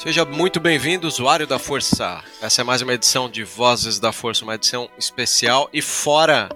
[0.00, 2.24] Seja muito bem-vindo, usuário da Força.
[2.40, 6.48] Essa é mais uma edição de Vozes da Força, uma edição especial e fora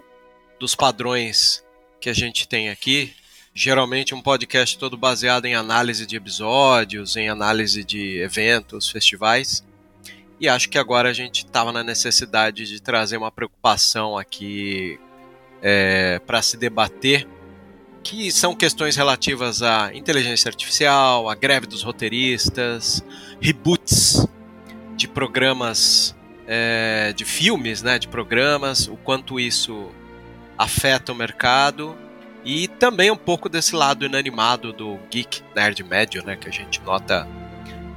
[0.59, 1.63] dos padrões
[2.01, 3.13] que a gente tem aqui.
[3.55, 9.63] Geralmente um podcast todo baseado em análise de episódios, em análise de eventos, festivais.
[10.41, 14.99] E acho que agora a gente estava na necessidade de trazer uma preocupação aqui
[15.61, 17.29] é, para se debater
[18.05, 23.03] que são questões relativas à inteligência artificial, à greve dos roteiristas,
[23.41, 24.29] reboots
[24.95, 26.15] de programas,
[26.47, 29.91] é, de filmes, né, de programas, o quanto isso
[30.59, 31.97] afeta o mercado
[32.45, 36.83] e também um pouco desse lado inanimado do geek nerd médio, né, que a gente
[36.83, 37.27] nota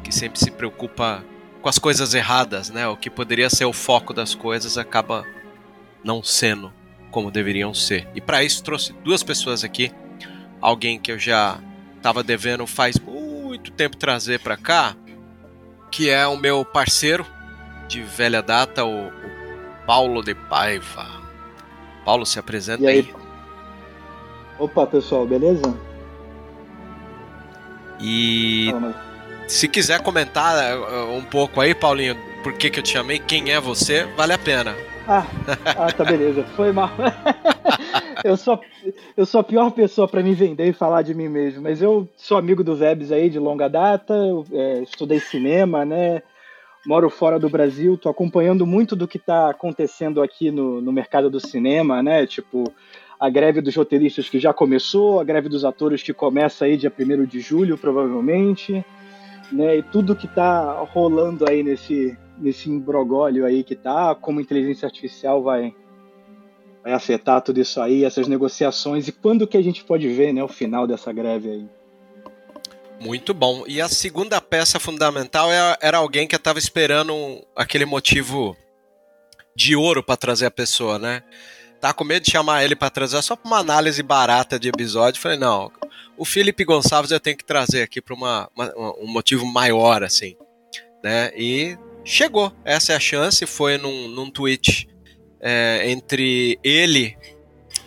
[0.06, 1.24] que sempre se preocupa
[1.62, 5.26] com as coisas erradas, né, o que poderia ser o foco das coisas acaba
[6.02, 6.72] não sendo
[7.18, 8.08] como deveriam ser.
[8.14, 9.92] E para isso trouxe duas pessoas aqui,
[10.62, 11.58] alguém que eu já
[11.96, 14.96] estava devendo faz muito tempo trazer para cá,
[15.90, 17.26] que é o meu parceiro
[17.88, 19.12] de velha data, o, o
[19.88, 21.08] Paulo de Paiva.
[22.06, 23.00] Paulo, se apresenta E aí?
[23.00, 23.16] aí.
[24.60, 25.76] Opa, pessoal, beleza?
[28.00, 28.72] E
[29.48, 33.52] se quiser comentar uh, um pouco aí, Paulinho, por que, que eu te chamei, quem
[33.52, 34.76] é você, vale a pena.
[35.08, 35.26] Ah,
[35.78, 36.44] ah, tá beleza.
[36.56, 36.90] Foi mal.
[38.26, 38.60] eu, sou,
[39.16, 42.08] eu sou a pior pessoa pra me vender e falar de mim mesmo, mas eu
[42.18, 46.22] sou amigo do Vebs aí de longa data, eu, é, estudei cinema, né?
[46.86, 51.30] Moro fora do Brasil, tô acompanhando muito do que tá acontecendo aqui no, no mercado
[51.30, 52.26] do cinema, né?
[52.28, 52.66] Tipo,
[53.20, 56.92] a greve dos roteiristas que já começou, a greve dos atores que começa aí dia
[56.92, 58.86] 1 de julho, provavelmente,
[59.52, 59.78] né?
[59.78, 64.86] E tudo que tá rolando aí nesse, nesse imbrogólio aí que tá, como a inteligência
[64.86, 65.74] artificial vai,
[66.84, 70.44] vai afetar tudo isso aí, essas negociações, e quando que a gente pode ver, né,
[70.44, 71.66] o final dessa greve aí.
[73.00, 73.64] Muito bom.
[73.68, 77.14] E a segunda peça fundamental é- era alguém que eu tava esperando
[77.56, 78.58] aquele motivo
[79.56, 81.22] de ouro para trazer a pessoa, né?
[81.80, 85.22] Tá com medo de chamar ele para trazer só pra uma análise barata de episódio.
[85.22, 85.72] Falei, não,
[86.18, 90.36] o Felipe Gonçalves eu tenho que trazer aqui para uma, uma- um motivo maior, assim,
[91.04, 91.32] né?
[91.36, 92.52] E chegou.
[92.66, 93.46] Essa é a chance.
[93.46, 94.88] Foi num, num tweet
[95.42, 97.18] é, entre ele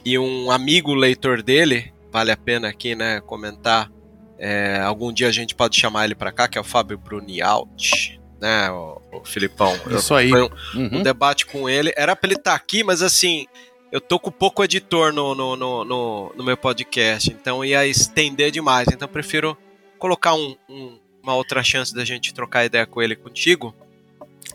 [0.05, 1.93] e um amigo leitor dele.
[2.13, 3.91] Vale a pena aqui, né, comentar.
[4.39, 8.17] É, algum dia a gente pode chamar ele para cá, que é o Fábio Brunialt,
[8.41, 9.79] né, o, o Filipão.
[9.91, 10.31] Isso aí.
[10.31, 11.03] Foi um, um Uhum.
[11.03, 11.93] debate com ele.
[11.97, 13.47] Era pra ele estar aqui, mas assim,
[13.93, 18.51] eu tô com pouco editor no, no, no, no, no meu podcast, então ia estender
[18.51, 18.89] demais.
[18.89, 19.57] Então eu prefiro
[19.99, 23.75] colocar um- um- uma outra chance da gente trocar ideia com ele contigo.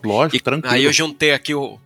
[0.06, 0.74] Lógico, E tranquilo.
[0.74, 1.78] aí eu juntei aqui o,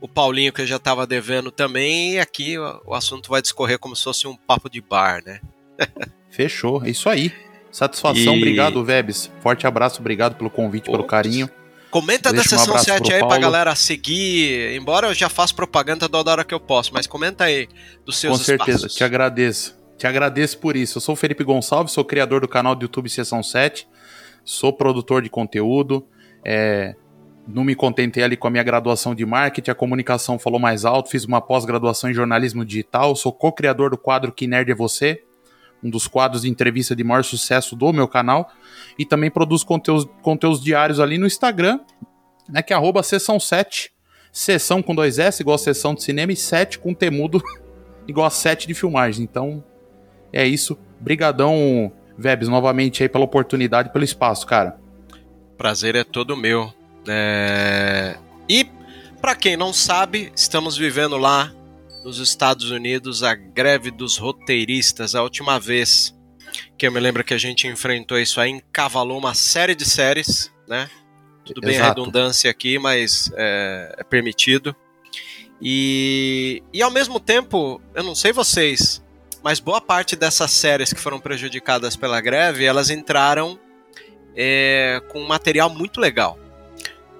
[0.00, 3.78] o Paulinho, que eu já tava devendo também, e aqui o, o assunto vai discorrer
[3.78, 5.40] como se fosse um papo de bar, né?
[6.30, 7.32] Fechou, é isso aí.
[7.70, 9.30] Satisfação, E- obrigado, Vebs.
[9.42, 11.48] Forte abraço, obrigado pelo convite, pelo carinho.
[11.90, 15.28] Comenta da Deixa um sessão abraço 7 pro aí pra galera seguir, embora eu já
[15.28, 17.68] faça propaganda toda hora que eu posso, mas comenta aí
[18.04, 18.94] dos seus Com certeza, espaços.
[18.96, 19.76] te agradeço.
[19.96, 20.98] Te agradeço por isso.
[20.98, 23.88] Eu sou o Felipe Gonçalves, sou criador do canal do YouTube Sessão 7,
[24.44, 26.06] sou produtor de conteúdo.
[26.44, 26.94] é,
[27.46, 31.10] não me contentei ali com a minha graduação de marketing, a comunicação falou mais alto,
[31.10, 35.22] fiz uma pós-graduação em jornalismo digital, sou co-criador do quadro Que Nerd é Você,
[35.82, 38.50] um dos quadros de entrevista de maior sucesso do meu canal,
[38.98, 41.78] e também produzo conteúdos, conteúdos diários ali no Instagram,
[42.48, 43.92] né, que é arroba sessão 7,
[44.32, 47.42] sessão com dois S, igual a sessão de cinema, e 7 com temudo
[48.08, 49.22] igual a 7 de filmagem.
[49.24, 49.64] Então,
[50.32, 50.76] é isso.
[51.00, 54.78] Brigadão, Vebs, novamente aí pela oportunidade, pelo espaço, cara.
[55.56, 56.72] Prazer é todo meu.
[57.08, 58.16] É...
[58.48, 58.66] E,
[59.20, 61.52] para quem não sabe, estamos vivendo lá
[62.04, 65.14] nos Estados Unidos a greve dos roteiristas.
[65.14, 66.14] A última vez
[66.78, 70.52] que eu me lembro que a gente enfrentou isso aí, encavalou uma série de séries,
[70.68, 70.88] né?
[71.44, 71.84] Tudo bem Exato.
[71.84, 74.74] a redundância aqui, mas é, é permitido.
[75.60, 79.02] E, e ao mesmo tempo, eu não sei vocês,
[79.42, 83.58] mas boa parte dessas séries que foram prejudicadas pela greve, elas entraram
[84.36, 86.38] é, com um material muito legal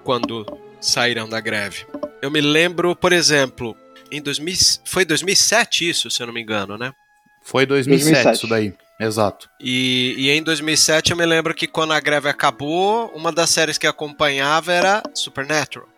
[0.07, 0.47] quando
[0.81, 1.85] saíram da greve.
[2.23, 3.77] Eu me lembro, por exemplo,
[4.11, 4.55] em 2000,
[4.85, 6.95] foi 2007 isso, se eu não me engano, né?
[7.43, 8.37] Foi 2007, 2007.
[8.37, 8.73] isso daí.
[8.99, 9.51] Exato.
[9.61, 13.77] E, e em 2007 eu me lembro que quando a greve acabou, uma das séries
[13.77, 15.89] que acompanhava era Supernatural.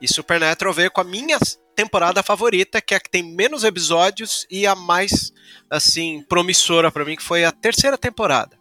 [0.00, 1.38] E Supernatural veio com a minha
[1.76, 5.32] temporada favorita, que é a que tem menos episódios e a mais,
[5.70, 8.58] assim, promissora pra mim, que foi a terceira temporada.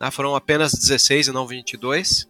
[0.00, 2.28] Né, Foram apenas 16 e não 22.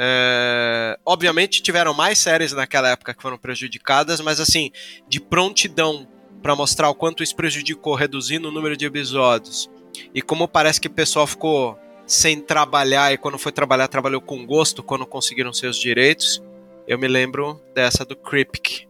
[0.00, 4.70] É, obviamente tiveram mais séries naquela época que foram prejudicadas, mas assim,
[5.08, 6.06] de prontidão
[6.40, 9.68] pra mostrar o quanto isso prejudicou, reduzindo o número de episódios.
[10.14, 14.46] E como parece que o pessoal ficou sem trabalhar e quando foi trabalhar, trabalhou com
[14.46, 16.40] gosto quando conseguiram seus direitos.
[16.86, 18.86] Eu me lembro dessa do Kripke,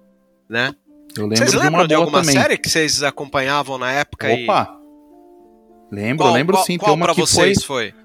[0.49, 0.75] né?
[1.17, 2.35] Eu lembro Vocês de lembram uma de alguma também.
[2.37, 4.31] série que vocês acompanhavam na época?
[4.31, 4.79] e- Opa!
[5.91, 6.77] Lembro, Qual, lembro qual, sim.
[6.77, 7.93] Qual Tem uma pra que vocês foi?
[7.93, 7.98] foi,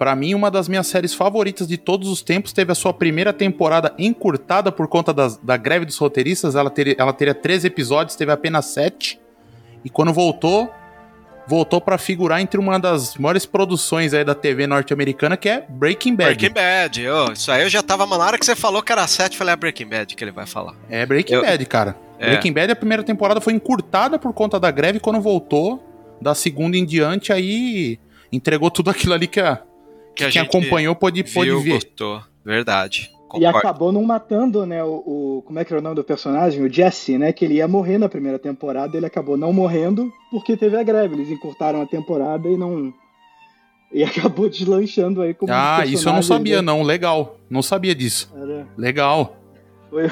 [0.00, 2.54] pra mim, uma das minhas séries favoritas de todos os tempos.
[2.54, 6.54] Teve a sua primeira temporada encurtada por conta das- da greve dos roteiristas.
[6.56, 9.20] Ela teria, ela teria 13 episódios, teve apenas 7.
[9.84, 10.72] E quando voltou,
[11.46, 16.14] voltou pra figurar entre uma das maiores produções aí da TV norte-americana, que é Breaking
[16.16, 16.34] Bad.
[16.34, 17.08] Breaking Bad.
[17.10, 18.06] ô, isso aí eu já tava.
[18.06, 20.30] Na hora que você falou que era 7, eu falei, é Breaking Bad que ele
[20.32, 20.74] vai falar.
[20.88, 21.94] É Breaking Eu- Bad, cara.
[22.18, 22.30] É.
[22.30, 24.98] Breaking Bad, a primeira temporada foi encurtada por conta da greve.
[24.98, 25.82] Quando voltou,
[26.22, 27.98] da segunda em diante, aí
[28.32, 29.58] entregou tudo aquilo ali que, a,
[30.20, 31.72] Que a quem gente acompanhou pôde viu, ver.
[31.74, 32.22] gostou.
[32.44, 33.10] Verdade.
[33.12, 33.58] E Concordo.
[33.58, 34.88] acabou não matando, né, o,
[35.38, 36.62] o- Como é que era o nome do personagem?
[36.64, 37.32] O Jesse, né?
[37.32, 41.14] Que ele ia morrer na primeira temporada, ele acabou não morrendo porque teve a greve.
[41.14, 42.92] Eles encurtaram a temporada e não.
[43.92, 46.62] E acabou deslanchando aí como um Ah, isso eu não sabia, né?
[46.62, 46.82] não.
[46.82, 47.36] Legal.
[47.48, 48.32] Não sabia disso.
[48.36, 49.36] Era- Legal.
[49.90, 50.08] Foi,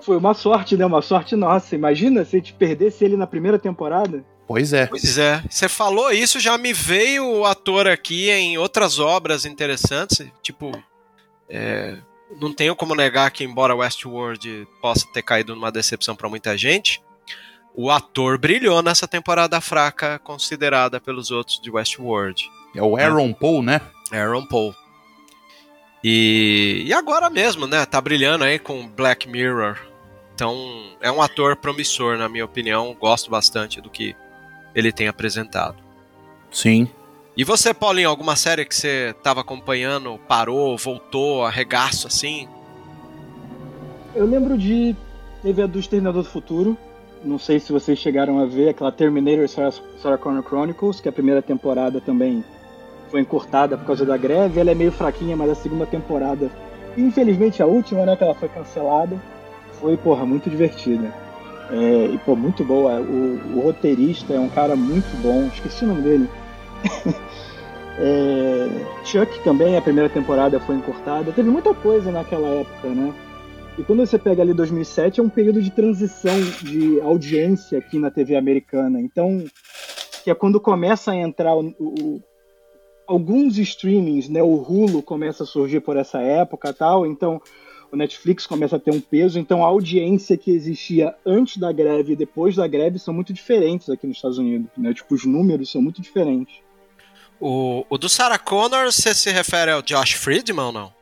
[0.00, 0.86] foi uma sorte, né?
[0.86, 1.74] Uma sorte nossa.
[1.74, 4.24] Imagina se a gente perdesse ele na primeira temporada.
[4.48, 4.86] Pois é.
[4.86, 10.26] Pois é, você falou isso, já me veio o ator aqui em outras obras interessantes,
[10.42, 10.72] tipo,
[11.50, 11.98] é,
[12.40, 17.02] não tenho como negar que embora Westworld possa ter caído numa decepção pra muita gente,
[17.74, 23.62] o ator brilhou nessa temporada fraca considerada pelos outros de Westworld, É o Aaron Paul,
[23.62, 23.82] né?
[24.10, 24.74] Aaron Paul.
[26.02, 29.78] E, e agora mesmo, né, tá brilhando aí com Black Mirror.
[30.34, 30.56] Então,
[31.02, 34.16] é um ator promissor, na minha opinião, gosto bastante do que
[34.78, 35.76] ele tem apresentado.
[36.52, 36.88] Sim.
[37.36, 42.48] E você, Paulinho, alguma série que você tava acompanhando, parou, voltou, arregaço assim?
[44.14, 44.94] Eu lembro de.
[45.42, 46.76] Teve a do Exterminador do Futuro.
[47.24, 51.12] Não sei se vocês chegaram a ver aquela Terminator Sarah, Sarah Connor Chronicles, que a
[51.12, 52.44] primeira temporada também
[53.10, 54.60] foi encurtada por causa da greve.
[54.60, 56.50] Ela é meio fraquinha, mas a segunda temporada,
[56.96, 59.20] infelizmente a última, né, que ela foi cancelada,
[59.80, 61.12] foi, porra, muito divertida.
[61.70, 63.00] É, e, pô, muito boa.
[63.00, 66.28] O, o roteirista é um cara muito bom, esqueci o nome dele.
[68.00, 68.68] É,
[69.04, 71.32] Chuck também, a primeira temporada foi encurtada.
[71.32, 73.12] Teve muita coisa naquela época, né?
[73.76, 76.32] E quando você pega ali 2007, é um período de transição
[76.62, 79.00] de audiência aqui na TV americana.
[79.00, 79.44] Então,
[80.22, 82.20] que é quando começa a entrar o- o-
[83.04, 84.40] alguns streamings, né?
[84.44, 87.04] O Hulu começa a surgir por essa época tal.
[87.04, 87.42] Então,
[87.92, 89.38] o Netflix começa a ter um peso.
[89.38, 93.88] Então, a audiência que existia antes da greve e depois da greve são muito diferentes
[93.88, 94.68] aqui nos Estados Unidos.
[94.76, 94.92] Né?
[94.94, 96.54] Tipo, os números são muito diferentes.
[97.40, 100.92] O, o do Sarah Connor, você se refere ao Josh Friedman ou não?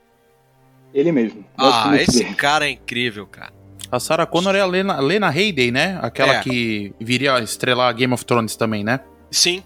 [0.94, 1.44] Ele mesmo.
[1.58, 2.34] Ah, esse dele.
[2.34, 3.52] cara é incrível, cara.
[3.90, 5.98] A Sarah Connor é a Lena, Lena Headey, né?
[6.02, 6.40] Aquela É.
[6.40, 9.00] que viria a estrelar Game of Thrones também, né?
[9.30, 9.62] Sim,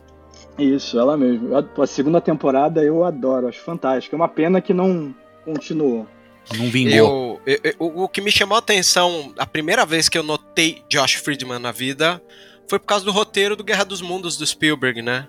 [0.59, 1.57] Isso, ela mesmo.
[1.57, 4.15] Ad- A segunda temporada eu adoro, acho fantástica.
[4.15, 6.07] É uma pena que não continuou.
[6.54, 7.40] Não vingou.
[7.47, 10.23] eu, eu- eu- o o que me chamou a atenção, a primeira vez que eu
[10.23, 12.23] notei Josh Friedman na vida,
[12.69, 15.28] foi por causa do roteiro do Guerra dos Mundos do Spielberg, né?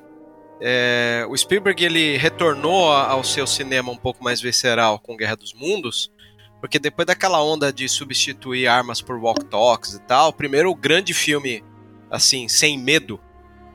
[0.61, 5.53] É, o Spielberg ele retornou ao seu cinema um pouco mais visceral com Guerra dos
[5.53, 6.11] Mundos,
[6.59, 11.63] porque depois daquela onda de substituir armas por walk-talks e tal, o primeiro grande filme,
[12.11, 13.19] assim, sem medo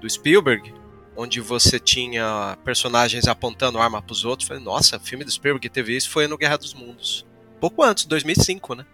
[0.00, 0.72] do Spielberg,
[1.16, 5.96] onde você tinha personagens apontando arma pros outros, falei, nossa, filme do Spielberg que teve
[5.96, 7.26] isso foi no Guerra dos Mundos.
[7.60, 8.86] Pouco antes, 2005, né?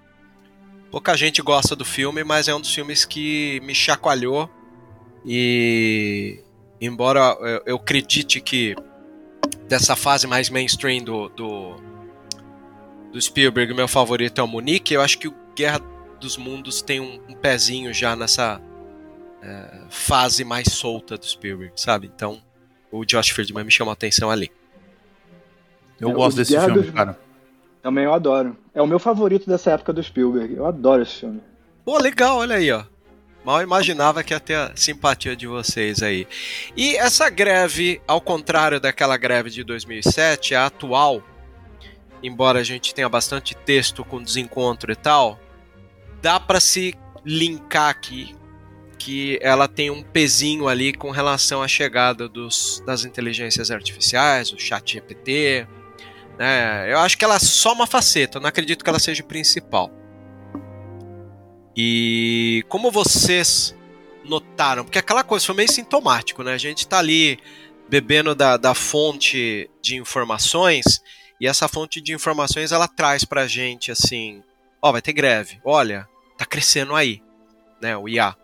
[0.90, 4.48] Pouca gente gosta do filme, mas é um dos filmes que me chacoalhou
[5.24, 6.40] e
[6.80, 8.74] embora eu, eu acredite que
[9.68, 11.76] dessa fase mais mainstream do, do,
[13.12, 15.80] do Spielberg, meu favorito é o Munique, eu acho que o Guerra
[16.20, 18.60] dos Mundos tem um, um pezinho já nessa
[19.42, 22.10] é, fase mais solta do Spielberg, sabe?
[22.14, 22.42] Então,
[22.90, 24.52] o Josh Friedman me chamou a atenção ali.
[25.98, 27.18] Eu gosto desse filme, dos- cara.
[27.82, 28.56] Também eu adoro.
[28.72, 30.54] É o meu favorito dessa época do Spielberg.
[30.54, 31.42] Eu adoro esse filme.
[31.84, 32.84] Pô, legal, olha aí, ó.
[33.44, 36.28] Mal imaginava que ia ter a simpatia de vocês aí.
[36.76, 41.20] E essa greve, ao contrário daquela greve de 2007, a atual,
[42.22, 45.40] embora a gente tenha bastante texto com desencontro e tal,
[46.22, 48.32] dá pra se linkar aqui
[48.96, 54.58] que ela tem um pezinho ali com relação à chegada dos, das inteligências artificiais, o
[54.58, 55.66] chat GPT,
[56.42, 56.92] né?
[56.92, 59.92] Eu acho que ela é só uma faceta, eu não acredito que ela seja principal.
[61.76, 63.72] E como vocês
[64.24, 66.52] notaram, porque aquela coisa foi meio sintomático, né?
[66.52, 67.38] A gente tá ali
[67.88, 71.00] bebendo da, da fonte de informações
[71.40, 74.42] e essa fonte de informações ela traz pra gente assim,
[74.82, 77.22] ó, vai ter greve, olha, tá crescendo aí,
[77.80, 78.34] né, o IA.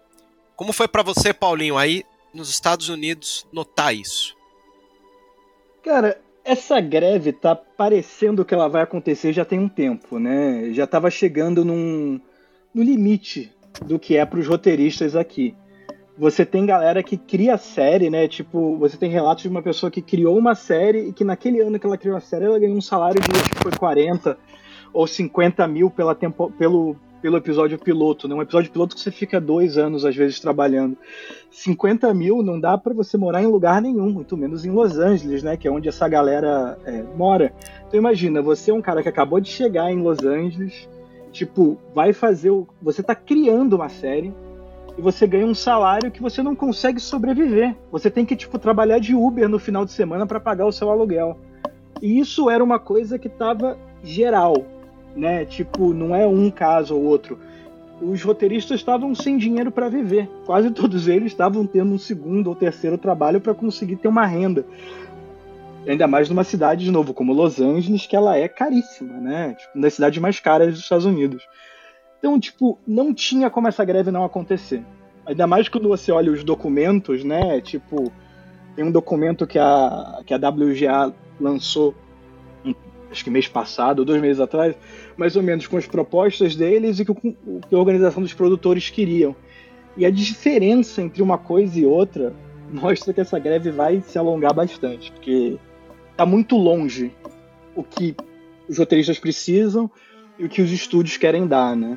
[0.55, 4.37] Como foi pra você, Paulinho, aí nos Estados Unidos notar isso?
[5.83, 10.73] Cara, essa greve tá parecendo que ela vai acontecer já tem um tempo, né?
[10.73, 12.19] Já tava chegando num,
[12.73, 13.53] no limite
[13.85, 15.55] do que é pros roteiristas aqui.
[16.17, 18.27] Você tem galera que cria série, né?
[18.27, 21.79] Tipo, você tem relatos de uma pessoa que criou uma série e que naquele ano
[21.79, 24.39] que ela criou a série, ela ganhou um salário de acho que foi 40
[24.91, 28.35] ou 50 mil pela tempo, pelo, pelo episódio piloto, né?
[28.35, 30.97] Um episódio piloto que você fica dois anos, às vezes, trabalhando.
[31.51, 35.43] 50 mil não dá para você morar em lugar nenhum, muito menos em Los Angeles,
[35.43, 35.57] né?
[35.57, 37.53] Que é onde essa galera é, mora.
[37.87, 40.89] Então imagina, você é um cara que acabou de chegar em Los Angeles,
[41.33, 42.67] tipo, vai fazer o.
[42.81, 44.33] Você tá criando uma série
[44.97, 47.77] e você ganha um salário que você não consegue sobreviver.
[47.91, 50.91] Você tem que, tipo, trabalhar de Uber no final de semana para pagar o seu
[50.91, 51.39] aluguel.
[52.01, 54.65] E isso era uma coisa que tava geral,
[55.19, 55.45] né?
[55.45, 57.39] Tipo, não é um caso ou outro.
[58.01, 60.29] Os roteiristas estavam sem dinheiro para viver.
[60.47, 64.65] Quase todos eles estavam tendo um segundo ou terceiro trabalho para conseguir ter uma renda.
[65.87, 69.55] Ainda mais numa cidade, de novo, como Los Angeles, que ela é caríssima, né?
[69.59, 71.43] Tipo, uma das cidades mais caras dos Estados Unidos.
[72.19, 74.85] Então, tipo, não tinha como essa greve não acontecer.
[75.25, 77.61] Ainda mais quando você olha os documentos, né?
[77.61, 78.13] Tipo,
[78.77, 81.95] tem um documento que a, que a WGA lançou,
[83.11, 84.77] acho que mês passado, ou dois meses atrás,
[85.17, 88.91] mais ou menos com as propostas deles e com o que a organização dos produtores
[88.91, 89.35] queriam.
[89.97, 92.33] E a diferença entre uma coisa e outra
[92.71, 95.59] mostra que essa greve vai se alongar bastante, porque
[96.11, 97.13] está muito longe
[97.75, 98.15] o que
[98.69, 99.91] os roteiristas precisam
[100.39, 101.97] e o que os estúdios querem dar, né?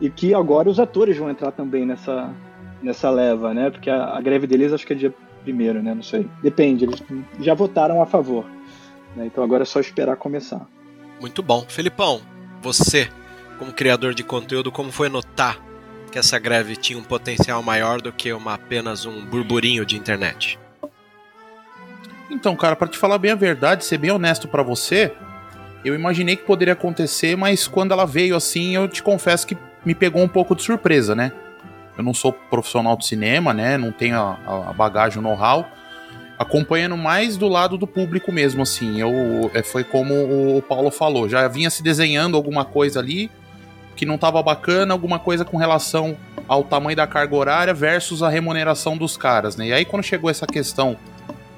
[0.00, 2.34] E que agora os atores vão entrar também nessa,
[2.82, 3.70] nessa leva, né?
[3.70, 5.94] Porque a, a greve deles acho que é dia primeiro, né?
[5.94, 6.26] Não sei.
[6.42, 7.02] Depende, eles
[7.38, 8.44] já votaram a favor.
[9.14, 9.26] Né?
[9.26, 10.66] Então agora é só esperar começar.
[11.20, 11.64] Muito bom.
[11.68, 12.20] Felipão,
[12.62, 13.08] você,
[13.58, 15.58] como criador de conteúdo, como foi notar
[16.10, 20.58] que essa greve tinha um potencial maior do que uma, apenas um burburinho de internet?
[22.30, 25.12] Então, cara, pra te falar bem a verdade, ser bem honesto pra você,
[25.84, 29.94] eu imaginei que poderia acontecer, mas quando ela veio assim, eu te confesso que me
[29.94, 31.32] pegou um pouco de surpresa, né?
[31.96, 33.76] Eu não sou profissional de cinema, né?
[33.76, 35.66] Não tenho a, a bagagem, o know-how.
[36.40, 38.98] Acompanhando mais do lado do público mesmo, assim.
[38.98, 40.14] Eu, é, foi como
[40.56, 43.30] o Paulo falou, já vinha se desenhando alguma coisa ali
[43.94, 46.16] que não tava bacana, alguma coisa com relação
[46.48, 49.66] ao tamanho da carga horária versus a remuneração dos caras, né?
[49.66, 50.96] E aí quando chegou essa questão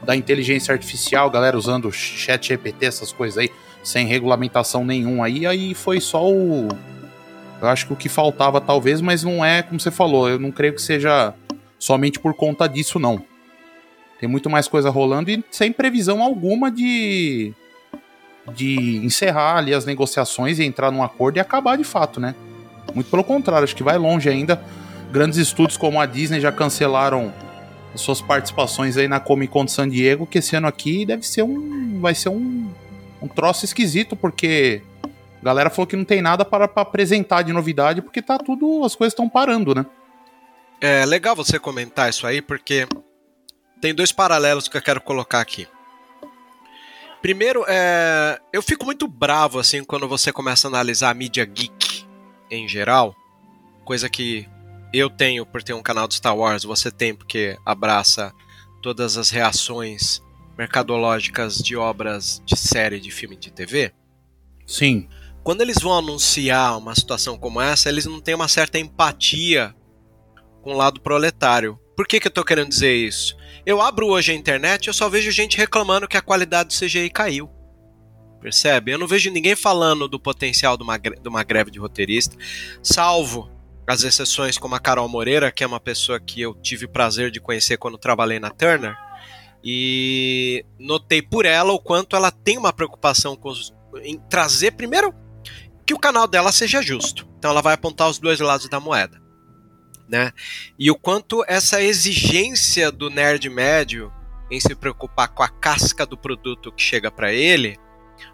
[0.02, 3.48] da inteligência artificial, galera usando chat GPT, essas coisas aí,
[3.84, 6.66] sem regulamentação nenhum aí, aí foi só o.
[7.60, 10.50] Eu acho que o que faltava talvez, mas não é como você falou, eu não
[10.50, 11.32] creio que seja
[11.78, 13.24] somente por conta disso, não.
[14.22, 17.52] Tem muito mais coisa rolando e sem previsão alguma de.
[18.54, 22.32] de encerrar ali as negociações e entrar num acordo e acabar de fato, né?
[22.94, 24.62] Muito pelo contrário, acho que vai longe ainda.
[25.10, 27.32] Grandes estúdios como a Disney já cancelaram
[27.96, 31.42] suas participações aí na Comic Con de San Diego, que esse ano aqui deve ser
[31.42, 32.00] um.
[32.00, 32.70] vai ser um,
[33.20, 37.52] um troço esquisito, porque a galera falou que não tem nada para, para apresentar de
[37.52, 38.84] novidade, porque tá tudo.
[38.84, 39.84] as coisas estão parando, né?
[40.80, 42.86] É legal você comentar isso aí, porque
[43.82, 45.66] tem dois paralelos que eu quero colocar aqui.
[47.20, 52.06] Primeiro, é, eu fico muito bravo assim quando você começa a analisar a mídia geek
[52.48, 53.16] em geral,
[53.84, 54.48] coisa que
[54.92, 58.32] eu tenho por ter um canal de Star Wars, você tem porque abraça
[58.82, 60.22] todas as reações
[60.56, 63.92] mercadológicas de obras de série, de filme de TV.
[64.66, 65.08] Sim.
[65.42, 69.74] Quando eles vão anunciar uma situação como essa, eles não têm uma certa empatia
[70.60, 71.80] com o lado proletário.
[71.96, 73.36] Por que, que eu tô querendo dizer isso?
[73.64, 76.78] Eu abro hoje a internet e eu só vejo gente reclamando que a qualidade do
[76.78, 77.48] CGI caiu.
[78.40, 78.90] Percebe?
[78.90, 82.36] Eu não vejo ninguém falando do potencial de uma, de uma greve de roteirista,
[82.82, 83.48] salvo
[83.86, 87.40] as exceções como a Carol Moreira, que é uma pessoa que eu tive prazer de
[87.40, 88.96] conhecer quando trabalhei na Turner,
[89.62, 95.14] e notei por ela o quanto ela tem uma preocupação com os, em trazer, primeiro,
[95.86, 97.28] que o canal dela seja justo.
[97.38, 99.21] Então ela vai apontar os dois lados da moeda.
[100.08, 100.32] Né?
[100.78, 104.12] E o quanto essa exigência do nerd médio
[104.50, 107.78] em se preocupar com a casca do produto que chega para ele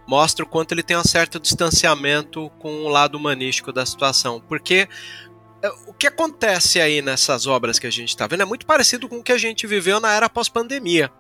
[0.06, 4.40] mostra o quanto ele tem um certo distanciamento com o lado humanístico da situação.
[4.40, 4.88] Porque
[5.62, 9.08] é, o que acontece aí nessas obras que a gente está vendo é muito parecido
[9.08, 11.10] com o que a gente viveu na era pós-pandemia.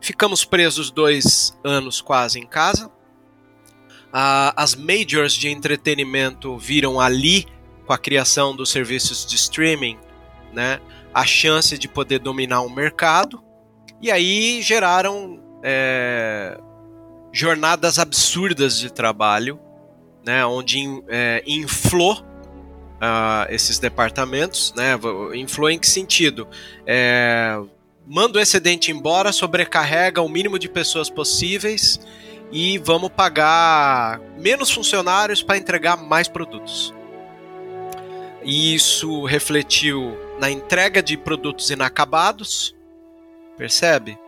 [0.00, 2.90] Ficamos presos dois anos quase em casa.
[4.12, 7.46] as majors de entretenimento viram ali,
[7.86, 9.98] com a criação dos serviços de streaming,
[10.52, 10.80] né,
[11.12, 13.42] a chance de poder dominar o um mercado.
[14.00, 16.58] E aí geraram é,
[17.32, 19.58] jornadas absurdas de trabalho,
[20.24, 22.14] né, onde é, inflou
[23.02, 24.92] uh, esses departamentos, né,
[25.34, 26.46] inflou em que sentido?
[26.86, 27.60] É,
[28.06, 32.00] manda o excedente embora, sobrecarrega o mínimo de pessoas possíveis
[32.52, 36.94] e vamos pagar menos funcionários para entregar mais produtos.
[38.44, 42.74] E isso refletiu na entrega de produtos inacabados,
[43.56, 44.18] percebe?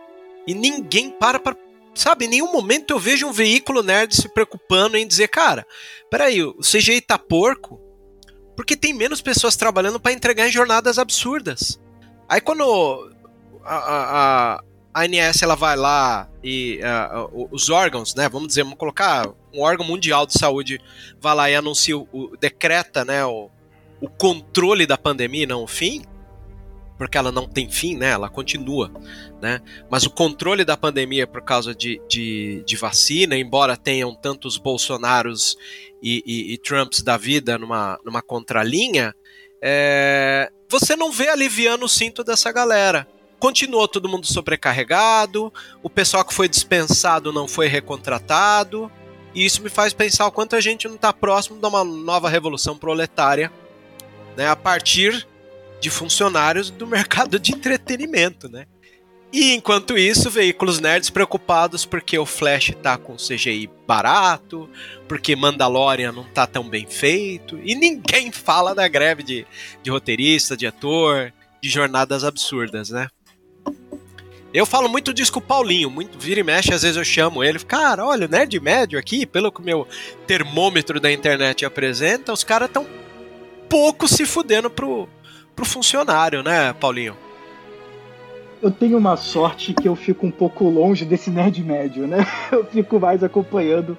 [0.47, 1.55] E ninguém para para
[1.93, 5.65] sabe, em nenhum momento eu vejo um veículo nerd se preocupando em dizer, cara,
[6.09, 7.79] peraí, o CGI tá porco
[8.55, 11.79] porque tem menos pessoas trabalhando para entregar em jornadas absurdas.
[12.27, 13.11] Aí quando
[13.63, 16.79] a, a, a ANS ela vai lá e
[17.51, 20.79] os órgãos, né, vamos dizer, vamos colocar um órgão mundial de saúde
[21.19, 23.49] vai lá e anuncia, o, decreta, né, o,
[24.05, 26.03] o controle da pandemia, não o fim,
[26.95, 28.09] porque ela não tem fim, né?
[28.11, 28.91] Ela continua,
[29.41, 29.59] né?
[29.89, 35.57] Mas o controle da pandemia por causa de, de, de vacina, embora tenham tantos Bolsonaros
[36.03, 39.13] e, e, e Trumps da vida numa, numa contralinha,
[39.59, 43.07] é, você não vê aliviando o cinto dessa galera.
[43.39, 48.89] Continuou todo mundo sobrecarregado, o pessoal que foi dispensado não foi recontratado,
[49.33, 52.29] e isso me faz pensar o quanto a gente não está próximo de uma nova
[52.29, 53.51] revolução proletária,
[54.35, 54.47] né?
[54.47, 55.27] A partir
[55.79, 58.65] de funcionários do mercado de entretenimento, né?
[59.31, 64.69] E enquanto isso, veículos nerds preocupados porque o Flash tá com CGI barato,
[65.09, 69.45] porque Mandalorian não tá tão bem feito, e ninguém fala da greve de,
[69.83, 73.09] de roteirista, de ator, de jornadas absurdas, né?
[74.53, 77.43] Eu falo muito disso com o Paulinho, muito vira e mexe, às vezes eu chamo
[77.43, 79.85] ele, cara, olha, o nerd médio aqui, pelo que o meu
[80.25, 82.87] termômetro da internet apresenta, os caras tão
[83.69, 85.07] pouco se fudendo pro,
[85.55, 87.15] pro funcionário, né, Paulinho?
[88.61, 92.25] Eu tenho uma sorte que eu fico um pouco longe desse nerd médio, né?
[92.51, 93.97] Eu fico mais acompanhando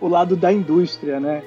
[0.00, 1.42] o lado da indústria, né?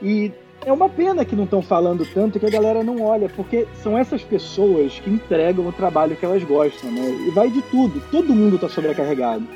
[0.00, 0.32] E
[0.64, 3.98] é uma pena que não estão falando tanto que a galera não olha, porque são
[3.98, 7.10] essas pessoas que entregam o trabalho que elas gostam, né?
[7.26, 9.46] E vai de tudo, todo mundo está sobrecarregado.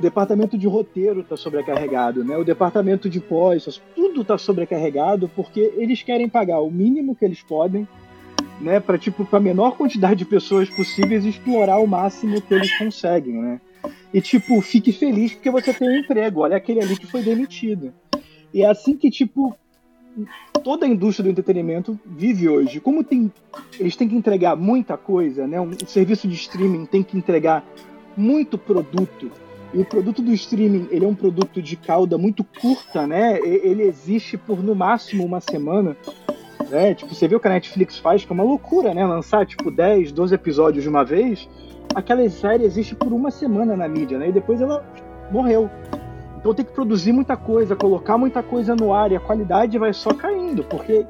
[0.00, 2.34] O departamento de roteiro está sobrecarregado, né?
[2.34, 7.42] O departamento de pós, tudo está sobrecarregado porque eles querem pagar o mínimo que eles
[7.42, 7.86] podem
[8.58, 12.72] né, para tipo para a menor quantidade de pessoas possíveis explorar o máximo que eles
[12.78, 13.60] conseguem, né?
[14.10, 16.40] E tipo, fique feliz porque você tem um emprego.
[16.40, 17.92] Olha aquele ali que foi demitido.
[18.54, 19.54] E é assim que tipo
[20.64, 22.80] toda a indústria do entretenimento vive hoje.
[22.80, 23.30] Como tem
[23.78, 25.60] eles têm que entregar muita coisa, né?
[25.60, 27.62] Um serviço de streaming tem que entregar
[28.16, 29.30] muito produto.
[29.72, 33.38] E o produto do streaming, ele é um produto de cauda muito curta, né?
[33.40, 35.96] Ele existe por no máximo uma semana.
[36.68, 36.94] Né?
[36.94, 39.06] Tipo, você vê o que a Netflix faz, que é uma loucura, né?
[39.06, 41.48] Lançar, tipo, 10, 12 episódios de uma vez.
[41.94, 44.28] Aquela série existe por uma semana na mídia, né?
[44.28, 44.84] E depois ela
[45.30, 45.70] morreu.
[46.40, 49.92] Então tem que produzir muita coisa, colocar muita coisa no ar e a qualidade vai
[49.92, 51.06] só caindo, porque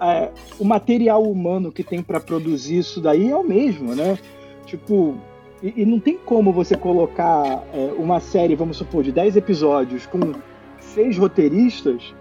[0.00, 4.16] é, o material humano que tem para produzir isso daí é o mesmo, né?
[4.64, 5.16] Tipo,
[5.62, 10.06] e, e não tem como você colocar é, uma série, vamos supor, de 10 episódios
[10.06, 10.32] com
[10.80, 12.14] seis roteiristas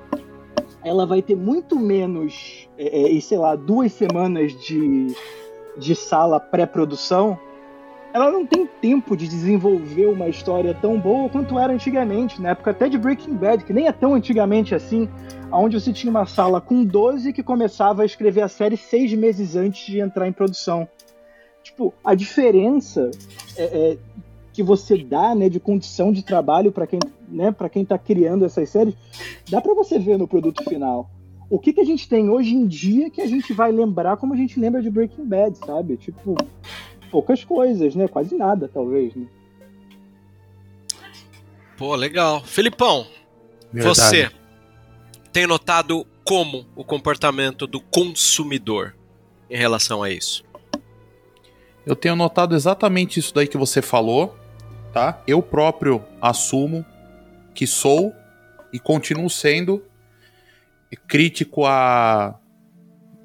[0.84, 5.08] ela vai ter muito menos, é, é, sei lá, duas semanas de,
[5.78, 7.38] de sala pré-produção,
[8.14, 12.72] ela não tem tempo de desenvolver uma história tão boa quanto era antigamente, na época
[12.72, 15.08] até de Breaking Bad, que nem é tão antigamente assim,
[15.52, 19.56] onde você tinha uma sala com 12 que começava a escrever a série seis meses
[19.56, 20.88] antes de entrar em produção.
[21.64, 23.12] Tipo, a diferença
[23.56, 23.98] é, é,
[24.54, 28.46] que você dá, né, de condição de trabalho para quem, né, para quem está criando
[28.46, 28.96] essas séries,
[29.50, 31.10] dá para você ver no produto final.
[31.50, 34.34] O que, que a gente tem hoje em dia que a gente vai lembrar como
[34.34, 35.98] a gente lembra de Breaking Bad, sabe?
[35.98, 36.36] Tipo,
[37.12, 38.08] poucas coisas, né?
[38.08, 39.14] Quase nada, talvez.
[39.14, 39.28] Né?
[41.78, 42.42] Pô, legal.
[42.44, 43.06] Filipão,
[43.72, 44.00] Verdade.
[44.00, 44.32] você
[45.34, 48.96] tem notado como o comportamento do consumidor
[49.50, 50.44] em relação a isso?
[51.86, 54.38] Eu tenho notado exatamente isso daí que você falou,
[54.94, 55.22] tá?
[55.26, 56.86] Eu próprio assumo
[57.54, 58.14] que sou
[58.72, 59.84] e continuo sendo
[61.08, 62.36] crítico a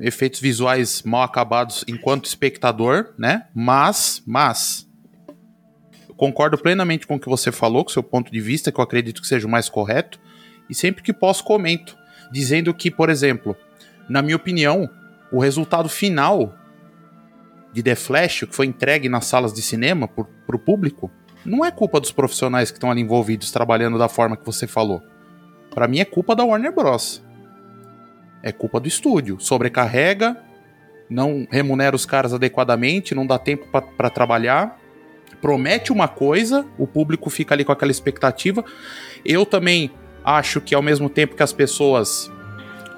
[0.00, 3.46] efeitos visuais mal acabados enquanto espectador, né?
[3.54, 4.88] Mas, mas
[6.08, 8.78] eu concordo plenamente com o que você falou, com o seu ponto de vista, que
[8.78, 10.20] eu acredito que seja o mais correto,
[10.68, 11.96] e sempre que posso comento,
[12.30, 13.56] dizendo que, por exemplo,
[14.08, 14.88] na minha opinião,
[15.32, 16.54] o resultado final
[17.76, 21.10] de The Flash, que foi entregue nas salas de cinema para o público,
[21.44, 25.02] não é culpa dos profissionais que estão ali envolvidos trabalhando da forma que você falou.
[25.74, 27.22] Para mim é culpa da Warner Bros.
[28.42, 29.38] É culpa do estúdio.
[29.38, 30.42] Sobrecarrega,
[31.10, 34.80] não remunera os caras adequadamente, não dá tempo para trabalhar,
[35.42, 38.64] promete uma coisa, o público fica ali com aquela expectativa.
[39.22, 39.90] Eu também
[40.24, 42.32] acho que ao mesmo tempo que as pessoas,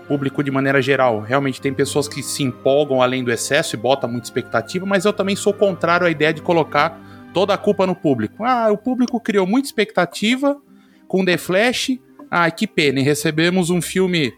[0.09, 4.11] público de maneira geral, realmente tem pessoas que se empolgam além do excesso e botam
[4.11, 6.99] muita expectativa, mas eu também sou contrário à ideia de colocar
[7.35, 8.43] toda a culpa no público.
[8.43, 10.61] Ah, o público criou muita expectativa
[11.07, 11.99] com The Flash.
[12.31, 14.33] Ah, que pena, recebemos um filme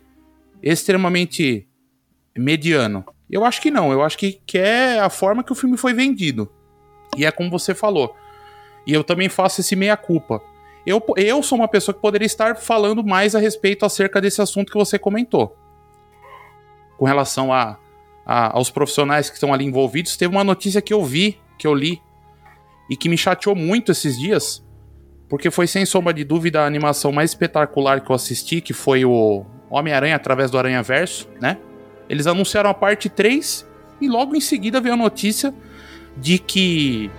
[0.60, 1.66] extremamente
[2.36, 3.04] mediano.
[3.30, 5.94] Eu acho que não, eu acho que, que é a forma que o filme foi
[5.94, 6.50] vendido.
[7.16, 8.14] E é como você falou.
[8.86, 10.40] E eu também faço esse meia-culpa.
[10.86, 14.72] Eu, eu sou uma pessoa que poderia estar falando mais a respeito acerca desse assunto
[14.72, 15.56] que você comentou.
[17.00, 17.78] Com relação a,
[18.26, 21.72] a, aos profissionais que estão ali envolvidos, teve uma notícia que eu vi, que eu
[21.72, 21.98] li,
[22.90, 24.62] e que me chateou muito esses dias,
[25.26, 29.02] porque foi sem sombra de dúvida a animação mais espetacular que eu assisti, que foi
[29.02, 31.56] o Homem-Aranha através do Aranha Verso, né?
[32.06, 33.66] Eles anunciaram a parte 3
[33.98, 35.54] e logo em seguida veio a notícia
[36.18, 37.10] de que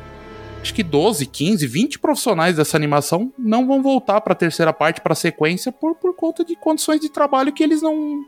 [0.61, 5.01] acho que 12, 15, 20 profissionais dessa animação não vão voltar para a terceira parte,
[5.01, 8.23] para a sequência, por, por conta de condições de trabalho que eles não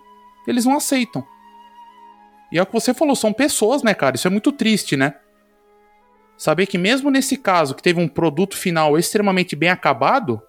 [0.47, 1.23] eles não aceitam.
[2.53, 4.15] E é o que você falou, são pessoas, né, cara?
[4.15, 5.15] Isso é muito triste, né?
[6.37, 10.39] Saber que mesmo nesse caso, que teve um produto final extremamente bem acabado,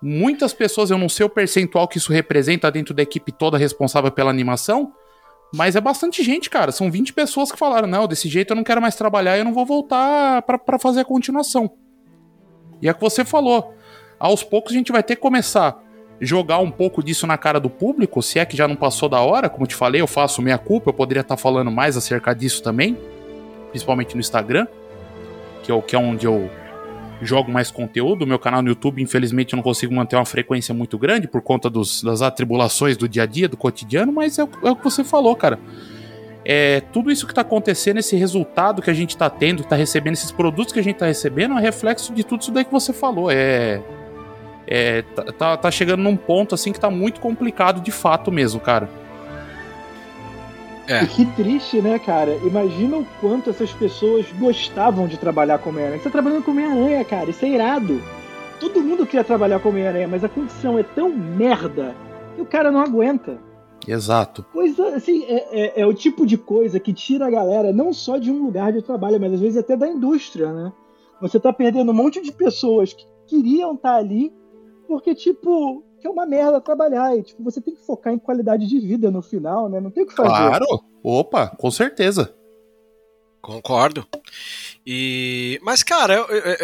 [0.00, 4.12] muitas pessoas, eu não sei o percentual que isso representa dentro da equipe toda responsável
[4.12, 4.92] pela animação,
[5.52, 6.70] mas é bastante gente, cara.
[6.70, 9.52] São 20 pessoas que falaram: não, desse jeito eu não quero mais trabalhar, eu não
[9.52, 11.68] vou voltar para fazer a continuação.
[12.80, 13.74] E é o que você falou.
[14.20, 15.82] Aos poucos a gente vai ter que começar
[16.20, 19.20] jogar um pouco disso na cara do público, se é que já não passou da
[19.20, 19.48] hora.
[19.48, 22.96] Como te falei, eu faço minha culpa, eu poderia estar falando mais acerca disso também,
[23.70, 24.66] principalmente no Instagram,
[25.62, 26.50] que é, que é onde eu
[27.20, 28.26] jogo mais conteúdo.
[28.26, 31.70] Meu canal no YouTube, infelizmente, eu não consigo manter uma frequência muito grande por conta
[31.70, 35.04] dos, das atribulações do dia a dia, do cotidiano, mas é, é o que você
[35.04, 35.58] falou, cara.
[36.44, 39.76] É, tudo isso que está acontecendo, esse resultado que a gente está tendo, que está
[39.76, 42.72] recebendo, esses produtos que a gente está recebendo, é reflexo de tudo isso daí que
[42.72, 43.30] você falou.
[43.30, 43.80] É,
[44.72, 48.58] é tá, tá, tá chegando num ponto assim que tá muito complicado de fato mesmo,
[48.58, 48.88] cara.
[50.88, 51.04] É.
[51.04, 52.34] E que triste, né, cara?
[52.42, 55.98] Imagina o quanto essas pessoas gostavam de trabalhar com Homem-Aranha.
[55.98, 58.00] Você tá trabalhando com Homem-Aranha, cara, isso é irado.
[58.58, 61.94] Todo mundo queria trabalhar com Homem-Aranha, mas a condição é tão merda
[62.34, 63.38] que o cara não aguenta.
[63.86, 64.44] Exato.
[64.52, 68.16] Coisa, assim, é, é, é, o tipo de coisa que tira a galera não só
[68.16, 70.72] de um lugar de trabalho, mas às vezes até da indústria, né?
[71.20, 74.32] Você tá perdendo um monte de pessoas que queriam estar tá ali
[74.92, 77.16] porque, tipo, que é uma merda trabalhar.
[77.16, 79.80] E, tipo, você tem que focar em qualidade de vida no final, né?
[79.80, 80.28] Não tem o que fazer.
[80.28, 80.66] Claro!
[81.02, 82.34] Opa, com certeza.
[83.40, 84.06] Concordo.
[84.86, 86.56] E, mas, cara, eu, eu,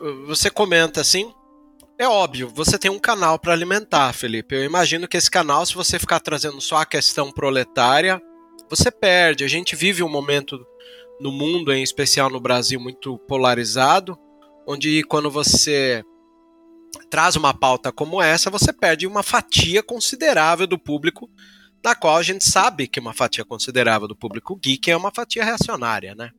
[0.00, 1.32] eu, você comenta assim.
[1.96, 4.56] É óbvio, você tem um canal para alimentar, Felipe.
[4.56, 8.20] Eu imagino que esse canal, se você ficar trazendo só a questão proletária,
[8.68, 9.44] você perde.
[9.44, 10.58] A gente vive um momento
[11.20, 14.18] no mundo, em especial no Brasil, muito polarizado,
[14.66, 16.04] onde quando você
[17.10, 21.30] traz uma pauta como essa, você perde uma fatia considerável do público,
[21.84, 25.44] na qual a gente sabe que uma fatia considerável do público geek é uma fatia
[25.44, 26.30] reacionária, né?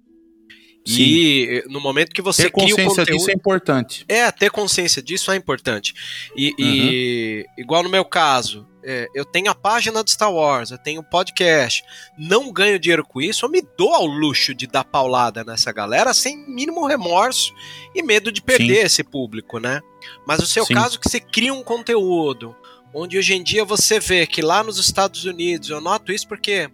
[0.85, 1.01] Sim.
[1.01, 4.05] E no momento que você ter cria o conteúdo, disso é importante.
[4.07, 5.93] É, ter consciência disso é importante.
[6.35, 6.55] E, uhum.
[6.57, 11.01] e igual no meu caso, é, eu tenho a página do Star Wars, eu tenho
[11.01, 11.83] o podcast,
[12.17, 16.11] não ganho dinheiro com isso, eu me dou ao luxo de dar paulada nessa galera
[16.11, 17.53] sem mínimo remorso
[17.93, 18.85] e medo de perder Sim.
[18.85, 19.79] esse público, né?
[20.25, 20.73] Mas o seu Sim.
[20.73, 22.55] caso que você cria um conteúdo,
[22.91, 26.67] onde hoje em dia você vê que lá nos Estados Unidos, eu noto isso porque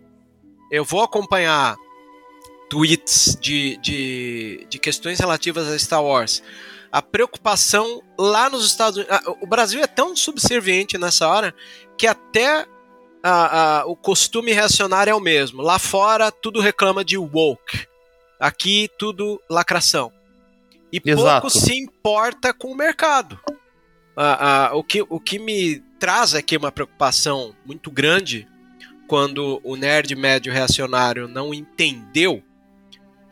[0.71, 1.75] eu vou acompanhar
[2.69, 6.41] tweets de, de, de questões relativas a Star Wars.
[6.95, 9.19] A preocupação lá nos Estados Unidos.
[9.41, 11.53] O Brasil é tão subserviente nessa hora
[11.97, 12.65] que até
[13.21, 15.61] a, a, o costume reacionário é o mesmo.
[15.61, 17.85] Lá fora, tudo reclama de woke.
[18.39, 20.09] Aqui tudo lacração.
[20.89, 21.41] E Exato.
[21.41, 23.37] pouco se importa com o mercado.
[24.15, 28.47] Ah, ah, o, que, o que me traz aqui uma preocupação muito grande
[29.05, 32.41] quando o nerd médio reacionário não entendeu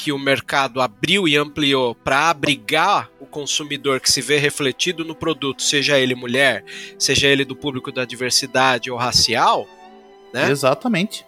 [0.03, 5.15] que o mercado abriu e ampliou para abrigar o consumidor que se vê refletido no
[5.15, 6.65] produto, seja ele mulher,
[6.99, 9.65] seja ele do público da diversidade ou racial,
[10.33, 10.51] né?
[10.51, 11.25] Exatamente.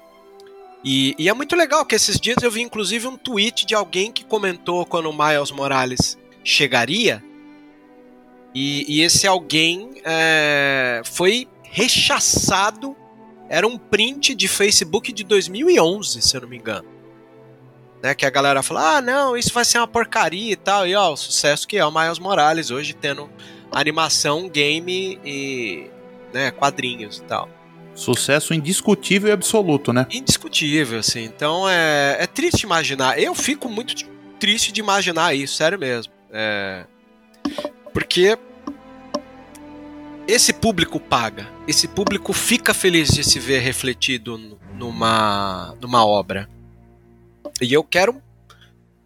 [0.84, 4.12] E, e é muito legal que esses dias eu vi inclusive um tweet de alguém
[4.12, 7.24] que comentou quando o Miles Morales chegaria.
[8.54, 12.94] E, e esse alguém é, foi rechaçado.
[13.48, 16.95] Era um print de Facebook de 2011, se eu não me engano.
[18.06, 20.86] Né, que a galera falou: ah, não, isso vai ser uma porcaria e tal.
[20.86, 23.28] E ó, o sucesso que é o Miles Morales hoje tendo
[23.72, 25.90] animação, game e
[26.32, 27.50] né, quadrinhos e tal.
[27.96, 30.06] Sucesso indiscutível e absoluto, né?
[30.12, 31.24] Indiscutível, assim.
[31.24, 33.20] Então é, é triste imaginar.
[33.20, 33.96] Eu fico muito
[34.40, 36.14] triste de imaginar isso, sério mesmo.
[36.32, 36.86] É,
[37.92, 38.38] porque
[40.28, 41.48] esse público paga.
[41.68, 46.48] Esse público fica feliz de se ver refletido numa, numa obra.
[47.62, 48.22] E eu quero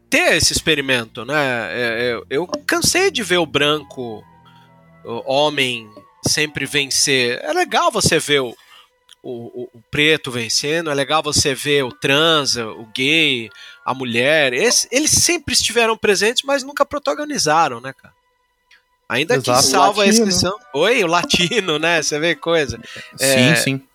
[0.09, 1.35] ter esse experimento, né?
[1.71, 4.23] É, eu, eu cansei de ver o branco,
[5.05, 5.89] o homem,
[6.27, 7.39] sempre vencer.
[7.43, 8.55] É legal você ver o,
[9.21, 13.49] o, o, preto vencendo, é legal você ver o trans, o gay,
[13.85, 14.53] a mulher.
[14.53, 18.13] Esse, eles sempre estiveram presentes, mas nunca protagonizaram, né, cara?
[19.07, 19.59] Ainda Exato.
[19.59, 20.55] que salva a inscrição.
[20.73, 22.01] Oi, o latino, né?
[22.01, 22.79] Você vê coisa.
[23.15, 23.88] Sim, sim.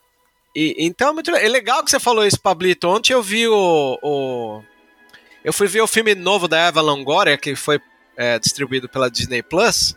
[0.54, 2.88] E, então é é legal que você falou isso, Pablito.
[2.88, 4.62] Ontem eu vi o, o-
[5.44, 7.80] Eu fui ver o filme novo da Eva Longoria, que foi
[8.16, 9.96] é, distribuído pela Disney Plus.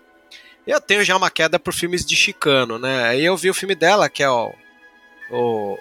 [0.66, 3.04] Eu tenho já uma queda por filmes de chicano, né?
[3.08, 4.52] Aí eu vi o filme dela, que é o,
[5.30, 5.78] o,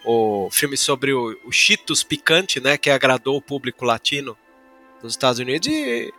[0.46, 2.76] o filme sobre o, o Cheetos picante, né?
[2.76, 4.36] Que agradou o público latino
[5.02, 5.66] dos Estados Unidos.
[5.68, 6.12] E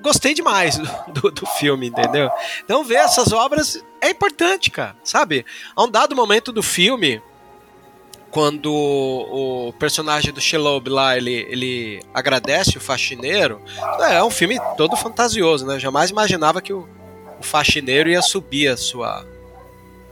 [0.00, 0.78] gostei demais
[1.12, 2.28] do, do filme, entendeu?
[2.64, 5.44] Então ver essas obras é importante, cara, sabe?
[5.76, 7.22] A um dado momento do filme,
[8.30, 13.60] quando o personagem do Shelob lá, ele, ele agradece o faxineiro,
[14.00, 15.76] é um filme todo fantasioso, né?
[15.76, 16.86] Eu jamais imaginava que o,
[17.40, 19.24] o faxineiro ia subir a sua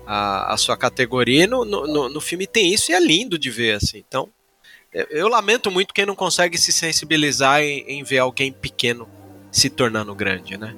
[0.07, 1.45] a, a sua categoria.
[1.45, 3.99] E no, no, no- filme tem isso e é lindo de ver, assim.
[4.07, 4.29] Então,
[4.93, 9.09] eu, eu lamento muito quem não consegue se sensibilizar em, em ver alguém pequeno
[9.51, 10.75] se tornando grande, né?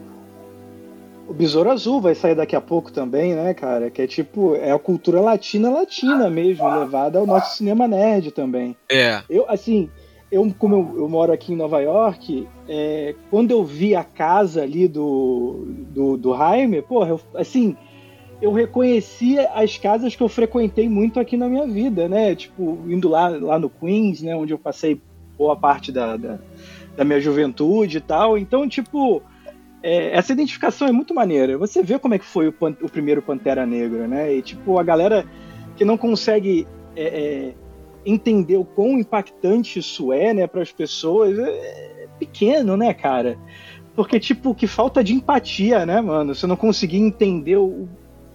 [1.29, 3.91] O Besouro Azul vai sair daqui a pouco também, né, cara?
[3.91, 8.75] Que é tipo, é a cultura latina latina mesmo, levada ao nosso cinema nerd também.
[8.91, 9.21] É.
[9.29, 9.91] Eu, assim,
[10.33, 14.63] eu, como eu, eu moro aqui em Nova York, é, quando eu vi a casa
[14.63, 17.77] ali do, do, do Jaime, porra, eu, assim,
[18.41, 22.35] eu reconhecia as casas que eu frequentei muito aqui na minha vida, né?
[22.35, 24.35] Tipo, indo lá, lá no Queens, né?
[24.35, 25.01] Onde eu passei
[25.37, 26.39] boa parte da, da,
[26.97, 28.39] da minha juventude e tal.
[28.39, 29.23] Então, tipo,
[29.83, 31.57] é, essa identificação é muito maneira.
[31.59, 34.35] Você vê como é que foi o, pan- o primeiro Pantera Negra, né?
[34.35, 35.25] E, tipo, a galera
[35.77, 37.55] que não consegue é, é,
[38.05, 41.49] entender o quão impactante isso é, né, para as pessoas, é,
[42.05, 43.39] é pequeno, né, cara?
[43.95, 46.35] Porque, tipo, que falta de empatia, né, mano?
[46.35, 47.89] Você não conseguir entender o-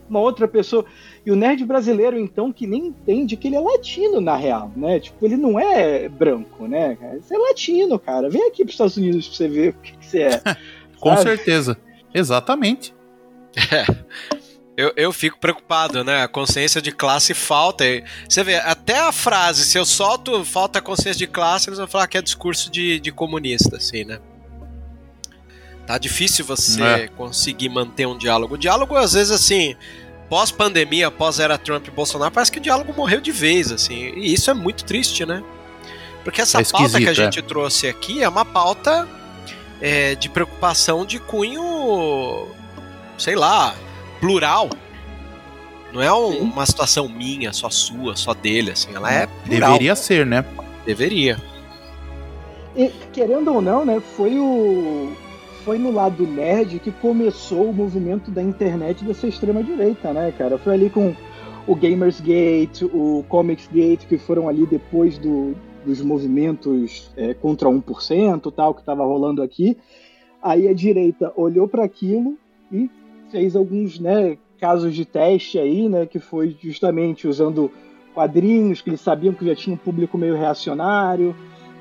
[0.10, 0.86] uma outra pessoa.
[1.26, 5.00] E o nerd brasileiro, então, que nem entende que ele é latino, na real, né?
[5.00, 6.98] Tipo, ele não é branco, né?
[7.22, 8.30] Você é latino, cara.
[8.30, 10.42] Vem aqui para os Estados Unidos pra você ver o que, que você é.
[11.04, 11.78] Com certeza.
[12.14, 12.94] Exatamente.
[14.76, 16.24] Eu, eu fico preocupado, né?
[16.24, 17.84] A consciência de classe falta.
[18.28, 22.08] Você vê, até a frase, se eu solto falta consciência de classe, eles vão falar
[22.08, 24.20] que é discurso de, de comunista, assim, né?
[25.86, 27.08] Tá difícil você É.
[27.10, 28.56] conseguir manter um diálogo.
[28.56, 29.76] O diálogo, às vezes, assim,
[30.28, 34.14] pós-pandemia, pós-era Trump e Bolsonaro, parece que o diálogo morreu de vez, assim.
[34.16, 35.44] E isso é muito triste, né?
[36.24, 39.08] Porque essa É pauta que a esquisito, gente trouxe aqui é uma pauta
[39.86, 42.48] é, de preocupação de cunho,
[43.18, 43.76] sei lá,
[44.22, 44.70] plural.
[45.92, 48.96] Não é um- uma situação minha, só sua, só dele, assim.
[48.96, 49.72] Ela é plural.
[49.74, 50.46] Deveria ser, né?
[50.86, 51.38] Deveria.
[52.76, 55.12] E, querendo ou não, né, foi o
[55.66, 60.58] foi no lado nerd que começou o movimento da internet dessa extrema direita, né, cara?
[60.58, 61.16] Foi ali com
[61.66, 68.74] o Gamersgate, o Comicsgate, que foram ali depois do, dos movimentos é, contra 1%, tal,
[68.74, 69.78] que estava rolando aqui.
[70.42, 72.38] Aí a direita olhou para aquilo
[72.72, 72.90] e
[73.30, 77.72] fez alguns, né, casos de teste aí, né, que foi justamente usando
[78.14, 81.36] quadrinhos que eles sabiam que já tinha um público meio reacionário,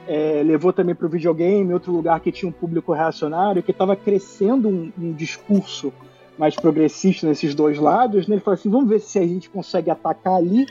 [0.06, 3.94] é, levou também para o videogame, outro lugar que tinha um público reacionário, que estava
[3.94, 5.92] crescendo um, um discurso
[6.38, 8.36] mais progressista nesses dois lados, né?
[8.36, 10.66] Ele falou assim, vamos ver se a gente consegue atacar ali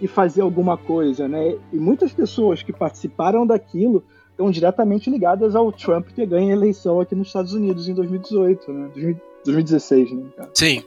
[0.00, 1.56] e fazer alguma coisa, né?
[1.72, 7.00] E muitas pessoas que participaram daquilo estão diretamente ligadas ao Trump ter ganho a eleição
[7.00, 8.90] aqui nos Estados Unidos em 2018, né?
[9.44, 10.24] 2016, né?
[10.54, 10.82] Sim.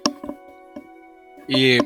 [1.48, 1.78] E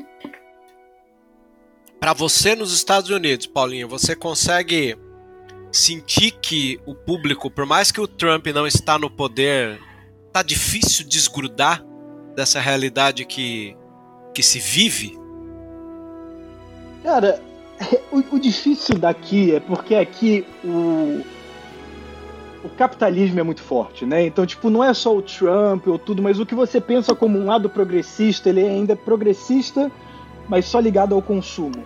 [2.00, 4.96] para você nos Estados Unidos, Paulinho, você consegue
[5.70, 9.78] sentir que o público, por mais que o Trump não está no poder,
[10.32, 11.84] tá difícil desgrudar
[12.34, 13.76] dessa realidade que,
[14.34, 15.18] que se vive?
[17.08, 17.40] Cara,
[18.12, 21.22] o, o difícil daqui é porque aqui o,
[22.62, 24.26] o capitalismo é muito forte, né?
[24.26, 27.38] Então, tipo, não é só o Trump ou tudo, mas o que você pensa como
[27.38, 29.90] um lado progressista, ele é ainda progressista,
[30.50, 31.82] mas só ligado ao consumo,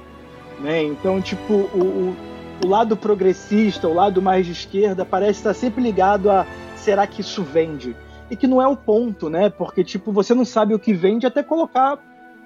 [0.59, 0.83] né?
[0.83, 2.17] Então, tipo, o,
[2.61, 7.07] o, o lado progressista, o lado mais de esquerda, parece estar sempre ligado a será
[7.07, 7.95] que isso vende?
[8.29, 9.49] E que não é o ponto, né?
[9.51, 11.97] Porque, tipo, você não sabe o que vende até colocar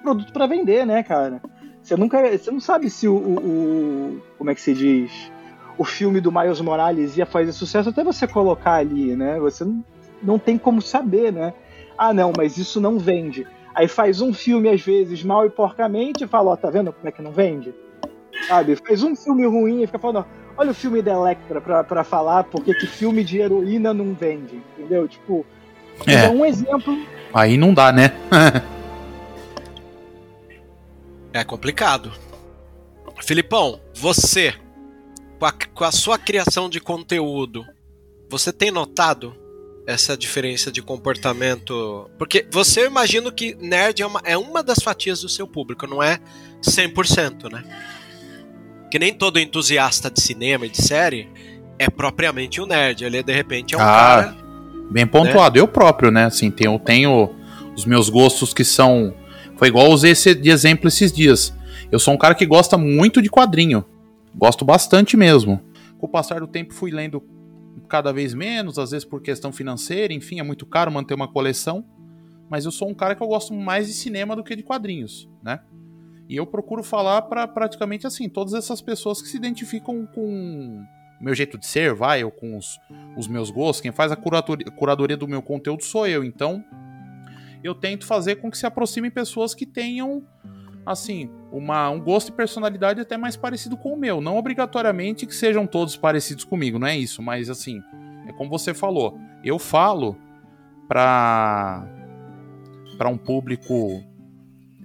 [0.03, 1.41] produto para vender, né, cara?
[1.87, 2.37] Você nunca.
[2.37, 5.31] Você não sabe se o, o, Como é que se diz?
[5.77, 9.39] O filme do Miles Morales ia fazer sucesso até você colocar ali, né?
[9.39, 9.85] Você não,
[10.21, 11.53] não tem como saber, né?
[11.97, 13.47] Ah, não, mas isso não vende.
[13.73, 17.07] Aí faz um filme, às vezes, mal e porcamente, e fala, ó, tá vendo como
[17.07, 17.73] é que não vende?
[18.47, 18.75] Sabe?
[18.75, 20.25] Faz um filme ruim e fica falando,
[20.57, 24.61] olha o filme da Electra pra, pra falar porque que filme de heroína não vende,
[24.77, 25.07] entendeu?
[25.07, 25.45] Tipo,
[26.05, 26.97] é, é um exemplo.
[27.33, 28.11] Aí não dá, né?
[31.33, 32.11] É complicado.
[33.21, 34.53] Filipão, você,
[35.39, 37.65] com a, com a sua criação de conteúdo,
[38.29, 39.35] você tem notado
[39.87, 42.09] essa diferença de comportamento?
[42.17, 45.87] Porque você eu imagino que nerd é uma, é uma das fatias do seu público,
[45.87, 46.19] não é
[46.61, 47.63] 100%, né?
[48.91, 51.29] Que nem todo entusiasta de cinema e de série
[51.79, 53.03] é propriamente um nerd.
[53.03, 54.35] Ele de repente é um ah, cara.
[54.89, 55.55] Bem pontuado.
[55.55, 55.61] Né?
[55.61, 56.25] Eu próprio, né?
[56.25, 57.33] Assim, tenho, tenho
[57.75, 59.13] os meus gostos que são
[59.57, 61.53] foi igual usei esse de exemplo esses dias.
[61.91, 63.83] Eu sou um cara que gosta muito de quadrinho.
[64.35, 65.59] Gosto bastante mesmo.
[65.97, 67.23] Com o passar do tempo fui lendo
[67.89, 71.83] cada vez menos, às vezes por questão financeira, enfim, é muito caro manter uma coleção.
[72.49, 75.27] Mas eu sou um cara que eu gosto mais de cinema do que de quadrinhos,
[75.43, 75.59] né?
[76.29, 80.85] E eu procuro falar para praticamente assim, todas essas pessoas que se identificam com
[81.19, 82.77] o meu jeito de ser, vai, ou com os,
[83.17, 83.81] os meus gostos.
[83.81, 86.23] Quem faz a curadoria, curadoria do meu conteúdo sou eu.
[86.23, 86.63] Então,
[87.63, 90.23] eu tento fazer com que se aproximem pessoas que tenham
[90.85, 94.21] assim, uma, um gosto e personalidade até mais parecido com o meu.
[94.21, 97.81] Não obrigatoriamente que sejam todos parecidos comigo, não é isso, mas assim,
[98.25, 99.19] é como você falou.
[99.43, 100.17] Eu falo
[100.87, 101.85] para
[102.97, 104.03] para um público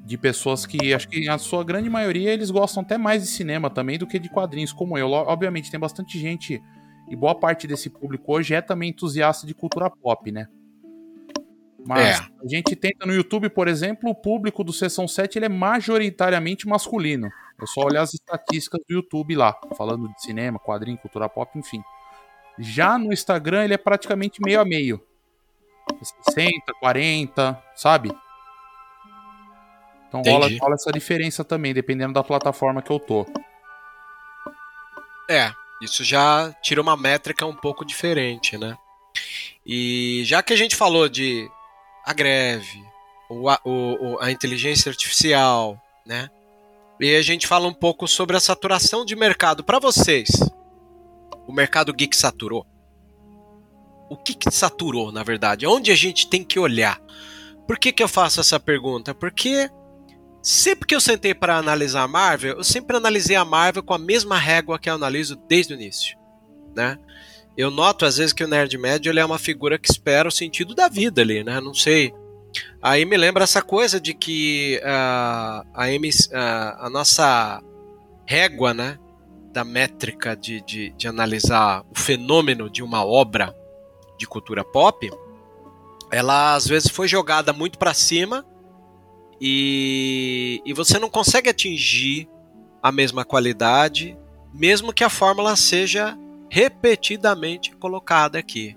[0.04, 3.70] de pessoas que acho que a sua grande maioria eles gostam até mais de cinema
[3.70, 5.10] também do que de quadrinhos, como eu.
[5.10, 6.60] Obviamente tem bastante gente
[7.08, 10.46] e boa parte desse público hoje é também entusiasta de cultura pop, né?
[11.86, 12.22] Mas é.
[12.22, 16.66] a gente tenta no YouTube, por exemplo, o público do Sessão 7 ele é majoritariamente
[16.66, 17.28] masculino.
[17.60, 21.82] É só olhar as estatísticas do YouTube lá, falando de cinema, quadrinho, cultura pop, enfim.
[22.58, 25.02] Já no Instagram ele é praticamente meio a meio.
[26.28, 28.12] 60, 40, sabe?
[30.08, 33.26] Então rola, rola, essa diferença também, dependendo da plataforma que eu tô.
[35.28, 38.76] É, isso já tira uma métrica um pouco diferente, né?
[39.64, 41.48] E já que a gente falou de
[42.04, 42.82] a greve,
[43.28, 46.28] o, o, a inteligência artificial, né?
[47.00, 49.64] E a gente fala um pouco sobre a saturação de mercado.
[49.64, 50.28] Para vocês,
[51.46, 52.66] o mercado geek saturou?
[54.08, 55.66] O que, que saturou, na verdade?
[55.66, 57.00] Onde a gente tem que olhar?
[57.66, 59.14] Por que, que eu faço essa pergunta?
[59.14, 59.70] Porque
[60.42, 63.98] sempre que eu sentei para analisar a Marvel, eu sempre analisei a Marvel com a
[63.98, 66.16] mesma régua que eu analiso desde o início,
[66.74, 66.98] né?
[67.56, 70.32] Eu noto às vezes que o nerd médio ele é uma figura que espera o
[70.32, 71.60] sentido da vida ali, né?
[71.60, 72.12] Não sei.
[72.80, 77.62] Aí me lembra essa coisa de que uh, a, uh, a nossa
[78.26, 78.98] régua, né,
[79.52, 83.54] da métrica de, de, de analisar o fenômeno de uma obra
[84.18, 85.10] de cultura pop,
[86.10, 88.44] ela às vezes foi jogada muito para cima
[89.40, 92.28] e, e você não consegue atingir
[92.82, 94.16] a mesma qualidade,
[94.52, 96.16] mesmo que a fórmula seja
[96.52, 98.76] repetidamente colocada aqui.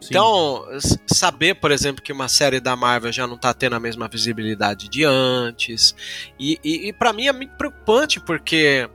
[0.00, 0.08] Sim.
[0.10, 0.64] Então,
[1.06, 4.88] saber, por exemplo, que uma série da Marvel já não está tendo a mesma visibilidade
[4.88, 5.94] de antes,
[6.36, 8.90] e, e, e para mim é muito preocupante, porque,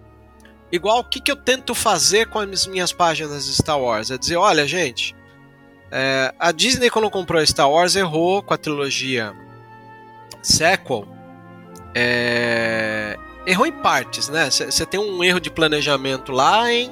[0.70, 4.12] igual o que, que eu tento fazer com as minhas páginas de Star Wars?
[4.12, 5.16] É dizer, olha, gente,
[5.90, 9.34] é, a Disney, quando comprou Star Wars, errou com a trilogia
[10.42, 11.08] sequel.
[11.96, 14.50] É, errou em partes, né?
[14.52, 16.92] Você tem um erro de planejamento lá em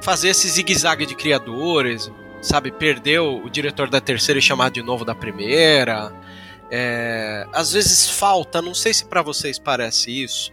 [0.00, 2.70] fazer esse zigue-zague de criadores, sabe?
[2.70, 6.12] Perdeu o diretor da terceira e chamar de novo da primeira.
[6.70, 10.52] É, às vezes falta, não sei se para vocês parece isso,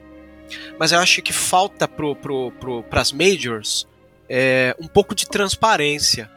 [0.79, 3.87] mas eu acho que falta pro, pro, pro, pras majors
[4.27, 6.29] é, um pouco de transparência.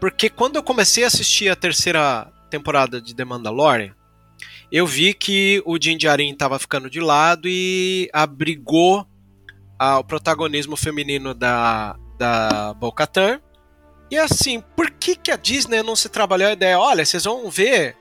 [0.00, 3.94] Porque quando eu comecei a assistir a terceira temporada de The Mandalorian,
[4.70, 9.06] eu vi que o Din Djarin estava ficando de lado e abrigou
[9.78, 13.40] o protagonismo feminino da, da Bo-Katan.
[14.08, 16.78] E assim, por que, que a Disney não se trabalhou a ideia?
[16.78, 17.96] Olha, vocês vão ver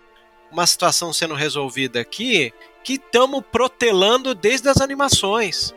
[0.51, 2.53] uma situação sendo resolvida aqui
[2.83, 5.73] que estamos protelando desde as animações.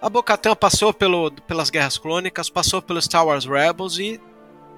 [0.00, 4.20] A Bocatan passou pelo, pelas Guerras Clônicas, passou pelos Star Wars Rebels e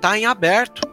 [0.00, 0.88] tá em aberto.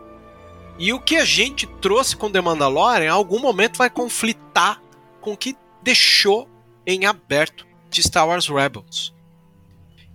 [0.77, 4.81] E o que a gente trouxe com The Mandalorian, em algum momento vai conflitar
[5.21, 6.49] com o que deixou
[6.85, 9.13] em aberto de Star Wars Rebels.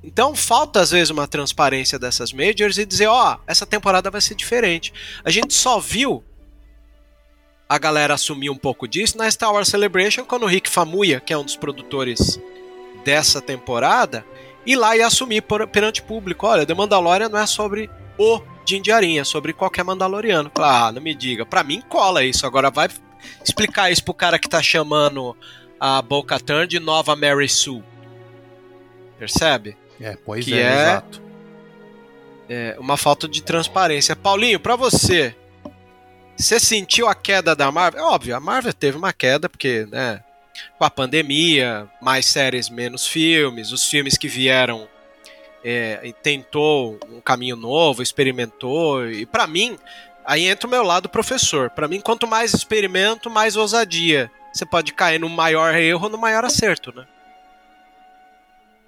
[0.02, 4.20] Então falta às vezes uma transparência dessas majors e dizer, ó, oh, essa temporada vai
[4.20, 4.92] ser diferente.
[5.24, 6.22] A gente só viu
[7.68, 11.32] a galera assumir um pouco disso na Star Wars Celebration quando o Rick Famuyiwa, que
[11.32, 12.40] é um dos produtores
[13.04, 14.24] dessa temporada,
[14.64, 18.40] ir lá e assumir por, perante o público: olha, The Mandalorian não é sobre o
[18.64, 20.50] Din Djarin, é sobre qualquer Mandaloriano.
[20.56, 21.44] Ah, não me diga.
[21.44, 22.46] Pra mim cola isso.
[22.46, 22.88] Agora vai
[23.44, 25.36] explicar isso pro cara que tá chamando
[25.78, 27.82] a Boca Turn de nova Mary Sue.
[29.18, 29.76] Percebe?
[30.00, 31.22] É, pois que é, é, exato.
[32.48, 34.14] É uma falta de transparência.
[34.14, 35.34] Paulinho, para você,
[36.36, 38.00] você sentiu a queda da Marvel?
[38.00, 40.22] É óbvio, a Marvel teve uma queda, porque, né,
[40.78, 44.88] com a pandemia, mais séries, menos filmes, os filmes que vieram
[45.64, 49.76] é, tentou um caminho novo, experimentou, e para mim,
[50.24, 51.70] aí entra o meu lado professor.
[51.70, 54.30] Para mim, quanto mais experimento, mais ousadia.
[54.52, 57.06] Você pode cair no maior erro no maior acerto, né?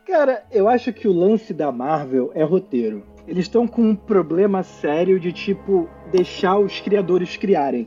[0.09, 3.05] Cara, eu acho que o lance da Marvel é roteiro.
[3.27, 7.87] Eles estão com um problema sério de tipo deixar os criadores criarem.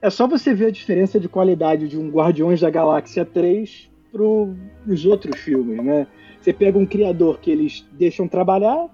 [0.00, 4.22] É só você ver a diferença de qualidade de um Guardiões da Galáxia 3 para
[4.22, 6.06] os outros filmes, né?
[6.40, 8.88] Você pega um criador que eles deixam trabalhar,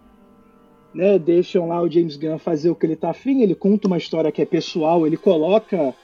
[0.92, 1.20] né?
[1.20, 4.32] Deixam lá o James Gunn fazer o que ele tá afim, ele conta uma história
[4.32, 5.94] que é pessoal, ele coloca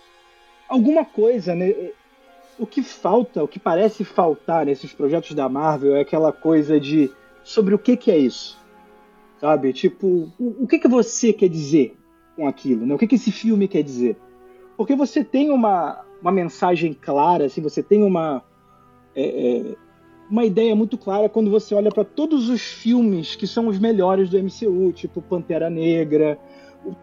[0.69, 1.75] alguma coisa, né?
[2.59, 7.11] O que falta, o que parece faltar nesses projetos da Marvel é aquela coisa de
[7.43, 8.59] sobre o que, que é isso,
[9.41, 9.73] sabe?
[9.73, 11.97] Tipo, o, o que, que você quer dizer
[12.37, 12.95] com aquilo, né?
[12.95, 14.17] O que, que esse filme quer dizer?
[14.77, 18.43] Porque você tem uma, uma mensagem clara, assim, você tem uma,
[19.15, 19.77] é, é,
[20.31, 24.31] uma ideia muito clara quando você olha para todos os filmes que são os melhores
[24.31, 26.39] do MCU, tipo Pantera Negra,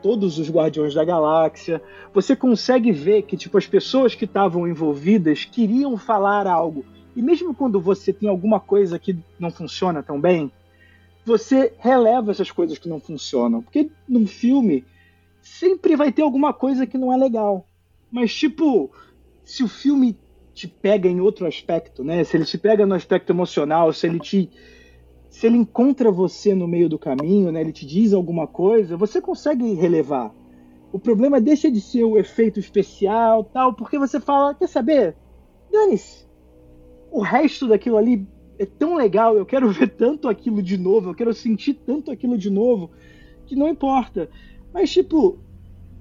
[0.01, 1.81] todos os Guardiões da Galáxia.
[2.13, 6.85] Você consegue ver que tipo as pessoas que estavam envolvidas queriam falar algo.
[7.15, 10.51] E mesmo quando você tem alguma coisa que não funciona tão bem,
[11.25, 13.61] você releva essas coisas que não funcionam.
[13.61, 14.85] Porque num filme
[15.41, 17.65] sempre vai ter alguma coisa que não é legal.
[18.11, 18.91] Mas, tipo,
[19.43, 20.17] se o filme
[20.53, 22.23] te pega em outro aspecto, né?
[22.23, 24.49] Se ele te pega no aspecto emocional, se ele te.
[25.29, 27.61] Se ele encontra você no meio do caminho, né?
[27.61, 30.33] Ele te diz alguma coisa, você consegue relevar.
[30.91, 35.15] O problema deixa de ser o efeito especial, tal, porque você fala, quer saber?
[35.71, 36.27] Dane-se.
[37.11, 38.27] O resto daquilo ali
[38.57, 42.37] é tão legal, eu quero ver tanto aquilo de novo, eu quero sentir tanto aquilo
[42.37, 42.89] de novo,
[43.45, 44.29] que não importa.
[44.73, 45.37] Mas, tipo,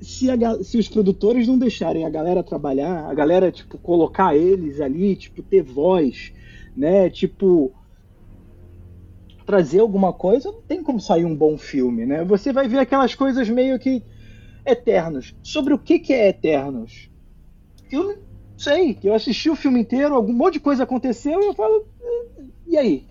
[0.01, 4.81] se, a, se os produtores não deixarem a galera trabalhar, a galera, tipo, colocar eles
[4.81, 6.33] ali, tipo, ter voz,
[6.76, 7.11] né?
[7.11, 7.72] Tipo,
[9.49, 12.22] trazer alguma coisa, não tem como sair um bom filme, né?
[12.22, 14.03] Você vai ver aquelas coisas meio que
[14.66, 15.34] eternos.
[15.42, 17.11] Sobre o que, que é eternos?
[17.90, 18.16] Eu não
[18.59, 18.99] sei.
[19.03, 21.86] Eu assisti o filme inteiro, algum monte de coisa aconteceu e eu falo,
[22.66, 23.07] e aí?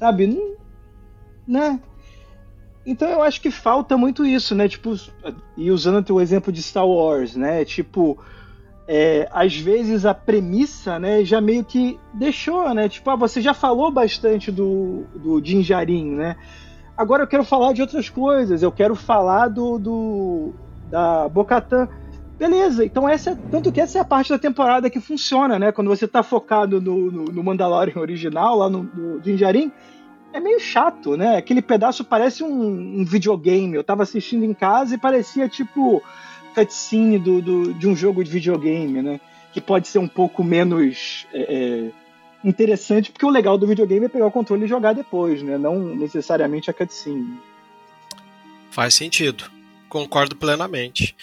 [0.00, 0.26] Sabe?
[0.26, 0.56] Não,
[1.46, 1.80] né?
[2.84, 4.68] Então eu acho que falta muito isso, né?
[4.68, 4.96] Tipo,
[5.56, 7.64] e usando o exemplo de Star Wars, né?
[7.64, 8.18] Tipo,
[8.92, 12.88] é, às vezes a premissa, né, já meio que deixou, né?
[12.88, 16.34] Tipo, ah, você já falou bastante do, do Din Djarin, né?
[16.96, 20.52] Agora eu quero falar de outras coisas, eu quero falar do, do
[20.90, 21.88] da Bocatan.
[22.36, 25.70] Beleza, então essa, tanto que essa é a parte da temporada que funciona, né?
[25.70, 29.70] Quando você tá focado no, no, no Mandalorian original, lá no, no Din Djarin,
[30.32, 31.36] é meio chato, né?
[31.36, 33.76] Aquele pedaço parece um, um, videogame.
[33.76, 36.02] Eu tava assistindo em casa e parecia tipo
[36.54, 39.20] cutscene do, do, de um jogo de videogame, né?
[39.52, 41.90] Que pode ser um pouco menos é, é,
[42.48, 45.58] interessante, porque o legal do videogame é pegar o controle e jogar depois, né?
[45.58, 47.38] Não necessariamente a cutscene.
[48.70, 49.44] Faz sentido.
[49.88, 51.16] Concordo plenamente.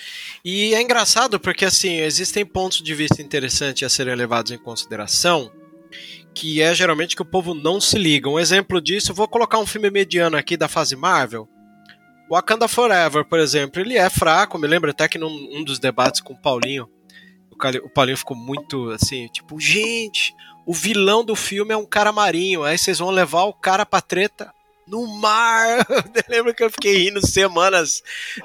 [0.43, 5.49] E é engraçado porque, assim, existem pontos de vista interessantes a serem levados em consideração
[6.37, 8.29] que é geralmente que o povo não se liga.
[8.29, 11.49] Um exemplo disso, vou colocar um filme mediano aqui da fase Marvel.
[12.29, 14.57] Wakanda Forever, por exemplo, ele é fraco.
[14.57, 16.89] Me lembro até que num um dos debates com o Paulinho,
[17.83, 22.63] o Paulinho ficou muito assim, tipo, gente, o vilão do filme é um cara marinho.
[22.63, 24.53] Aí vocês vão levar o cara pra treta
[24.87, 25.85] no mar.
[26.15, 28.01] Eu lembro que eu fiquei rindo semanas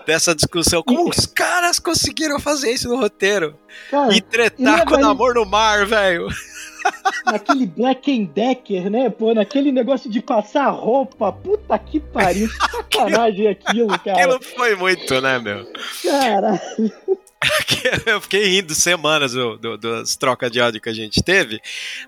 [0.07, 0.83] dessa discussão.
[0.83, 3.59] Como os caras conseguiram fazer isso no roteiro?
[3.91, 6.29] Cara, e tretar leva com o namoro no mar, velho.
[7.27, 9.11] naquele Black and Decker, né?
[9.11, 11.33] Pô, naquele negócio de passar roupa.
[11.33, 12.49] Puta que pariu.
[12.49, 14.19] Que sacanagem aquilo, cara.
[14.19, 15.67] Aquilo foi muito, né, meu?
[16.03, 16.61] Cara,
[18.07, 21.61] Eu fiquei rindo semanas do, do- das trocas de áudio que a gente teve.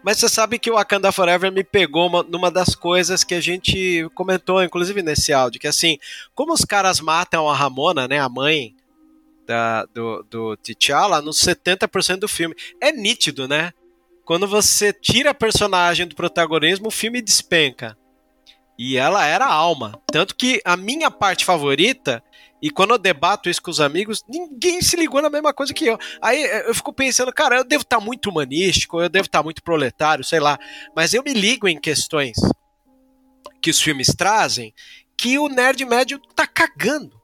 [0.03, 3.41] Mas você sabe que o Wakanda Forever me pegou uma- numa das coisas que a
[3.41, 5.99] gente comentou, inclusive nesse áudio, que assim,
[6.35, 8.74] como os caras matam a Ramona, né, a mãe
[9.47, 12.55] da, do, do T'Challa, nos 70% do filme.
[12.80, 13.72] É nítido, né?
[14.24, 17.97] Quando você tira a personagem do protagonismo, o filme despenca.
[18.79, 20.01] E ela era alma.
[20.11, 22.22] Tanto que a minha parte favorita
[22.64, 25.85] e quando eu debato isso com os amigos, ninguém se ligou na mesma coisa que
[25.85, 25.99] eu.
[26.22, 29.62] Aí eh, eu fico pensando, cara, eu devo estar muito humanístico, eu devo estar muito
[29.62, 30.59] proletário, sei lá.
[30.97, 32.37] Mas eu me ligo em questões
[33.61, 34.72] que os filmes trazem
[35.14, 37.20] que o nerd médio tá cagando.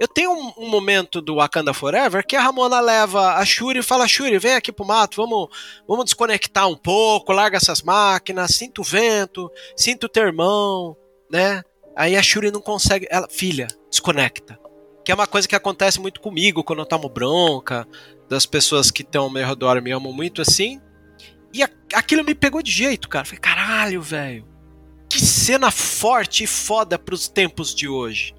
[0.00, 3.82] Eu tenho um, um momento do Wakanda Forever que a Ramona leva a Shuri e
[3.82, 5.48] fala: Shuri, vem aqui pro mato, vamos,
[5.86, 10.96] vamos desconectar um pouco, larga essas máquinas, sinta o vento, sinta o teu irmão,
[11.30, 11.62] né?
[11.94, 13.06] Aí a Shuri não consegue.
[13.10, 14.58] Ela, filha, desconecta.
[15.04, 17.86] Que é uma coisa que acontece muito comigo quando eu tomo bronca,
[18.28, 20.80] das pessoas que estão ao meu redor me amam muito assim.
[21.52, 23.24] E a- aquilo me pegou de jeito, cara.
[23.24, 24.48] Falei, caralho, velho.
[25.08, 28.32] Que cena forte e foda pros tempos de hoje.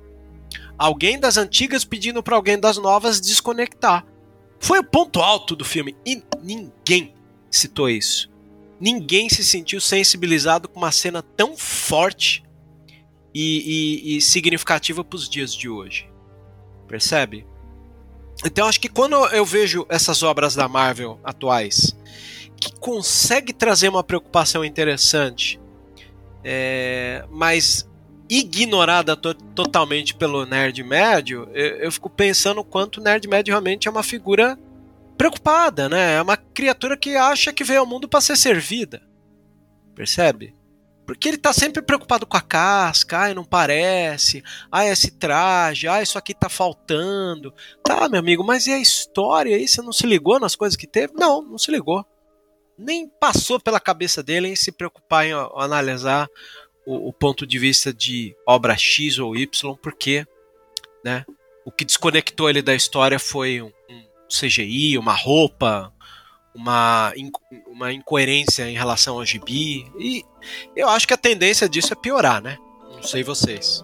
[0.77, 4.05] Alguém das antigas pedindo pra alguém das novas desconectar.
[4.59, 5.95] Foi o ponto alto do filme.
[6.05, 7.13] E ninguém
[7.51, 8.31] citou isso.
[8.79, 12.43] Ninguém se sentiu sensibilizado com uma cena tão forte
[13.33, 16.09] e, e- e significativa pros dias de hoje.
[16.87, 17.45] Percebe?
[18.45, 21.95] Então acho que quando eu vejo essas obras da Marvel atuais
[22.59, 25.59] que consegue trazer uma preocupação interessante,
[26.43, 27.87] é, mas
[28.39, 33.51] ignorada to- totalmente pelo nerd médio, eu, eu fico pensando o quanto o nerd médio
[33.51, 34.57] realmente é uma figura
[35.17, 36.15] preocupada, né?
[36.15, 39.01] É uma criatura que acha que veio ao mundo para ser servida.
[39.95, 40.55] Percebe?
[41.05, 46.03] Porque ele tá sempre preocupado com a casca, ai, não parece, ai, esse traje, ai,
[46.03, 47.53] isso aqui tá faltando.
[47.83, 49.67] Tá, meu amigo, mas e a história aí?
[49.67, 51.13] Você não se ligou nas coisas que teve?
[51.13, 52.05] Não, não se ligou.
[52.77, 56.27] Nem passou pela cabeça dele em se preocupar em analisar
[56.85, 60.25] o, o ponto de vista de obra X ou Y, porque
[61.03, 61.25] né,
[61.65, 65.93] o que desconectou ele da história foi um, um CGI, uma roupa,
[66.53, 69.85] uma, inco- uma incoerência em relação ao gibi.
[69.99, 70.23] E
[70.75, 72.57] eu acho que a tendência disso é piorar, né?
[72.91, 73.83] Não sei vocês.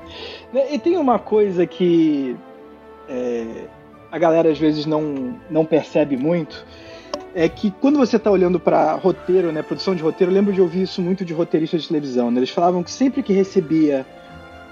[0.53, 2.35] Né, E tem uma coisa que
[3.07, 3.65] é,
[4.11, 6.65] a galera às vezes não, não percebe muito,
[7.33, 10.61] é que quando você está olhando para roteiro, né, produção de roteiro, eu lembro de
[10.61, 12.29] ouvir isso muito de roteiristas de televisão.
[12.29, 12.39] né?
[12.39, 14.05] Eles falavam que sempre que recebia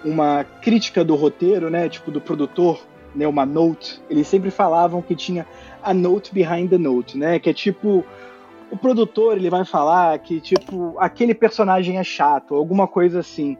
[0.03, 2.79] uma crítica do roteiro, né, tipo do produtor,
[3.15, 5.45] né, uma note, eles sempre falavam que tinha
[5.81, 8.03] a note behind the note, né, que é tipo
[8.71, 13.57] o produtor ele vai falar que tipo aquele personagem é chato, alguma coisa assim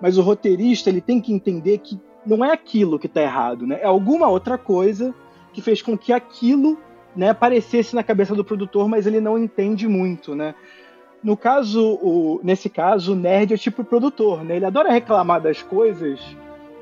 [0.00, 3.78] mas o roteirista ele tem que entender que não é aquilo que está errado, né?
[3.80, 5.14] É alguma outra coisa
[5.52, 6.78] que fez com que aquilo,
[7.14, 10.54] né, aparecesse na cabeça do produtor, mas ele não entende muito, né?
[11.22, 14.56] No caso, o, nesse caso, o nerd é tipo o produtor, né?
[14.56, 16.20] Ele adora reclamar das coisas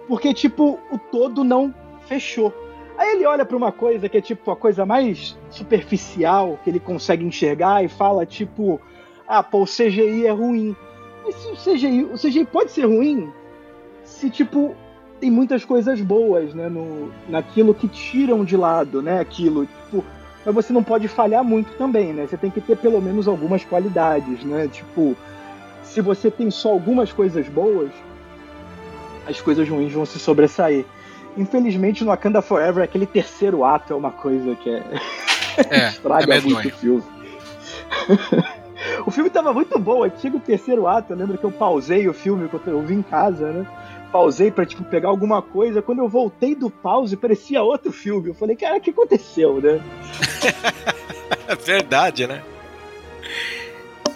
[0.09, 1.75] porque tipo o todo não
[2.07, 2.53] fechou.
[2.99, 6.81] Aí ele olha para uma coisa que é tipo a coisa mais superficial que ele
[6.81, 8.81] consegue enxergar e fala tipo,
[9.27, 10.77] ah, pô, o CGI é ruim.
[11.25, 13.33] Mas se o CGI, o CGI pode ser ruim
[14.05, 14.75] se, tipo,
[15.21, 20.05] tem muitas coisas boas, né, no, naquilo que tiram de lado, né, aquilo, tipo,
[20.45, 23.65] mas você não pode falhar muito também, né, você tem que ter pelo menos algumas
[23.65, 25.17] qualidades, né, tipo,
[25.85, 27.91] se você tem só algumas coisas boas,
[29.27, 30.85] as coisas ruins vão se sobressair.
[31.37, 34.83] Infelizmente, no Wakanda Forever, aquele terceiro ato é uma coisa que é...
[35.71, 37.03] É, estraga é muito o filme.
[39.07, 40.03] o filme tava muito bom.
[40.03, 42.97] Aí chega o terceiro ato, eu lembro que eu pausei o filme quando eu vim
[42.97, 43.67] em casa, né?
[44.11, 45.81] Pausei pra, tipo, pegar alguma coisa.
[45.81, 48.29] Quando eu voltei do pause, parecia outro filme.
[48.29, 49.81] Eu falei, cara, o que aconteceu, né?
[51.65, 52.43] Verdade, né?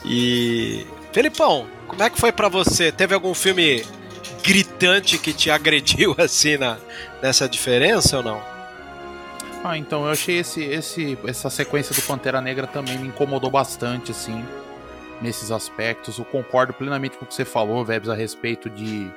[0.05, 0.87] E.
[1.13, 2.93] Felipão, como é que foi pra você?
[2.93, 3.83] Teve algum filme
[4.45, 6.77] gritante que te agrediu assim na,
[7.23, 8.56] nessa diferença ou não?
[9.69, 14.13] Ah, então eu achei esse, esse, essa sequência do Pantera Negra também me incomodou bastante,
[14.13, 14.45] assim,
[15.21, 16.19] nesses aspectos.
[16.19, 19.11] Eu concordo plenamente com o que você falou, Vebs, a respeito de.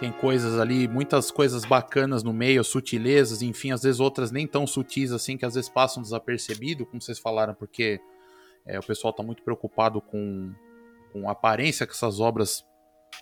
[0.00, 4.66] Tem coisas ali, muitas coisas bacanas no meio, sutilezas, enfim, às vezes outras nem tão
[4.66, 8.00] sutis assim, que às vezes passam desapercebido, como vocês falaram, porque
[8.66, 10.54] é, o pessoal está muito preocupado com,
[11.12, 12.64] com a aparência que essas obras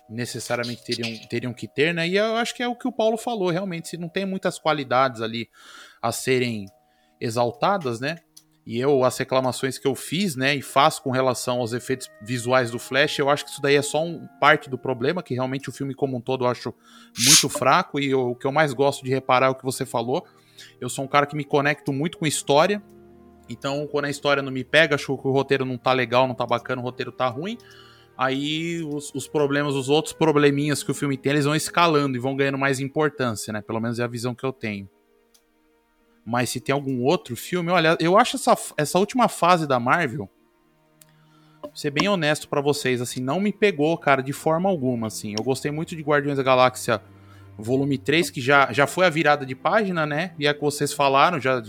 [0.09, 2.07] necessariamente teriam, teriam que ter, né?
[2.07, 4.57] E eu acho que é o que o Paulo falou, realmente, se não tem muitas
[4.57, 5.49] qualidades ali
[6.03, 6.65] a serem
[7.19, 8.17] exaltadas, né?
[8.65, 12.71] E eu, as reclamações que eu fiz, né, e faço com relação aos efeitos visuais
[12.71, 15.67] do Flash, eu acho que isso daí é só um parte do problema, que realmente
[15.67, 16.73] o filme como um todo eu acho
[17.25, 19.85] muito fraco, e eu, o que eu mais gosto de reparar é o que você
[19.85, 20.25] falou.
[20.79, 22.81] Eu sou um cara que me conecto muito com história,
[23.49, 26.35] então quando a história não me pega, acho que o roteiro não tá legal, não
[26.35, 27.57] tá bacana, o roteiro tá ruim,
[28.17, 32.19] aí os, os, problemas, os outros probleminhas que o filme tem, eles vão escalando e
[32.19, 33.61] vão ganhando mais importância, né?
[33.61, 34.87] Pelo menos é a visão que eu tenho.
[36.25, 40.29] Mas se tem algum outro filme, olha, eu acho essa, essa última fase da Marvel,
[41.73, 45.35] ser bem honesto para vocês, assim, não me pegou, cara, de forma alguma, assim.
[45.37, 47.01] Eu gostei muito de Guardiões da Galáxia
[47.57, 50.31] volume 3, que já, já foi a virada de página, né?
[50.39, 51.61] E é que vocês falaram, já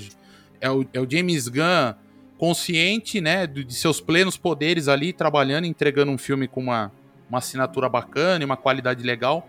[0.60, 1.94] é o, é o James Gunn
[2.38, 6.92] consciente, né, de, de seus plenos poderes ali, trabalhando, entregando um filme com uma,
[7.28, 9.48] uma assinatura bacana e uma qualidade legal.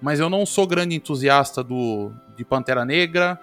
[0.00, 3.38] Mas eu não sou grande entusiasta do de Pantera Negra.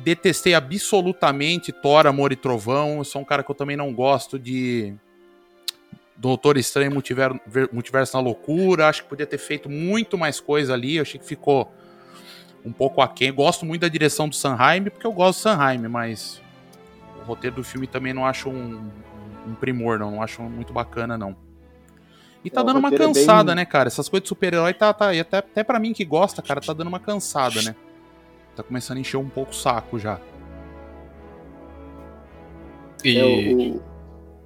[0.00, 2.98] Detestei absolutamente Thor, Amor e Trovão.
[2.98, 4.94] Eu sou um cara que eu também não gosto de
[6.16, 7.40] Doutor Estranho Multiverso,
[7.72, 8.88] Multiverso na Loucura.
[8.88, 10.96] Acho que podia ter feito muito mais coisa ali.
[10.96, 11.72] Eu achei que ficou
[12.64, 13.32] um pouco aquém.
[13.32, 16.40] Gosto muito da direção do Sanheim, porque eu gosto do Sanheim, mas
[17.24, 18.90] roteiro do filme também não acho um,
[19.46, 20.12] um primor, não.
[20.12, 21.36] Não acho muito bacana, não.
[22.44, 23.56] E tá é, dando uma cansada, é bem...
[23.56, 23.88] né, cara?
[23.88, 25.12] Essas coisas de super-herói tá, tá.
[25.12, 27.74] E até, até pra mim que gosta, cara, tá dando uma cansada, né?
[28.56, 30.18] Tá começando a encher um pouco o saco já.
[33.04, 33.18] E.
[33.18, 33.80] É, o,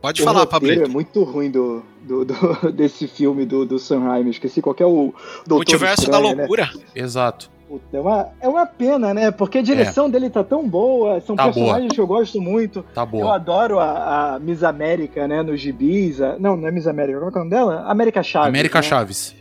[0.02, 0.70] Pode o falar, Pablo.
[0.70, 4.28] é muito ruim do, do, do, desse filme do, do Sanheim.
[4.28, 5.14] Esqueci qual é o.
[5.48, 6.42] Multiverso Estranho, da né?
[6.42, 6.70] Loucura.
[6.74, 6.82] Né?
[6.94, 7.50] Exato.
[7.68, 9.30] Puta, é, uma, é uma pena, né?
[9.30, 10.11] Porque a direção é.
[10.11, 11.94] dele tá tão boa, são tá personagens boa.
[11.94, 12.84] que eu gosto muito.
[12.92, 13.22] Tá boa.
[13.22, 15.40] Eu adoro a, a Miss América, né?
[15.40, 16.20] Nos gibis.
[16.20, 17.84] A, não, não é Miss América, qual é o nome dela?
[17.86, 18.48] América Chaves.
[18.48, 18.82] América né?
[18.82, 19.39] Chaves.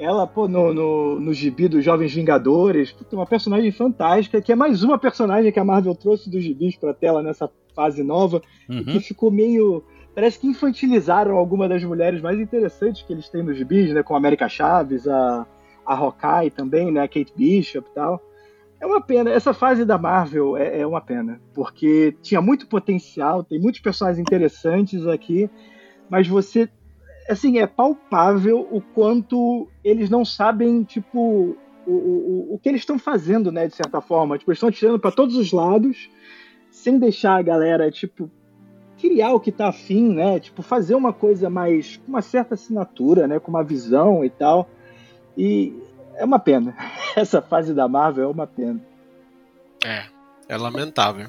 [0.00, 4.56] Ela, pô, no, no, no gibi dos Jovens Vingadores, puta, uma personagem fantástica, que é
[4.56, 8.82] mais uma personagem que a Marvel trouxe dos gibis pra tela nessa fase nova, uhum.
[8.82, 9.84] que ficou meio
[10.14, 14.02] parece que infantilizaram alguma das mulheres mais interessantes que eles têm nos gibis, né?
[14.02, 15.46] Com a América Chaves, a,
[15.86, 17.00] a Hawkeye também, né?
[17.00, 18.20] A Kate Bishop e tal.
[18.80, 19.30] É uma pena.
[19.30, 24.18] Essa fase da Marvel é, é, uma pena, porque tinha muito potencial, tem muitos personagens
[24.18, 25.50] interessantes aqui,
[26.08, 26.68] mas você,
[27.28, 31.56] assim, é palpável o quanto eles não sabem, tipo,
[31.86, 33.66] o, o, o que eles estão fazendo, né?
[33.66, 36.10] De certa forma, tipo, eles estão tirando para todos os lados,
[36.70, 38.30] sem deixar a galera, tipo,
[38.98, 40.38] criar o que tá afim, né?
[40.38, 43.38] Tipo, fazer uma coisa mais com uma certa assinatura, né?
[43.38, 44.68] Com uma visão e tal.
[45.36, 45.74] E
[46.14, 46.76] é uma pena.
[47.16, 48.80] Essa fase da Marvel é uma pena.
[49.84, 50.04] É,
[50.48, 51.28] é lamentável.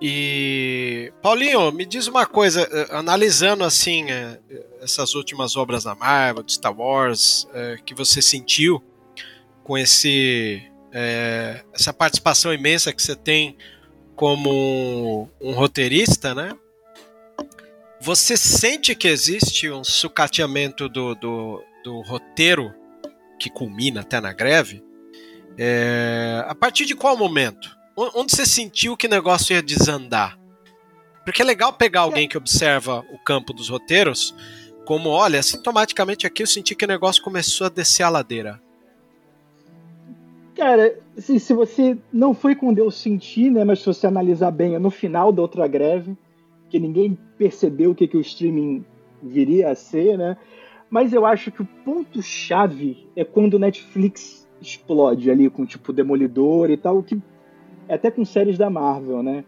[0.00, 4.38] E Paulinho, me diz uma coisa, eh, analisando assim eh,
[4.80, 8.82] essas últimas obras da Marvel, de Star Wars, eh, que você sentiu
[9.64, 10.62] com esse
[11.74, 13.58] essa participação imensa que você tem
[14.16, 16.56] como um roteirista, né?
[18.00, 22.74] Você sente que existe um sucateamento do, do, do roteiro
[23.38, 24.82] que culmina até na greve,
[25.58, 27.77] é, a partir de qual momento?
[28.14, 30.38] Onde você sentiu que o negócio ia desandar?
[31.24, 34.32] Porque é legal pegar alguém que observa o campo dos roteiros,
[34.84, 38.62] como, olha, sintomaticamente aqui eu senti que o negócio começou a descer a ladeira.
[40.54, 44.76] Cara, assim, se você não foi quando eu senti, né, mas se você analisar bem,
[44.76, 46.16] é no final da outra greve,
[46.70, 48.84] que ninguém percebeu o que, que o streaming
[49.20, 50.36] viria a ser, né?
[50.88, 56.70] Mas eu acho que o ponto-chave é quando o Netflix explode ali com tipo Demolidor
[56.70, 57.20] e tal, que
[57.94, 59.44] até com séries da Marvel, né?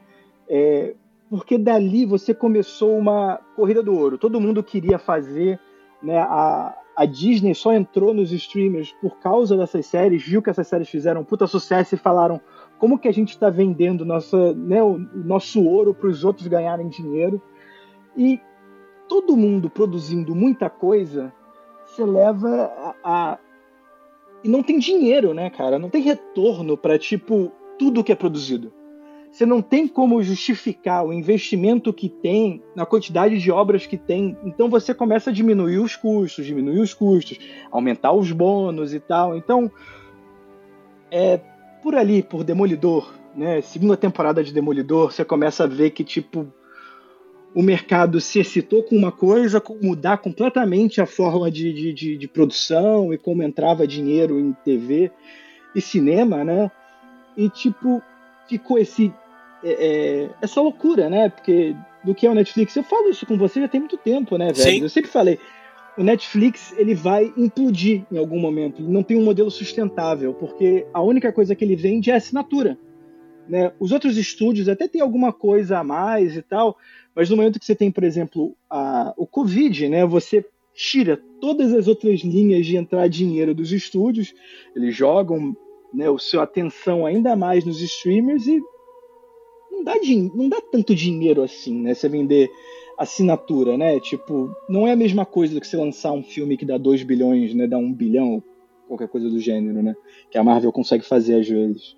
[0.48, 0.94] É,
[1.28, 4.18] porque dali você começou uma corrida do ouro.
[4.18, 5.60] Todo mundo queria fazer,
[6.02, 6.18] né?
[6.18, 10.88] A, a Disney só entrou nos streamers por causa dessas séries, viu que essas séries
[10.88, 12.40] fizeram um puta sucesso e falaram
[12.78, 16.46] como que a gente está vendendo nossa, né, o, o nosso ouro para os outros
[16.48, 17.40] ganharem dinheiro.
[18.16, 18.40] E
[19.08, 21.32] todo mundo produzindo muita coisa,
[21.86, 23.38] você leva a, a,
[24.44, 25.78] e não tem dinheiro, né, cara?
[25.78, 28.70] Não tem retorno para tipo tudo que é produzido.
[29.32, 34.36] Você não tem como justificar o investimento que tem na quantidade de obras que tem.
[34.44, 37.38] Então você começa a diminuir os custos, diminuir os custos,
[37.70, 39.34] aumentar os bônus e tal.
[39.34, 39.70] Então,
[41.10, 41.40] é
[41.82, 43.62] por ali, por Demolidor, né?
[43.62, 46.46] Segunda temporada de Demolidor, você começa a ver que tipo
[47.54, 52.28] o mercado se excitou com uma coisa, mudar completamente a forma de, de, de, de
[52.28, 55.10] produção e como entrava dinheiro em TV
[55.74, 56.70] e cinema, né?
[57.36, 58.02] E tipo
[58.48, 59.12] ficou esse
[59.62, 61.28] é, é, essa loucura, né?
[61.28, 64.36] Porque do que é o Netflix, eu falo isso com você já tem muito tempo,
[64.36, 64.56] né, velho?
[64.56, 64.82] Sim.
[64.82, 65.38] Eu sempre falei,
[65.98, 68.80] o Netflix ele vai implodir em algum momento.
[68.80, 72.78] Ele não tem um modelo sustentável, porque a única coisa que ele vende é assinatura.
[73.48, 73.72] Né?
[73.78, 76.76] Os outros estúdios até tem alguma coisa a mais e tal,
[77.14, 81.72] mas no momento que você tem, por exemplo, a, o Covid, né, você tira todas
[81.74, 84.32] as outras linhas de entrar dinheiro dos estúdios,
[84.74, 85.54] eles jogam
[85.92, 88.60] né, o seu atenção ainda mais nos streamers e
[89.70, 89.94] não dá,
[90.34, 91.94] não dá tanto dinheiro assim, né?
[91.94, 92.50] Você vender
[92.98, 93.98] assinatura, né?
[93.98, 97.02] Tipo, não é a mesma coisa do que você lançar um filme que dá 2
[97.02, 97.66] bilhões, né?
[97.66, 98.42] Dá 1 um bilhão,
[98.86, 99.96] qualquer coisa do gênero, né?
[100.30, 101.96] Que a Marvel consegue fazer às vezes.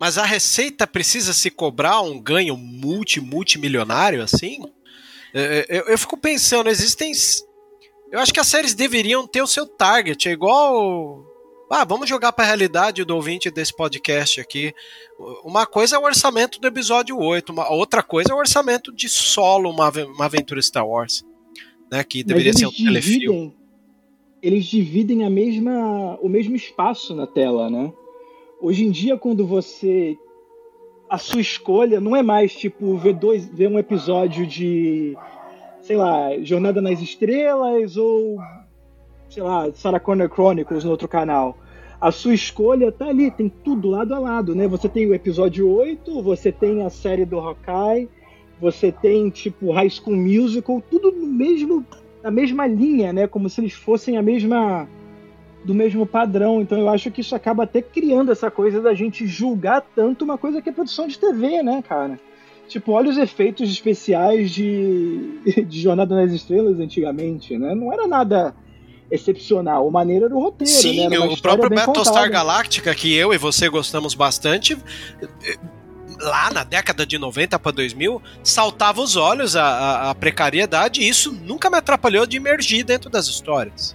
[0.00, 4.62] Mas a receita precisa se cobrar um ganho multi, multimilionário assim?
[5.32, 7.12] Eu, é, é, eu, eu fico pensando, existem.
[8.10, 11.24] Eu acho que as séries deveriam ter o seu target, é igual
[11.72, 14.74] ah, vamos jogar para a realidade do ouvinte desse podcast aqui.
[15.42, 19.08] Uma coisa é o orçamento do episódio 8, uma outra coisa é o orçamento de
[19.08, 21.24] solo, uma, uma aventura Star Wars.
[21.90, 23.56] Né, que deveria ser um dividem, telefilme.
[24.42, 27.90] Eles dividem a mesma, o mesmo espaço na tela, né?
[28.60, 30.16] Hoje em dia, quando você.
[31.08, 35.16] A sua escolha não é mais tipo ver, dois, ver um episódio de.
[35.80, 38.38] Sei lá, Jornada nas Estrelas ou
[39.28, 41.56] sei lá, Sarah Connor Chronicles no outro canal
[42.02, 44.66] a sua escolha tá ali, tem tudo lado a lado, né?
[44.66, 48.08] Você tem o episódio 8, você tem a série do Hawkeye,
[48.60, 51.86] você tem, tipo, High School Musical, tudo no mesmo,
[52.20, 53.28] na mesma linha, né?
[53.28, 54.88] Como se eles fossem a mesma
[55.64, 56.60] do mesmo padrão.
[56.60, 60.36] Então eu acho que isso acaba até criando essa coisa da gente julgar tanto uma
[60.36, 62.18] coisa que é produção de TV, né, cara?
[62.66, 65.38] Tipo, olha os efeitos especiais de,
[65.68, 67.76] de Jornada nas Estrelas antigamente, né?
[67.76, 68.52] Não era nada
[69.12, 69.86] excepcional.
[69.86, 70.72] O maneiro era o roteiro.
[70.72, 71.18] Sim, né?
[71.18, 74.76] o próprio Battlestar Galactica, que eu e você gostamos bastante,
[76.18, 81.08] lá na década de 90 para 2000, saltava os olhos a, a, a, precariedade e
[81.08, 83.94] isso nunca me atrapalhou de emergir dentro das histórias.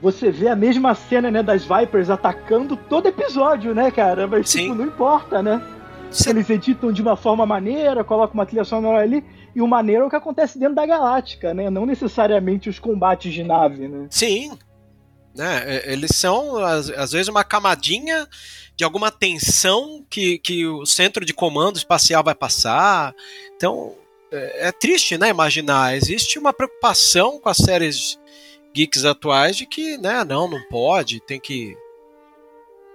[0.00, 4.26] Você vê a mesma cena, né, das Vipers atacando todo episódio, né, cara?
[4.26, 4.62] Mas, Sim.
[4.62, 5.60] tipo, não importa, né?
[6.10, 6.30] Sim.
[6.30, 9.24] Eles editam de uma forma maneira, colocam uma trilha sonora ali
[9.54, 11.70] e o maneiro é o que acontece dentro da galáctica, né?
[11.70, 14.06] Não necessariamente os combates de nave, né?
[14.10, 14.56] Sim.
[15.34, 15.82] Né?
[15.84, 18.26] Eles são, às, às vezes, uma camadinha
[18.76, 23.14] de alguma tensão que, que o centro de comando espacial vai passar.
[23.56, 23.94] Então,
[24.30, 25.28] é, é triste, né?
[25.28, 25.96] Imaginar.
[25.96, 28.18] Existe uma preocupação com as séries
[28.74, 31.76] geeks atuais de que, né, não, não pode, tem que.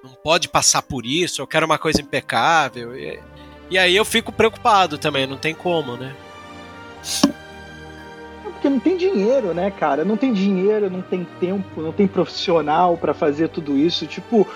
[0.04, 2.98] Não pode passar por isso, eu quero uma coisa impecável.
[2.98, 3.20] E,
[3.70, 6.16] e aí eu fico preocupado também, não tem como, né?
[8.44, 10.06] Porque não tem dinheiro, né, cara?
[10.06, 14.08] Não tem dinheiro, não tem tempo, não tem profissional para fazer tudo isso.
[14.08, 14.48] Tipo,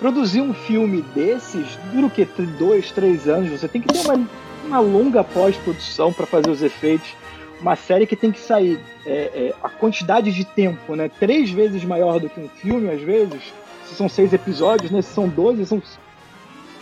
[0.00, 2.26] produzir um filme desses dura o quê?
[2.58, 3.50] Dois, três anos.
[3.50, 4.28] Você tem que ter uma,
[4.64, 7.14] uma longa pós-produção para fazer os efeitos.
[7.60, 11.08] Uma série que tem que sair é, é, a quantidade de tempo, né?
[11.20, 13.40] Três vezes maior do que um filme, às vezes.
[13.86, 15.00] Se são seis episódios, né?
[15.02, 15.80] Se são doze, são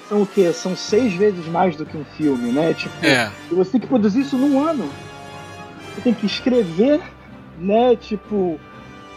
[0.08, 0.52] são o quê?
[0.52, 2.74] São seis vezes mais do que um filme, né?
[2.74, 3.30] Tipo, é.
[3.50, 4.90] você tem que produzir isso num ano.
[5.94, 7.00] Você tem que escrever,
[7.58, 7.96] né?
[7.96, 8.58] Tipo,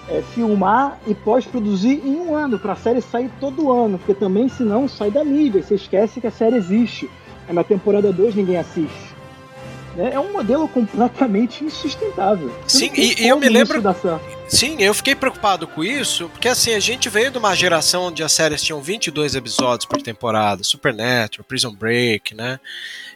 [0.09, 4.49] é, filmar e pós-produzir em um ano, para a série sair todo ano, porque também,
[4.49, 5.61] senão, sai da mídia.
[5.61, 7.09] Você esquece que a série existe.
[7.47, 9.13] É na temporada 2 ninguém assiste.
[9.95, 10.11] Né?
[10.13, 12.51] É um modelo completamente insustentável.
[12.67, 13.81] Sim, e, e eu me lembro.
[14.53, 18.21] Sim, eu fiquei preocupado com isso, porque assim, a gente veio de uma geração onde
[18.21, 22.59] as séries tinham 22 episódios por temporada, Supernatural, Prison Break, né?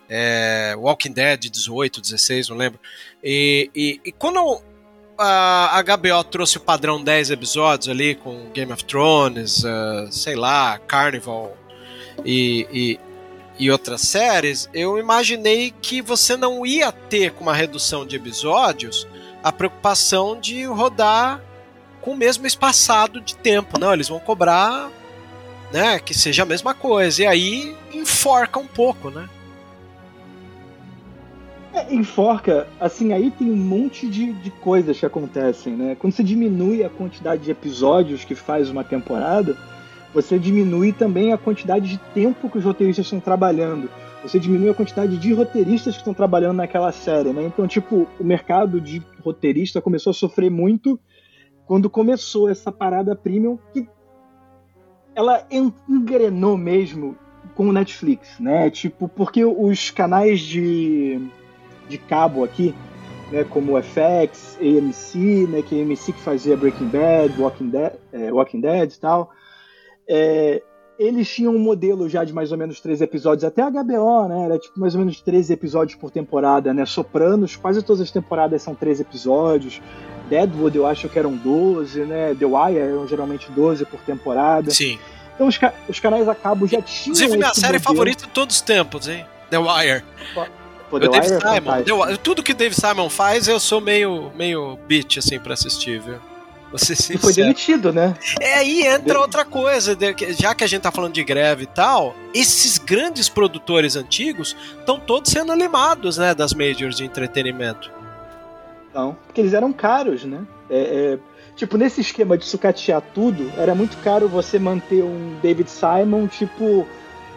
[0.09, 2.79] É, Walking Dead 18, 16, não lembro.
[3.23, 4.63] E, e, e quando
[5.15, 10.79] a HBO trouxe o padrão 10 episódios ali com Game of Thrones, uh, sei lá,
[10.87, 11.55] Carnival
[12.25, 12.99] e, e,
[13.59, 19.07] e, outras séries, eu imaginei que você não ia ter com uma redução de episódios
[19.47, 21.41] a preocupação de rodar
[22.01, 24.89] com o mesmo espaçado de tempo, não, eles vão cobrar
[25.71, 29.27] né, que seja a mesma coisa, e aí enforca um pouco, né?
[31.73, 35.95] É, enforca, assim, aí tem um monte de, de coisas que acontecem, né?
[35.99, 39.57] Quando você diminui a quantidade de episódios que faz uma temporada,
[40.13, 43.89] você diminui também a quantidade de tempo que os roteiristas estão trabalhando.
[44.27, 47.43] Você diminui a quantidade de roteiristas que estão trabalhando naquela série, né?
[47.43, 50.99] Então, tipo, o mercado de roteirista começou a sofrer muito
[51.65, 53.87] quando começou essa parada premium que
[55.15, 55.47] ela
[55.87, 57.17] engrenou mesmo
[57.55, 58.69] com o Netflix, né?
[58.69, 61.21] Tipo, porque os canais de,
[61.87, 62.75] de cabo aqui,
[63.31, 67.69] né, como o FX, AMC, né, que é a AMC que fazia Breaking Bad, Walking
[67.69, 69.31] Dead, é, Walking Dead e tal,
[70.07, 70.61] é,
[70.99, 74.45] eles tinham um modelo já de mais ou menos 13 episódios, até a HBO, né?
[74.45, 76.85] Era tipo mais ou menos 13 episódios por temporada, né?
[76.85, 79.81] Sopranos, quase todas as temporadas são 13 episódios.
[80.29, 82.35] Deadwood eu acho que eram 12, né?
[82.37, 84.71] The Wire eram geralmente 12 por temporada.
[84.71, 84.97] Sim.
[85.35, 87.15] Então os, os canais a cabo já tinham.
[87.15, 87.83] Inclusive, minha série modelo.
[87.83, 89.25] favorita de todos os tempos, hein?
[89.49, 90.03] The Wire.
[90.33, 90.45] Pô,
[90.97, 91.39] o The Wire é Simon.
[91.41, 91.83] fantástico.
[91.85, 95.99] The Wi- tudo que Dave Simon faz, eu sou meio, meio bitch, assim, pra assistir,
[96.01, 96.15] viu?
[96.69, 98.15] Vou ser E foi demitido, né?
[98.41, 99.97] É, aí entra outra coisa,
[100.37, 104.99] já que a gente tá falando de greve e tal, esses grandes produtores antigos estão
[104.99, 107.91] todos sendo limados, né, das majors de entretenimento.
[108.93, 110.41] Não, porque eles eram caros, né?
[110.69, 111.19] É, é,
[111.55, 116.85] tipo, nesse esquema de sucatear tudo, era muito caro você manter um David Simon, tipo,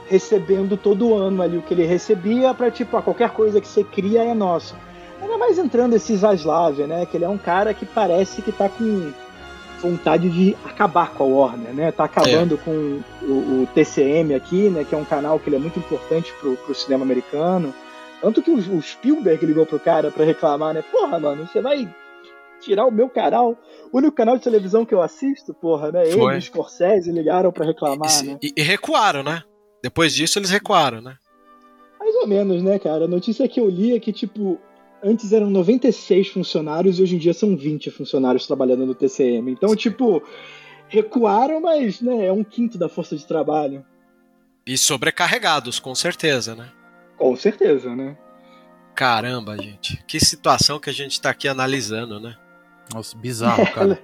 [0.08, 3.84] recebendo todo ano ali o que ele recebia pra, tipo, ah, qualquer coisa que você
[3.84, 4.74] cria é nosso.
[5.20, 7.04] Ainda mais entrando esse Zaslav, né?
[7.06, 9.12] Que ele é um cara que parece que tá com
[9.80, 11.92] vontade de acabar com a Warner, né?
[11.92, 14.84] Tá acabando com o, o TCM aqui, né?
[14.84, 17.74] Que é um canal que ele é muito importante pro, pro cinema americano.
[18.20, 20.82] Tanto que o, o Spielberg ligou pro cara pra reclamar, né?
[20.90, 21.88] Porra, mano, você vai
[22.60, 23.56] tirar o meu canal?
[23.92, 26.04] O único canal de televisão que eu assisto, porra, né?
[26.06, 26.24] Foi.
[26.32, 28.38] Ele e o Scorsese ligaram pra reclamar, E, né?
[28.42, 29.42] e- e recuaram, né?
[29.82, 31.16] Depois disso eles recuaram, né?
[31.98, 33.04] Mais ou menos, né, cara?
[33.04, 34.58] A notícia que eu li é que, tipo,
[35.02, 39.50] antes eram 96 funcionários e hoje em dia são 20 funcionários trabalhando no TCM.
[39.50, 40.22] Então, tipo,
[40.88, 43.84] recuaram, mas, né, é um quinto da força de trabalho.
[44.66, 46.70] E sobrecarregados, com certeza, né?
[47.16, 48.16] Com certeza, né?
[48.94, 50.02] Caramba, gente.
[50.06, 52.36] Que situação que a gente tá aqui analisando, né?
[52.92, 54.00] Nossa, bizarro, cara.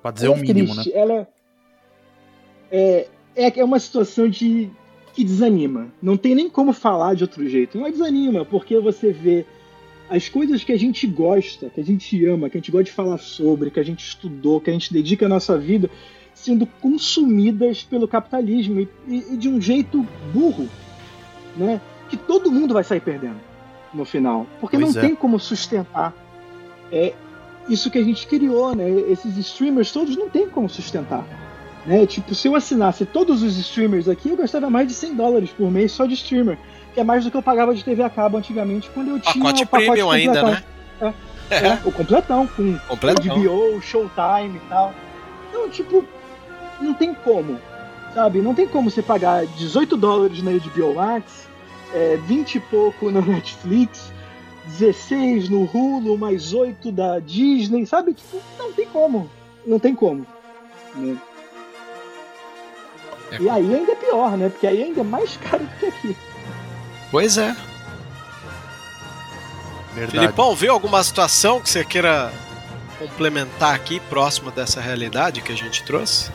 [0.00, 0.84] Pra dizer Ela o é mínimo, né?
[0.92, 1.28] Ela
[2.70, 4.70] é, é, é uma situação de
[5.14, 5.88] que desanima.
[6.02, 7.78] Não tem nem como falar de outro jeito.
[7.78, 9.44] Não desanima, porque você vê
[10.08, 12.92] as coisas que a gente gosta, que a gente ama, que a gente gosta de
[12.92, 15.88] falar sobre, que a gente estudou, que a gente dedica a nossa vida,
[16.34, 20.68] sendo consumidas pelo capitalismo e, e- e de um jeito burro,
[21.56, 21.80] né?
[22.08, 23.38] Que todo mundo vai sair perdendo
[23.94, 25.06] no final, porque Pois não é.
[25.06, 26.14] tem como sustentar
[26.92, 27.12] é
[27.68, 28.88] isso que a gente criou, né?
[29.08, 31.24] Esses streamers todos não tem como sustentar.
[31.90, 32.06] Né?
[32.06, 35.68] Tipo, se eu assinasse todos os streamers aqui, eu gastava mais de 100 dólares por
[35.72, 36.56] mês só de streamer.
[36.94, 39.44] Que é mais do que eu pagava de TV a cabo antigamente quando eu tinha
[39.44, 40.62] Pacote o pacote premium ainda, né?
[41.50, 43.36] É, é, o completão, com Completão.
[43.36, 44.94] HBO, Showtime e tal.
[45.48, 46.04] Então, tipo,
[46.80, 47.58] não tem como,
[48.14, 48.40] sabe?
[48.40, 51.48] Não tem como você pagar 18 dólares na HBO Max,
[51.92, 54.12] é, 20 e pouco na Netflix,
[54.78, 58.14] 16 no Hulu, mais 8 da Disney, sabe?
[58.14, 59.28] Tipo, não tem como.
[59.66, 60.24] Não tem como.
[60.94, 61.16] né?
[63.30, 64.48] É E aí ainda é pior, né?
[64.48, 66.16] Porque aí ainda é mais caro do que aqui.
[67.10, 67.56] Pois é.
[69.94, 70.18] Verdade.
[70.18, 72.32] Filipão, viu alguma situação que você queira
[72.98, 76.30] complementar aqui, próximo dessa realidade que a gente trouxe?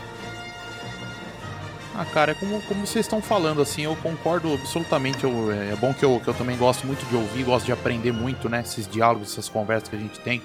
[1.98, 5.24] Ah, cara, é como, como vocês estão falando, assim, eu concordo absolutamente.
[5.24, 7.72] Eu, é é bom que eu, que eu também gosto muito de ouvir, gosto de
[7.72, 8.62] aprender muito, né?
[8.62, 10.42] Esses diálogos, essas conversas que a gente tem.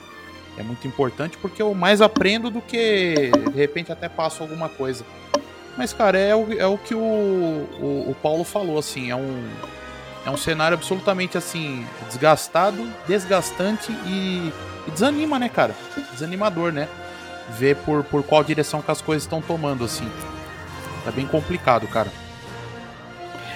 [0.56, 5.04] É muito importante porque eu mais aprendo do que, de repente, até passo alguma coisa.
[5.80, 9.48] Mas, cara, é o, é o que o, o, o Paulo falou, assim, é um,
[10.26, 14.52] é um cenário absolutamente, assim, desgastado, desgastante e,
[14.86, 15.74] e desanima, né, cara?
[16.12, 16.86] Desanimador, né?
[17.58, 20.06] Ver por, por qual direção que as coisas estão tomando, assim.
[21.02, 22.12] Tá bem complicado, cara.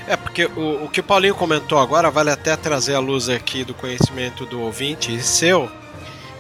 [0.07, 3.65] É, porque o, o que o Paulinho comentou agora vale até trazer a luz aqui
[3.65, 5.71] do conhecimento do ouvinte e seu,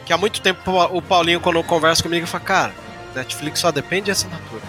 [0.07, 2.75] que há muito tempo o Paulinho, quando conversa comigo, fala, cara,
[3.15, 4.63] Netflix só depende de assinatura.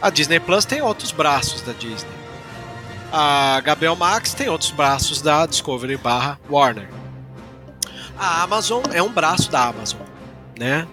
[0.00, 2.10] A Disney Plus tem outros braços da Disney.
[3.12, 6.88] A HBO Max tem outros braços da Discovery barra Warner.
[8.18, 10.00] A Amazon é um braço da Amazon,
[10.58, 10.86] né?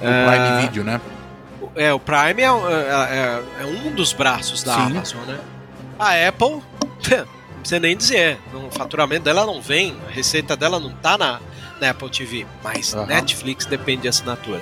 [0.00, 1.00] O Prime Video, né?
[1.74, 4.80] É, o Prime é, um- é- é- é um dos braços da Sim.
[4.82, 5.38] Amazon, né?
[5.98, 6.62] A Apple,
[7.10, 11.40] não precisa nem dizer, o faturamento dela não vem, a receita dela não tá na,
[11.80, 13.06] na Apple TV, mas Aham.
[13.06, 14.60] Netflix depende de assinatura.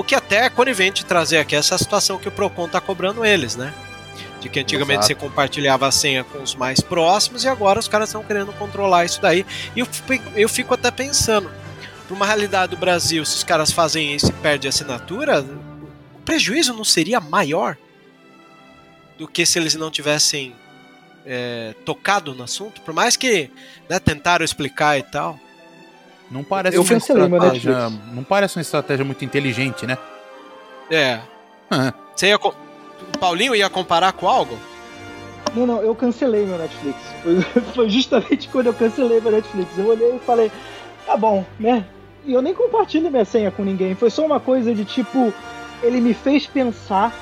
[0.00, 3.54] O que até é conivente trazer aqui essa situação que o Procon tá cobrando eles,
[3.54, 3.74] né?
[4.40, 5.08] De que antigamente Exato.
[5.08, 9.04] você compartilhava a senha com os mais próximos e agora os caras estão querendo controlar
[9.04, 9.44] isso daí.
[9.76, 9.88] E eu,
[10.34, 11.50] eu fico até pensando,
[12.06, 16.20] para uma realidade do Brasil, se os caras fazem isso e perdem a assinatura, o
[16.24, 17.76] prejuízo não seria maior
[19.18, 20.56] do que se eles não tivessem
[21.26, 22.80] é, tocado no assunto?
[22.80, 23.50] Por mais que
[23.86, 25.38] né, tentaram explicar e tal.
[26.30, 27.72] Não parece Eu uma cancelei meu estratégia.
[27.88, 28.14] Netflix.
[28.14, 29.98] Não parece uma estratégia muito inteligente, né?
[30.90, 31.20] É.
[31.70, 32.38] Ah, Você ia.
[32.38, 32.54] co-
[33.14, 34.56] O Paulinho ia comparar com algo?
[35.54, 36.96] Não, não, eu cancelei meu Netflix.
[37.22, 37.40] Foi,
[37.74, 39.76] foi justamente quando eu cancelei meu Netflix.
[39.76, 40.52] Eu olhei e falei,
[41.06, 41.84] tá bom, né?
[42.24, 43.94] E eu nem compartilho minha senha com ninguém.
[43.94, 45.32] Foi só uma coisa de tipo,
[45.82, 47.12] ele me fez pensar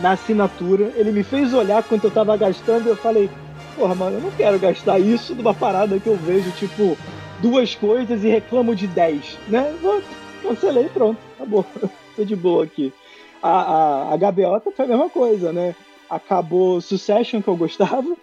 [0.00, 3.30] na assinatura, ele me fez olhar quanto eu tava gastando e eu falei,
[3.76, 6.96] porra, mano, eu não quero gastar isso numa parada que eu vejo, tipo,
[7.40, 9.74] duas coisas e reclamo de dez, né?
[9.82, 10.02] Eu
[10.42, 11.64] cancelei pronto, acabou.
[12.16, 12.92] Tô de boa aqui.
[13.40, 15.74] A, a, a foi a mesma coisa, né?
[16.08, 18.16] acabou Succession que eu gostava,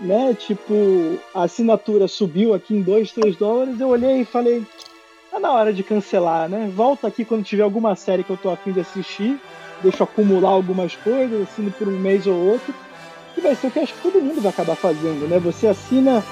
[0.00, 0.34] né?
[0.34, 4.64] Tipo, a assinatura subiu aqui em 2, 3 dólares, eu olhei e falei,
[5.30, 6.70] tá na hora de cancelar, né?
[6.74, 9.38] Volta aqui quando tiver alguma série que eu tô afim de assistir,
[9.82, 12.74] deixa acumular algumas coisas, assino por um mês ou outro,
[13.34, 15.38] que vai ser o que acho que todo mundo vai acabar fazendo, né?
[15.38, 16.22] Você assina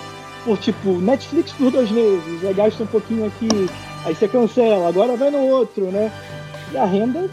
[0.45, 3.49] por tipo Netflix por dois meses, aí gasta um pouquinho aqui,
[4.05, 6.11] aí você cancela, agora vai no outro, né?
[6.72, 7.28] E a renda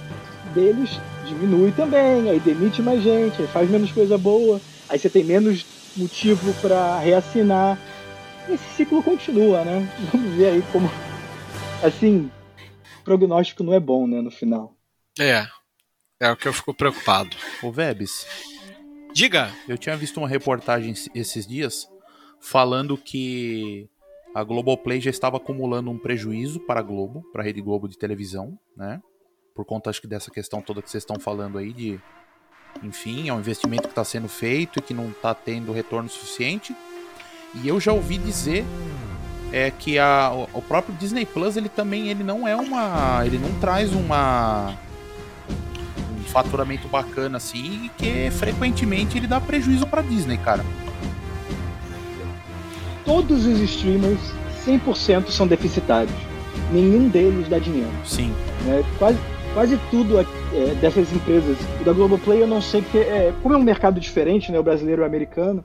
[0.53, 5.23] deles diminui também, aí demite mais gente, aí faz menos coisa boa, aí você tem
[5.23, 7.77] menos motivo para reassinar.
[8.49, 9.87] Esse ciclo continua, né?
[10.11, 10.89] Vamos ver aí como.
[11.83, 12.31] Assim,
[12.99, 14.75] o prognóstico não é bom, né, no final.
[15.19, 15.45] É.
[16.19, 17.35] É o que eu fico preocupado.
[17.61, 18.25] Ô, Vebs,
[19.13, 19.51] Diga.
[19.67, 21.87] eu tinha visto uma reportagem esses dias
[22.39, 23.89] falando que
[24.35, 27.97] a Globoplay já estava acumulando um prejuízo para a Globo, para a Rede Globo de
[27.97, 29.01] televisão, né?
[29.55, 31.99] Por conta, acho que dessa questão toda que vocês estão falando aí de.
[32.83, 36.75] Enfim, é um investimento que está sendo feito e que não está tendo retorno suficiente.
[37.55, 38.63] E eu já ouvi dizer
[39.51, 43.57] é que a, o- próprio Disney Plus ele também ele não é uma ele não
[43.59, 44.77] traz uma
[46.19, 50.65] um faturamento bacana assim que frequentemente ele dá prejuízo para Disney cara
[53.07, 54.19] Todos os streamers,
[54.65, 56.13] 100% são deficitários.
[56.71, 57.89] Nenhum deles dá dinheiro.
[58.03, 58.33] sim
[58.65, 58.83] né?
[58.99, 59.17] Quase,
[59.53, 60.25] quase tudo é,
[60.81, 61.57] dessas empresas.
[61.79, 64.63] O da Globoplay eu não sei porque, é, como é um mercado diferente, né, o
[64.63, 65.63] brasileiro e o americano,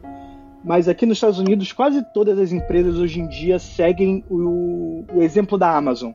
[0.64, 5.22] mas aqui nos Estados Unidos quase todas as empresas hoje em dia seguem o, o
[5.22, 6.12] exemplo da Amazon.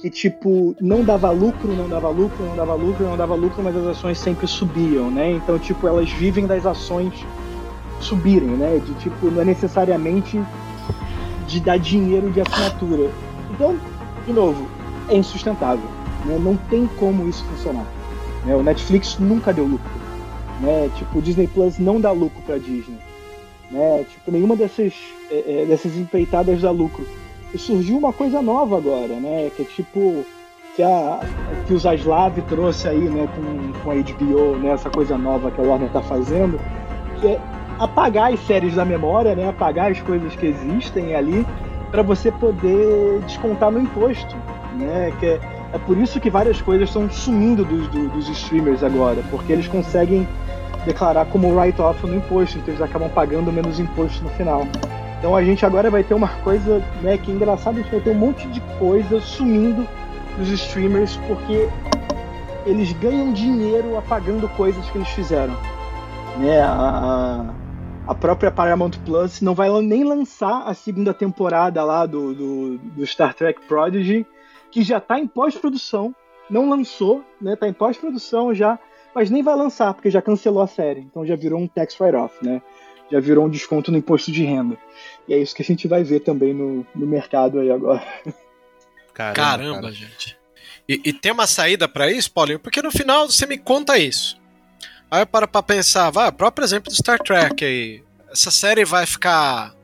[0.00, 3.76] Que tipo, não dava lucro, não dava lucro, não dava lucro, não dava lucro, mas
[3.76, 5.32] as ações sempre subiam, né?
[5.32, 7.12] Então, tipo, elas vivem das ações
[8.00, 8.80] subirem, né?
[8.84, 10.40] De tipo, não é necessariamente
[11.46, 13.10] de dar dinheiro de assinatura.
[13.50, 13.76] Então,
[14.26, 14.66] de novo,
[15.08, 15.84] é insustentável.
[16.24, 16.38] né?
[16.42, 17.86] Não tem como isso funcionar.
[18.44, 18.54] né?
[18.54, 19.90] O Netflix nunca deu lucro.
[20.60, 20.90] Né?
[20.96, 22.98] Tipo, o Disney Plus não dá lucro pra Disney.
[23.70, 24.04] Né?
[24.10, 24.92] Tipo, nenhuma dessas,
[25.30, 27.06] é, é, dessas empreitadas dá lucro.
[27.52, 29.50] E surgiu uma coisa nova agora, né?
[29.56, 30.24] Que é tipo.
[30.76, 31.20] Que, a,
[31.66, 35.60] que o Zaslav trouxe aí, né, com, com a HBO, né, essa coisa nova que
[35.60, 36.60] a Warner tá fazendo,
[37.20, 37.40] que é
[37.80, 41.46] apagar as séries da memória, né, apagar as coisas que existem ali,
[41.90, 44.36] para você poder descontar no imposto,
[44.78, 45.40] né, que é,
[45.72, 49.66] é por isso que várias coisas estão sumindo dos, do- dos streamers agora, porque eles
[49.66, 50.28] conseguem
[50.84, 54.66] declarar como write-off no imposto, então eles acabam pagando menos imposto no final.
[55.18, 58.00] Então a gente agora vai ter uma coisa, né, que é engraçado, a gente vai
[58.00, 59.86] ter um monte de coisa sumindo
[60.38, 61.66] dos streamers porque
[62.66, 65.54] eles ganham dinheiro apagando coisas que eles fizeram.
[66.38, 67.59] Né, a, a-
[68.10, 73.06] a própria Paramount Plus não vai nem lançar a segunda temporada lá do, do, do
[73.06, 74.26] Star Trek Prodigy,
[74.68, 76.12] que já está em pós-produção,
[76.50, 78.80] não lançou, né, tá em pós-produção já,
[79.14, 82.34] mas nem vai lançar, porque já cancelou a série, então já virou um tax write-off,
[82.44, 82.60] né?
[83.12, 84.76] Já virou um desconto no imposto de renda.
[85.28, 88.02] E é isso que a gente vai ver também no, no mercado aí agora.
[89.14, 89.92] caramba, Caramba, cara.
[89.92, 90.36] gente.
[90.88, 92.58] E, e tem uma saída pra isso, Paulinho?
[92.58, 94.39] Porque no final você me conta isso.
[95.10, 98.02] Aí eu paro pra pensar, vai, o próprio exemplo do Star Trek aí.
[98.30, 99.74] Essa série vai ficar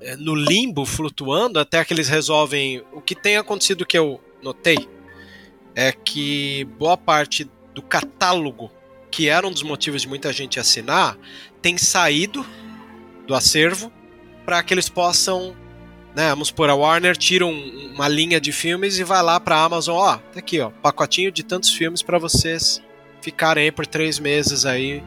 [0.00, 2.82] é, no limbo, flutuando, até que eles resolvem.
[2.92, 4.88] O que tem acontecido que eu notei
[5.74, 8.70] é que boa parte do catálogo,
[9.10, 11.18] que era um dos motivos de muita gente assinar,
[11.60, 12.44] tem saído
[13.26, 13.92] do acervo
[14.44, 15.54] para que eles possam
[16.14, 19.62] né, vamos supor, a Warner tira um- uma linha de filmes e vai lá pra
[19.62, 22.82] Amazon, ó, tá aqui, ó, pacotinho de tantos filmes pra vocês
[23.22, 25.02] ficarem aí por três meses aí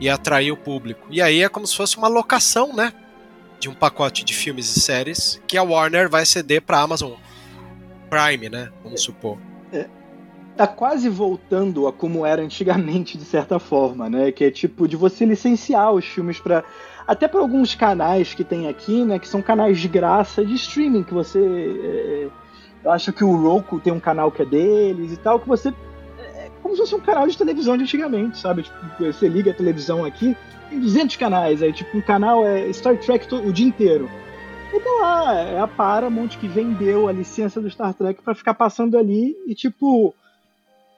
[0.00, 1.06] e atrair o público.
[1.10, 2.92] E aí é como se fosse uma locação, né,
[3.60, 7.12] de um pacote de filmes e séries que a Warner vai ceder pra Amazon
[8.08, 9.38] Prime, né, vamos supor.
[10.56, 14.30] tá quase voltando a como era antigamente, de certa forma, né?
[14.30, 16.64] Que é tipo de você licenciar os filmes para
[17.06, 19.18] até para alguns canais que tem aqui, né?
[19.18, 22.28] Que são canais de graça de streaming que você é,
[22.84, 25.68] eu acho que o Roku tem um canal que é deles e tal, que você
[25.68, 25.74] é
[26.62, 28.62] como se fosse um canal de televisão de antigamente, sabe?
[28.62, 30.36] Tipo, você liga a televisão aqui,
[30.68, 34.08] tem 200 canais, aí tipo um canal é Star Trek o dia inteiro.
[34.72, 38.96] Então lá, é a Paramount que vendeu a licença do Star Trek para ficar passando
[38.96, 40.14] ali e tipo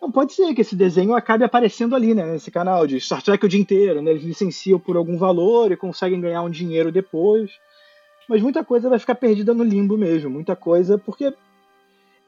[0.01, 3.47] não pode ser que esse desenho acabe aparecendo ali, né, nesse canal de Star Trek
[3.47, 4.11] o dia inteiro, né?
[4.11, 7.53] Eles licenciam por algum valor e conseguem ganhar um dinheiro depois.
[8.29, 11.33] Mas muita coisa vai ficar perdida no limbo mesmo, muita coisa, porque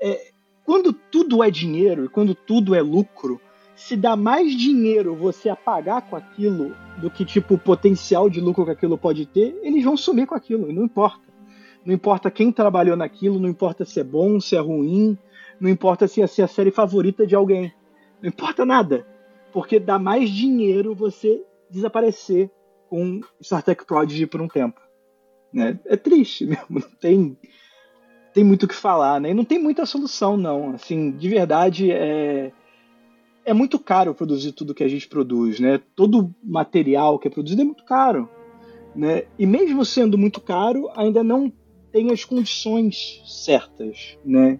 [0.00, 0.30] é,
[0.64, 3.40] quando tudo é dinheiro e quando tudo é lucro,
[3.76, 8.64] se dá mais dinheiro você apagar com aquilo do que tipo o potencial de lucro
[8.64, 11.24] que aquilo pode ter, eles vão sumir com aquilo, não importa.
[11.84, 15.18] Não importa quem trabalhou naquilo, não importa se é bom, se é ruim,
[15.60, 17.72] não importa se ia ser a série favorita de alguém.
[18.22, 19.06] Não importa nada.
[19.52, 22.50] Porque dá mais dinheiro você desaparecer
[22.88, 24.80] com Star Trek Prodigy por um tempo.
[25.52, 25.78] Né?
[25.84, 26.80] É triste mesmo.
[26.80, 27.36] Não tem,
[28.34, 29.20] tem muito o que falar.
[29.20, 29.30] Né?
[29.30, 30.72] E não tem muita solução, não.
[30.74, 32.52] Assim, de verdade, é,
[33.44, 35.60] é muito caro produzir tudo que a gente produz.
[35.60, 35.80] Né?
[35.94, 38.28] Todo material que é produzido é muito caro.
[38.94, 39.22] Né?
[39.38, 41.50] E mesmo sendo muito caro, ainda não
[41.92, 44.18] tem as condições certas.
[44.24, 44.58] Né?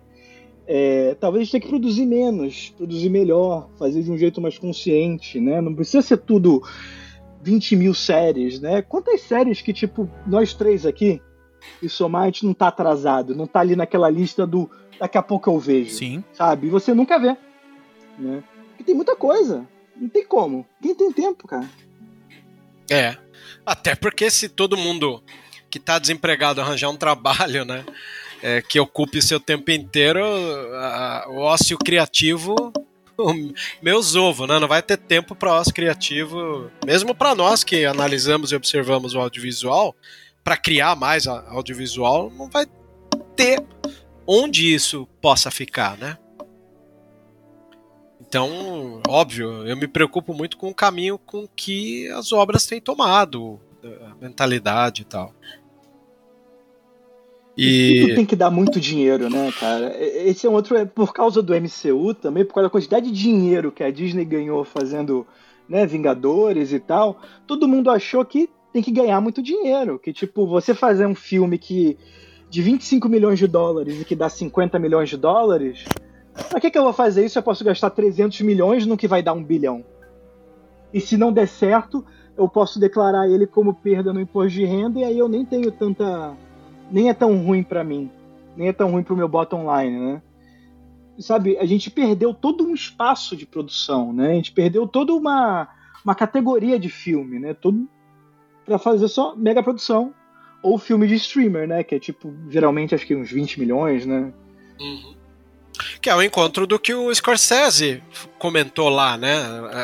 [0.66, 4.57] É, talvez a gente tenha que produzir menos, produzir melhor, fazer de um jeito mais
[4.57, 5.61] consciente, né?
[5.61, 6.62] Não precisa ser tudo
[7.43, 8.81] 20 mil séries, né?
[8.81, 11.20] Quantas séries que, tipo, nós três aqui,
[11.83, 15.23] e somar, a gente não tá atrasado, não tá ali naquela lista do daqui a
[15.23, 15.91] pouco eu vejo.
[15.91, 16.23] Sim.
[16.33, 16.69] Sabe?
[16.69, 17.37] E você nunca vê.
[18.19, 18.43] Né?
[18.69, 19.67] Porque tem muita coisa.
[19.97, 20.67] Não tem como.
[20.81, 21.69] Quem tem tempo, cara?
[22.91, 23.17] É.
[23.67, 25.23] Até porque se todo mundo
[25.71, 27.85] que tá desempregado arranjar um trabalho, né?
[28.45, 30.23] é, que ocupe seu tempo inteiro,
[30.75, 32.55] a, o ócio criativo,
[33.81, 34.59] meus ovos, né?
[34.59, 39.19] Não vai ter tempo para ócio criativo, mesmo para nós que analisamos e observamos o
[39.19, 39.97] audiovisual,
[40.45, 42.66] para criar mais audiovisual, não vai
[43.34, 43.64] ter
[44.26, 46.18] onde isso possa ficar, né?
[48.20, 53.61] Então, óbvio, eu me preocupo muito com o caminho com que as obras têm tomado,
[53.82, 55.32] a mentalidade e tal.
[57.57, 58.01] E...
[58.03, 59.95] Tudo tem que dar muito dinheiro, né, cara?
[59.97, 60.76] Esse é um outro.
[60.76, 64.24] É por causa do MCU também, por causa da quantidade de dinheiro que a Disney
[64.24, 65.24] ganhou fazendo
[65.68, 67.20] né, Vingadores e tal.
[67.47, 70.01] Todo mundo achou que tem que ganhar muito dinheiro.
[70.01, 71.97] Que, tipo, você fazer um filme que
[72.51, 75.85] de 25 milhões de dólares e que dá 50 milhões de dólares.
[76.51, 77.39] Pra que, que eu vou fazer isso?
[77.39, 79.85] Eu posso gastar 300 milhões no que vai dar um bilhão.
[80.93, 82.05] E se não der certo,
[82.37, 85.70] eu posso declarar ele como perda no imposto de renda e aí eu nem tenho
[85.70, 86.37] tanta
[86.91, 88.11] nem é tão ruim para mim,
[88.57, 90.22] nem é tão ruim pro meu bottom line, né?
[91.18, 94.33] Sabe, a gente perdeu todo um espaço de produção, né?
[94.33, 95.68] A gente perdeu toda uma,
[96.05, 97.55] uma categoria de filme, né?
[97.55, 97.89] Todo
[98.65, 100.15] para fazer só mega produção
[100.62, 101.85] ou filme de streamer, né?
[101.85, 104.33] Que é tipo, geralmente acho que uns 20 milhões, né?
[104.81, 105.15] Uhum.
[106.01, 108.03] Que é o encontro do que o Scorsese
[108.39, 109.37] comentou lá, né?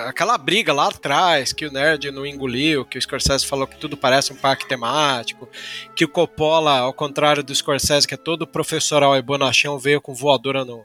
[0.07, 3.97] Aquela briga lá atrás, que o nerd não engoliu, que o Scorsese falou que tudo
[3.97, 5.49] parece um parque temático,
[5.95, 10.14] que o Coppola, ao contrário do Scorsese, que é todo professoral e bonachão, veio com
[10.14, 10.85] voadora no,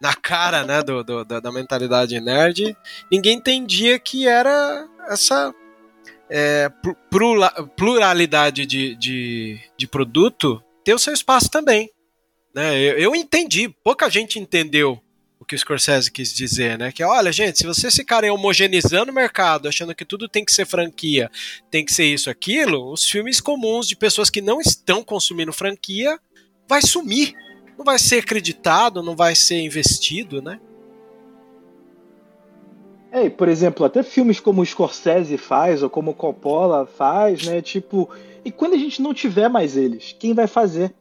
[0.00, 2.76] na cara, né, do, do da, da, mentalidade nerd,
[3.10, 5.52] ninguém entendia que era essa
[6.30, 6.70] é,
[7.76, 11.90] pluralidade de, de, de produto ter o seu espaço também.
[12.54, 12.78] Né?
[12.78, 15.00] Eu, eu entendi, pouca gente entendeu
[15.38, 16.90] o que o Scorsese quis dizer, né?
[16.90, 20.64] Que olha, gente, se vocês ficarem homogeneizando o mercado, achando que tudo tem que ser
[20.64, 21.30] franquia,
[21.70, 26.18] tem que ser isso, aquilo, os filmes comuns de pessoas que não estão consumindo franquia
[26.66, 27.34] vai sumir.
[27.76, 30.60] Não vai ser acreditado, não vai ser investido, né?
[33.16, 37.62] É, por exemplo, até filmes como o Scorsese faz, ou como o Coppola faz, né?
[37.62, 38.10] Tipo,
[38.44, 40.92] e quando a gente não tiver mais eles, quem vai fazer?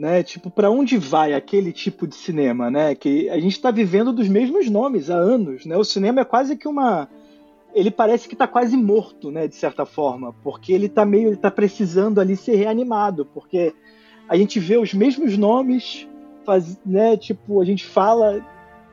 [0.00, 0.22] né?
[0.22, 2.94] Tipo, para onde vai aquele tipo de cinema, né?
[2.94, 5.76] Que a gente está vivendo dos mesmos nomes há anos, né?
[5.76, 7.06] O cinema é quase que uma
[7.74, 11.36] ele parece que está quase morto, né, de certa forma, porque ele está meio, ele
[11.36, 13.72] tá precisando ali ser reanimado, porque
[14.28, 16.08] a gente vê os mesmos nomes,
[16.44, 18.44] faz, né, tipo, a gente fala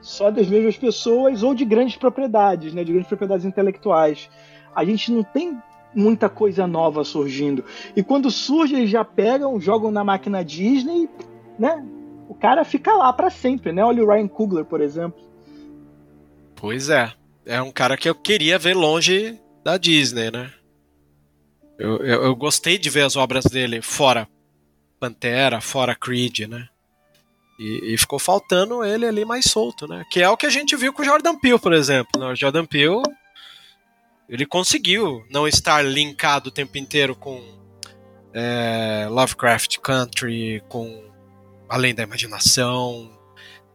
[0.02, 4.30] só das mesmas pessoas ou de grandes propriedades, né, de grandes propriedades intelectuais.
[4.76, 5.58] A gente não tem
[5.94, 7.64] muita coisa nova surgindo.
[7.96, 11.10] E quando surge, eles já pegam, jogam na máquina Disney,
[11.58, 11.84] né?
[12.30, 13.84] O cara fica lá para sempre, né?
[13.84, 15.20] Olha o Ryan Coogler, por exemplo.
[16.56, 17.12] Pois é.
[17.46, 20.52] É um cara que eu queria ver longe da Disney, né?
[21.80, 24.28] Eu, eu, eu gostei de ver as obras dele fora
[25.00, 26.68] Pantera, fora Creed, né?
[27.60, 30.06] E, e, ficou faltando ele ali mais solto, né?
[30.12, 32.20] Que é o que a gente viu com o Jordan Peele, por exemplo.
[32.20, 32.28] Né?
[32.28, 33.02] O Jordan Peele,
[34.30, 37.42] ele conseguiu não estar linkado o tempo inteiro com
[38.34, 41.04] é, Lovecraft Country, com
[41.68, 43.12] Além da Imaginação,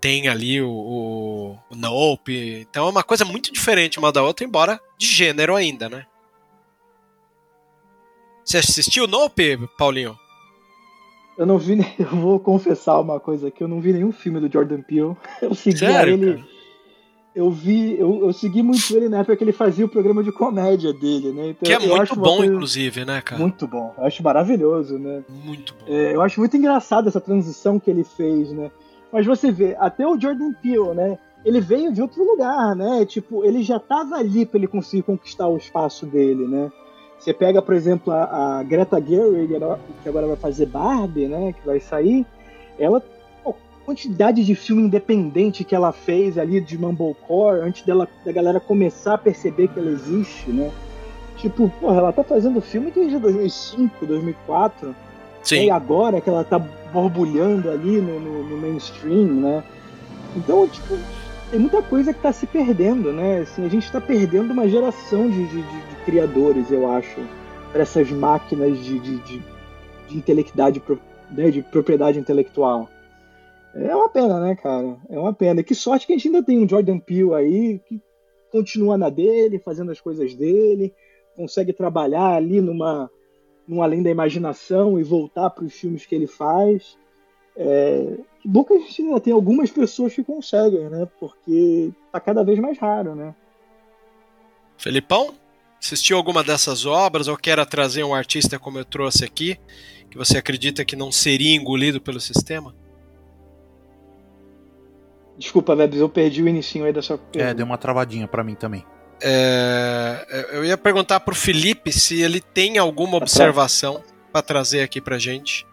[0.01, 2.67] tem ali o, o, o Nope.
[2.69, 6.07] Então é uma coisa muito diferente uma da outra, embora de gênero ainda, né?
[8.45, 10.19] Você assistiu Nope, Paulinho?
[11.37, 14.53] Eu não vi, eu vou confessar uma coisa aqui, eu não vi nenhum filme do
[14.53, 15.17] Jordan Peele.
[15.41, 16.35] Eu segui Sério, ele.
[16.35, 16.53] cara?
[17.35, 20.31] Eu vi, eu, eu segui muito ele na época que ele fazia o programa de
[20.31, 21.49] comédia dele, né?
[21.49, 23.41] Então, Que é muito bom, coisa inclusive, né, cara?
[23.41, 23.95] Muito bom.
[23.97, 25.25] Eu acho maravilhoso, né?
[25.43, 25.87] Muito bom.
[25.91, 28.71] É, eu acho muito engraçado essa transição que ele fez, né?
[29.11, 31.19] Mas você vê, até o Jordan Peele, né?
[31.43, 33.07] Ele veio de outro lugar, né?
[33.07, 36.71] Tipo, ele já estava ali para ele conseguir conquistar o espaço dele, né?
[37.23, 39.55] Você pega, por exemplo, a, a Greta Gerwig,
[40.03, 41.53] que agora vai fazer Barbie, né?
[41.53, 42.27] Que vai sair.
[42.77, 43.01] Ela,
[43.45, 43.55] pô,
[43.87, 49.15] quantidade de filme independente que ela fez ali de Mumblecore, antes dela, da galera começar
[49.15, 50.73] a perceber que ela existe, né?
[51.37, 54.93] Tipo, porra, ela tá fazendo filme desde 2005, 2004.
[55.45, 55.67] Sim.
[55.67, 59.63] E agora que ela tá borbulhando ali no, no, no mainstream, né?
[60.37, 60.99] Então, tipo,
[61.53, 63.41] tem muita coisa que tá se perdendo, né?
[63.41, 67.21] Assim, a gente tá perdendo uma geração de, de, de- de criadores, eu acho,
[67.71, 69.43] para essas máquinas de, de, de,
[70.09, 70.83] de intelectualidade,
[71.31, 71.51] né?
[71.51, 72.89] de propriedade intelectual.
[73.75, 74.97] É uma pena, né, cara?
[75.11, 75.63] É uma pena.
[75.63, 78.01] Que sorte que a gente ainda tem um Jordan Peele aí que
[78.51, 80.95] continua na dele, fazendo as coisas dele,
[81.37, 83.11] consegue trabalhar ali numa,
[83.69, 86.97] num além da imaginação e voltar para os filmes que ele faz.
[87.55, 91.07] É, que bom que a gente ainda tem algumas pessoas que conseguem, né?
[91.21, 93.33] Porque tá cada vez mais raro, né?
[94.77, 95.33] Felipão,
[95.81, 99.57] assistiu alguma dessas obras ou quer trazer um artista como eu trouxe aqui,
[100.11, 102.75] que você acredita que não seria engolido pelo sistema?
[105.39, 108.57] Desculpa, Vebs, eu perdi o inicinho aí da sua É, deu uma travadinha pra mim
[108.57, 108.85] também.
[109.23, 114.03] É, eu ia perguntar pro Felipe se ele tem alguma observação
[114.33, 115.65] para trazer aqui pra gente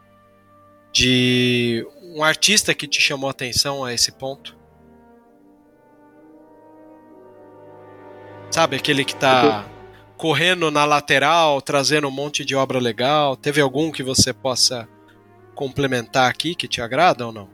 [0.91, 4.57] de um artista que te chamou a atenção a esse ponto.
[8.51, 9.65] Sabe, aquele que tá
[10.17, 13.35] correndo na lateral, trazendo um monte de obra legal.
[13.37, 14.87] Teve algum que você possa
[15.53, 17.49] complementar aqui que te agrada ou não?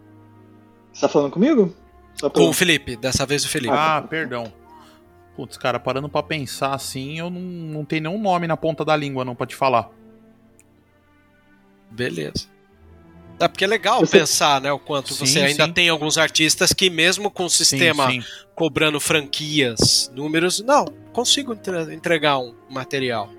[0.93, 1.75] Você tá falando comigo?
[2.15, 3.73] Só pra- Com o Felipe, dessa vez o Felipe.
[3.77, 4.51] Ah, perdão.
[5.35, 8.95] Putz, cara, parando pra pensar assim, eu não, não tenho nenhum nome na ponta da
[8.95, 9.89] língua não pra te falar.
[11.91, 12.47] Beleza.
[13.39, 15.71] É porque é legal Você- pensar, né, o quanto Sim, você ainda sim.
[15.73, 18.27] tem alguns artistas que mesmo com o sistema Sim, sim.
[18.55, 23.29] cobrando franquias, números, não, consigo entre- entregar um material.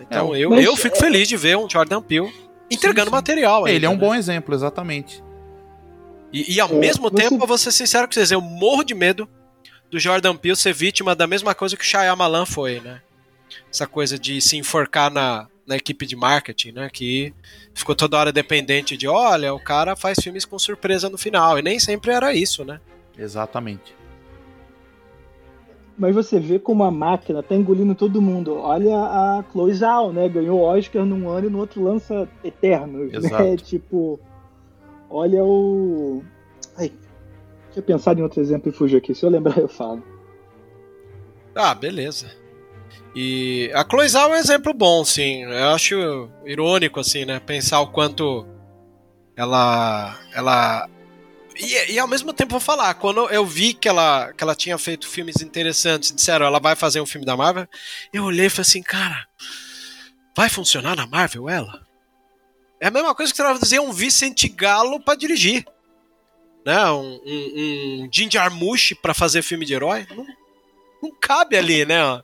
[0.00, 2.32] Então É, eu, mas eu fico feliz de ver um Jordan Peele
[2.70, 3.14] entregando sim.
[3.16, 3.66] material.
[3.68, 4.08] É, ele é um ainda, né?
[4.10, 5.22] bom exemplo, exatamente.
[6.32, 8.82] E, e ao É, mesmo você- tempo, eu vou ser sincero com vocês, eu morro
[8.84, 9.28] de medo
[9.90, 13.00] do Jordan Peele ser vítima da mesma coisa que o Shyamalan foi, né?
[13.70, 16.90] Essa coisa de se enforcar na, na equipe de marketing, né?
[16.92, 17.34] Que
[17.74, 21.58] ficou toda hora dependente de, olha, o cara faz filmes com surpresa no final.
[21.58, 22.80] E nem sempre era isso, né?
[23.18, 23.94] Exatamente.
[25.98, 28.54] Mas você vê como a máquina tá engolindo todo mundo.
[28.54, 30.28] Olha a Chloe Zhao, né?
[30.28, 33.18] Ganhou Oscar num ano e no outro lança Eternos, né?
[33.18, 33.56] Exato.
[33.64, 34.20] Tipo,
[35.08, 36.22] olha o...
[36.76, 36.92] Ai,
[37.72, 39.14] tinha pensado em outro exemplo e fugiu aqui.
[39.14, 40.02] Se eu lembrar, eu falo.
[41.54, 42.30] Ah, beleza.
[43.14, 45.42] E a Chloe Zhao é um exemplo bom, sim.
[45.44, 47.40] Eu acho irônico, assim, né?
[47.40, 48.46] Pensar o quanto
[49.36, 50.18] ela.
[50.34, 50.88] ela
[51.58, 54.76] e, e ao mesmo tempo vou falar, quando eu vi que ela, que ela tinha
[54.76, 57.66] feito filmes interessantes, disseram ela vai fazer um filme da Marvel,
[58.12, 59.26] eu olhei e falei assim, cara,
[60.36, 61.86] vai funcionar na Marvel ela?
[62.78, 65.64] É a mesma coisa que trazer um Vicente Galo pra dirigir.
[66.64, 66.84] Né?
[66.90, 70.06] Um, um, um Jim Jarmusch pra fazer filme de herói.
[70.14, 70.26] Não,
[71.02, 72.20] não cabe ali, né?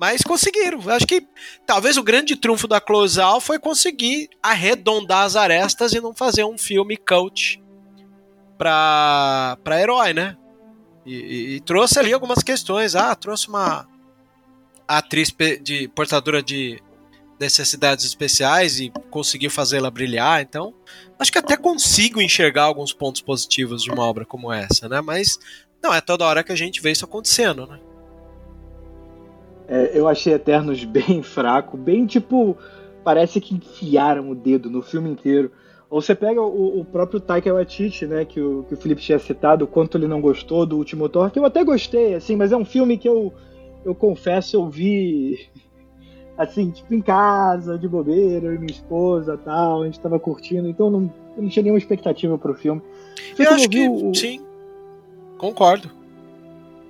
[0.00, 0.80] Mas conseguiram.
[0.90, 1.26] Acho que
[1.66, 6.56] talvez o grande trunfo da Closal foi conseguir arredondar as arestas e não fazer um
[6.56, 7.62] filme cult
[8.56, 10.36] pra, pra herói, né?
[11.04, 12.94] E, e- e trouxe ali algumas questões.
[12.94, 13.86] Ah, trouxe uma
[14.88, 15.30] atriz
[15.62, 16.82] de portadora de
[17.38, 20.40] necessidades especiais e conseguiu fazê-la brilhar.
[20.42, 20.74] Então,
[21.18, 25.00] acho que até consigo enxergar alguns pontos positivos de uma obra como essa, né?
[25.00, 25.38] Mas
[25.82, 27.78] não é toda hora que a gente vê isso acontecendo, né?
[29.70, 32.56] É, eu achei Eternos bem fraco, bem tipo.
[33.02, 35.50] Parece que enfiaram o dedo no filme inteiro.
[35.88, 39.18] Ou você pega o, o próprio Taika Waititi, né, que o, que o Felipe tinha
[39.18, 42.52] citado, o quanto ele não gostou do último Thor, que eu até gostei, assim, mas
[42.52, 43.32] é um filme que eu,
[43.84, 45.48] eu confesso, eu vi
[46.40, 50.68] Assim, tipo, em casa, de bobeira, eu e minha esposa tal, a gente tava curtindo,
[50.70, 52.80] então não, eu não tinha nenhuma expectativa pro filme.
[53.36, 54.40] Foi Eu acho que o- sim.
[55.36, 55.90] Concordo.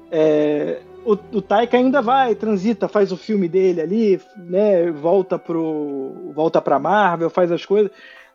[0.08, 4.90] é, o, o Taika ainda vai, transita, faz o filme dele ali, né?
[4.90, 6.32] Volta pro.
[6.34, 7.90] volta pra Marvel, faz as coisas.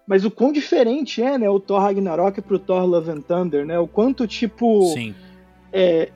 [0.08, 1.50] Mas o quão diferente é, né?
[1.50, 3.80] O Thor Ragnarok pro Thor Love and Thunder, né?
[3.80, 4.86] O quanto, tipo.
[4.94, 5.16] Sim.
[5.72, 6.10] é,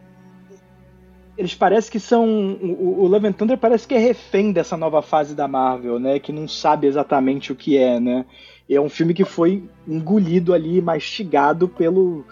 [1.37, 2.27] eles parecem que são.
[2.61, 6.19] O, o Love and Thunder parece que é refém dessa nova fase da Marvel, né?
[6.19, 8.25] Que não sabe exatamente o que é, né?
[8.69, 12.25] É um filme que foi engolido ali, mastigado pelo.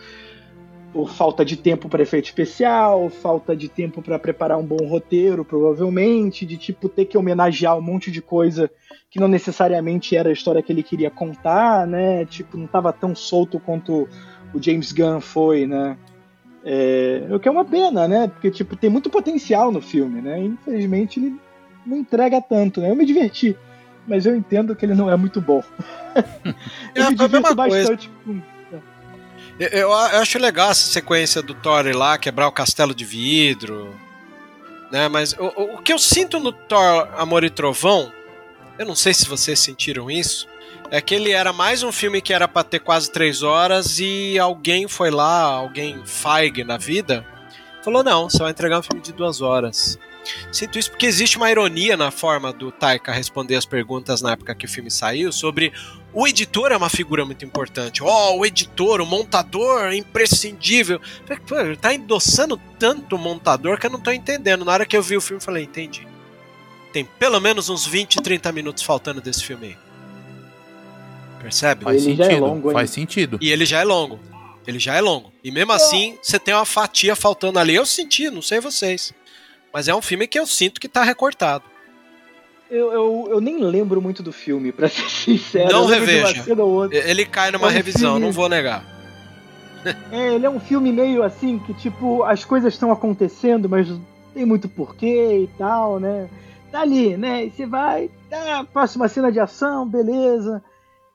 [0.93, 5.43] Por falta de tempo para efeito especial, falta de tempo para preparar um bom roteiro,
[5.45, 8.71] provavelmente, de tipo ter que homenagear um monte de coisa
[9.09, 12.25] que não necessariamente era a história que ele queria contar, né?
[12.25, 14.07] Tipo, não estava tão solto quanto
[14.53, 15.97] o James Gunn foi, né?
[16.63, 18.27] É, o que é uma pena, né?
[18.27, 20.39] Porque, tipo, tem muito potencial no filme, né?
[20.39, 21.35] Infelizmente, ele
[21.85, 22.89] não entrega tanto, né?
[22.91, 23.55] Eu me diverti,
[24.07, 25.63] mas eu entendo que ele não é muito bom.
[26.95, 27.77] eu É, me mesma divirto coisa.
[27.79, 28.41] bastante com...
[29.59, 33.93] Eu, eu acho legal essa sequência do Thor lá, quebrar o castelo de vidro.
[34.91, 35.07] Né?
[35.07, 38.11] Mas o, o- o que eu sinto no Thor Amor e Trovão,
[38.77, 40.47] eu não sei se vocês sentiram isso,
[40.91, 44.37] é que ele era mais um filme que era pra ter quase três horas e
[44.39, 47.25] alguém foi lá, alguém feig na vida,
[47.83, 49.97] falou: não, você vai entregar um filme de duas horas.
[50.51, 54.55] Sinto isso porque existe uma ironia na forma do Taika responder as perguntas na época
[54.55, 55.71] que o filme saiu sobre
[56.13, 58.01] o editor é uma figura muito importante.
[58.01, 60.99] Ó, o editor, o montador, imprescindível.
[61.47, 64.65] Pô, ele tá endossando tanto o montador que eu não tô entendendo.
[64.65, 66.07] Na hora que eu vi o filme, eu falei, entendi.
[66.91, 69.77] Tem pelo menos uns 20, 30 minutos faltando desse filme aí.
[71.39, 71.83] Percebe?
[71.83, 72.45] Faz Ele já é sentido.
[72.45, 72.73] longo, hein?
[72.73, 73.37] faz sentido.
[73.39, 74.19] E ele já é longo.
[74.65, 75.31] Ele já é longo.
[75.43, 77.75] E mesmo assim, você tem uma fatia faltando ali.
[77.75, 79.13] Eu senti, não sei vocês.
[79.77, 81.63] Mas é um filme que eu sinto que tá recortado.
[82.67, 85.71] Eu, eu, eu nem lembro muito do filme, pra ser sincero.
[85.71, 86.43] Não reveja.
[86.91, 88.83] Ele cai numa É um revisão, filme- não vou negar.
[90.11, 94.01] É, ele é um filme meio assim, que tipo, as coisas estão acontecendo, mas não
[94.33, 96.27] tem muito porquê e tal, né?
[96.71, 97.45] Tá ali, né?
[97.45, 100.63] E você vai, tá, próxima cena de ação, beleza.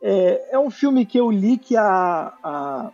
[0.00, 2.90] É, é um filme que eu li que a, a-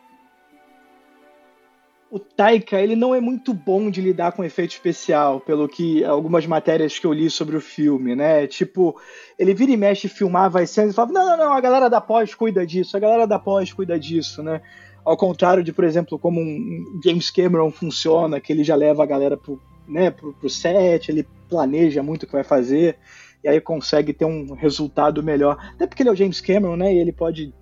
[2.10, 6.46] o Taika, ele não é muito bom de lidar com efeito especial, pelo que algumas
[6.46, 8.46] matérias que eu li sobre o filme, né?
[8.46, 8.98] Tipo,
[9.38, 12.00] ele vira e mexe, filmava as cenas e falava: não, não, não, a galera da
[12.00, 14.62] pós cuida disso, a galera da pós cuida disso, né?
[15.04, 19.06] Ao contrário de, por exemplo, como um James Cameron funciona, que ele já leva a
[19.06, 22.98] galera pro, né, pro, pro set, ele planeja muito o que vai fazer,
[23.42, 25.56] e aí consegue ter um resultado melhor.
[25.74, 26.94] Até porque ele é o James Cameron, né?
[26.94, 27.52] E ele pode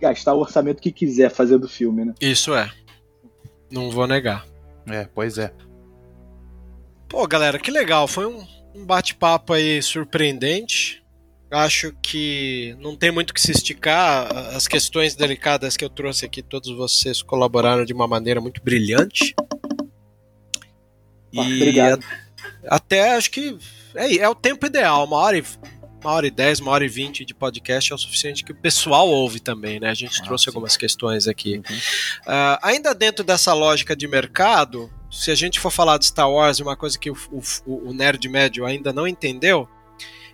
[0.00, 2.14] gastar o orçamento que quiser fazer do filme, né?
[2.20, 2.70] Isso é.
[3.70, 4.44] Não vou negar.
[4.88, 5.52] É, pois é.
[7.08, 8.06] Pô, galera, que legal.
[8.08, 11.02] Foi um, um bate-papo aí surpreendente.
[11.50, 14.28] Acho que não tem muito que se esticar.
[14.54, 19.34] As questões delicadas que eu trouxe aqui, todos vocês colaboraram de uma maneira muito brilhante.
[21.36, 22.04] Ah, obrigado.
[22.68, 23.56] a- até acho que
[23.94, 25.44] é, é o tempo ideal, uma hora e
[26.02, 28.54] uma hora e dez, uma hora e vinte de podcast é o suficiente que o
[28.54, 29.90] pessoal ouve também, né?
[29.90, 30.50] A gente Ah, trouxe sim.
[30.50, 31.58] algumas questões aqui.
[31.58, 31.78] Uhum.
[32.26, 36.60] Ah, ainda dentro dessa lógica de mercado, se a gente for falar de Star Wars,
[36.60, 39.68] uma coisa que o, o- o nerd médio ainda não entendeu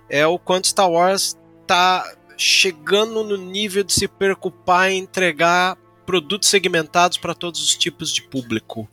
[0.08, 2.04] é o quanto Star Wars está
[2.36, 8.22] chegando no nível de se preocupar em entregar produtos segmentados para todos os tipos de
[8.22, 8.88] público.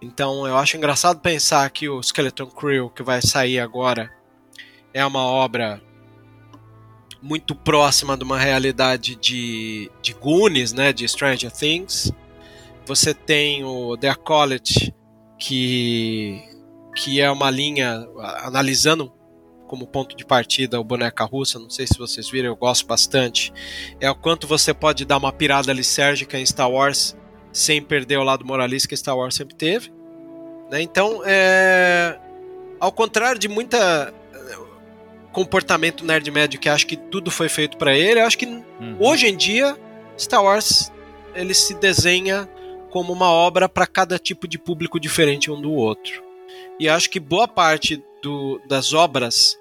[0.00, 4.10] Então eu acho engraçado pensar que o Skeleton Crew que vai sair agora
[4.94, 5.80] é uma obra
[7.22, 12.12] muito próxima de uma realidade de, de Goonies, né, de Stranger Things.
[12.84, 14.92] Você tem o The Acolyte,
[15.38, 16.42] que,
[16.96, 18.06] que é uma linha,
[18.40, 19.12] analisando
[19.68, 23.50] como ponto de partida o boneca russa, não sei se vocês viram, eu gosto bastante,
[23.98, 27.16] é o quanto você pode dar uma pirada lisérgica em Star Wars
[27.52, 29.90] sem perder o lado moralista que Star Wars sempre teve.
[30.70, 30.82] né?
[30.82, 32.18] Então, é,
[32.78, 34.12] ao contrário de muita
[35.32, 38.96] comportamento nerd médio que acha que tudo foi feito para ele, eu acho que Uhum.
[39.00, 39.76] hoje em dia
[40.18, 40.92] Star Wars
[41.34, 42.48] ele se desenha
[42.90, 46.22] como uma obra para cada tipo de público diferente um do outro.
[46.78, 49.58] E acho que boa parte do- das obras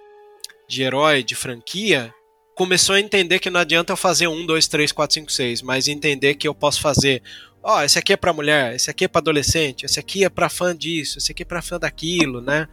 [0.68, 2.14] de herói, de franquia,
[2.56, 5.88] começou a entender que não adianta eu fazer um, dois, três, quatro, cinco, seis, mas
[5.88, 7.22] entender que eu posso fazer.
[7.64, 10.50] Ó, esse aqui é para mulher, esse aqui é para adolescente, esse aqui é para
[10.50, 12.68] fã disso, esse aqui é para fã daquilo, né?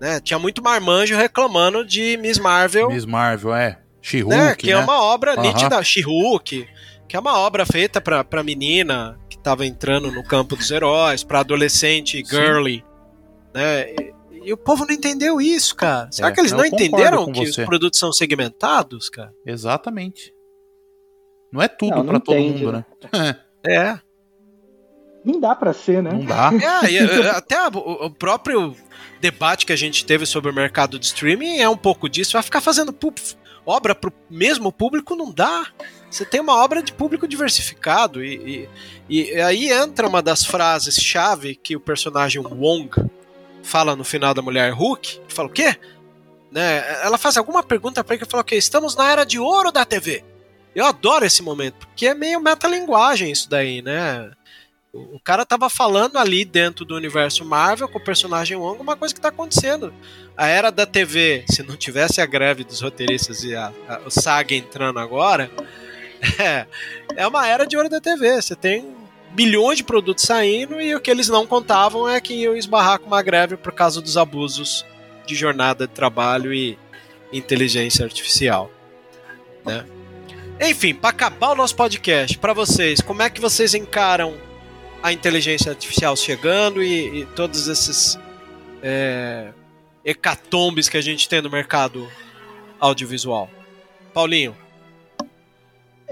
[0.00, 0.20] né?
[0.20, 3.78] Tinha muito marmanjo reclamando de Miss Marvel Miss Marvel, é.
[4.00, 4.54] She-Hulk, né?
[4.54, 4.82] Que é né?
[4.82, 6.66] uma obra nítida, She-Hulk,
[7.08, 11.22] que é uma obra feita pra, pra menina que tava entrando no campo dos heróis,
[11.22, 12.24] pra adolescente Sim.
[12.24, 12.84] girly,
[13.54, 13.94] né?
[14.44, 16.10] E, o povo não entendeu isso, cara.
[16.10, 17.60] Será É, que eles não entenderam que você.
[17.62, 19.32] os produtos são segmentados, cara?
[19.46, 20.32] Exatamente.
[21.52, 23.36] Não é tudo Não, não pra todo entende, mundo, né?
[23.64, 23.98] É.
[25.24, 26.10] Nem dá pra ser, né?
[26.12, 26.50] Não dá.
[26.60, 28.74] É, até a- o, o próprio
[29.20, 32.32] debate que a gente teve sobre o mercado de streaming é um pouco disso.
[32.32, 32.92] Vai ficar fazendo
[33.64, 35.66] obra pro mesmo público não dá.
[36.10, 38.68] Você tem uma obra de público diversificado e,
[39.08, 42.90] e- e aí entra uma das frases chave que o personagem Wong
[43.62, 45.20] fala no final da Mulher Hulk.
[45.28, 45.76] Fala o quê?
[46.50, 46.84] Né?
[47.02, 48.56] Ela faz alguma pergunta pra ele que fala o quê?
[48.56, 50.24] Estamos na era de ouro da TV.
[50.74, 54.30] Eu adoro esse momento porque é meio metalinguagem isso daí, né?
[54.92, 59.14] O cara tava falando ali dentro do universo Marvel com o personagem Wong uma coisa
[59.14, 59.92] que tá acontecendo.
[60.36, 64.10] A era da TV, se não tivesse a greve dos roteiristas e a, a- o
[64.10, 65.50] SAG entrando agora,
[66.38, 66.66] é,
[67.16, 68.40] é uma era de ouro da TV.
[68.40, 68.94] Você tem
[69.34, 73.06] bilhões de produtos saindo e o que eles não contavam é que iam esbarrar com
[73.06, 74.84] uma greve por causa dos abusos
[75.26, 76.78] de jornada de trabalho e
[77.32, 78.70] inteligência artificial.
[79.64, 79.84] Né?
[80.60, 84.36] Enfim, para acabar o nosso podcast, para vocês, como é que vocês encaram
[85.02, 88.18] a inteligência artificial chegando e, e todos esses
[88.82, 89.52] é,
[90.04, 92.08] hecatombes que a gente tem no mercado
[92.78, 93.50] audiovisual?
[94.12, 94.61] Paulinho.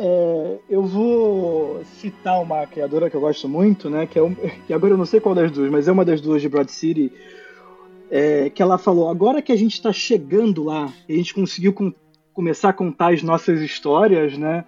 [0.02, 4.06] É, eu vou citar uma criadora que eu gosto muito, né?
[4.06, 6.22] Que, é um, que agora eu não sei qual das duas, mas é uma das
[6.22, 7.12] duas de Broad City.
[8.10, 11.92] é, que ela falou: agora que a gente está chegando lá, a gente conseguiu com-
[12.32, 14.64] começar a contar as nossas histórias, né?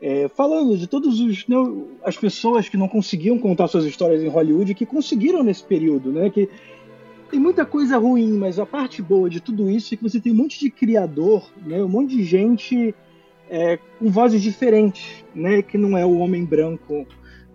[0.00, 1.56] é, falando de todas né,
[2.04, 6.30] as pessoas que não conseguiam contar suas histórias em Hollywood, que conseguiram nesse período, né?
[6.30, 6.48] Que
[7.30, 10.32] tem muita coisa ruim, mas a parte boa de tudo isso é que você tem
[10.32, 11.82] um monte de criador, né?
[11.82, 12.94] Um monte de gente
[13.50, 15.62] é, com vozes diferentes, né?
[15.62, 17.06] Que não é o homem branco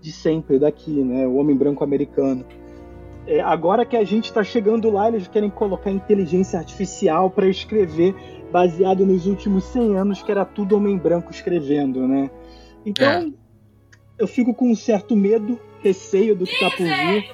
[0.01, 1.25] de sempre daqui, né?
[1.27, 2.45] O homem branco americano.
[3.25, 8.13] É, agora que a gente está chegando lá, eles querem colocar inteligência artificial para escrever
[8.51, 12.29] baseado nos últimos 100 anos que era tudo homem branco escrevendo, né?
[12.85, 13.27] Então É.
[14.19, 17.29] eu fico com um certo medo, receio do que está por vir.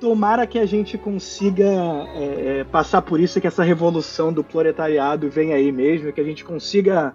[0.00, 5.28] Tomara que a gente consiga é, é, passar por isso, que essa revolução do proletariado
[5.30, 7.14] venha aí mesmo, que a gente consiga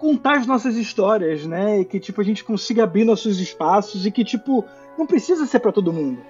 [0.00, 1.80] contar as nossas histórias, né?
[1.80, 4.64] E que tipo a gente consiga abrir nossos espaços e que tipo
[4.98, 6.20] não precisa ser para todo mundo.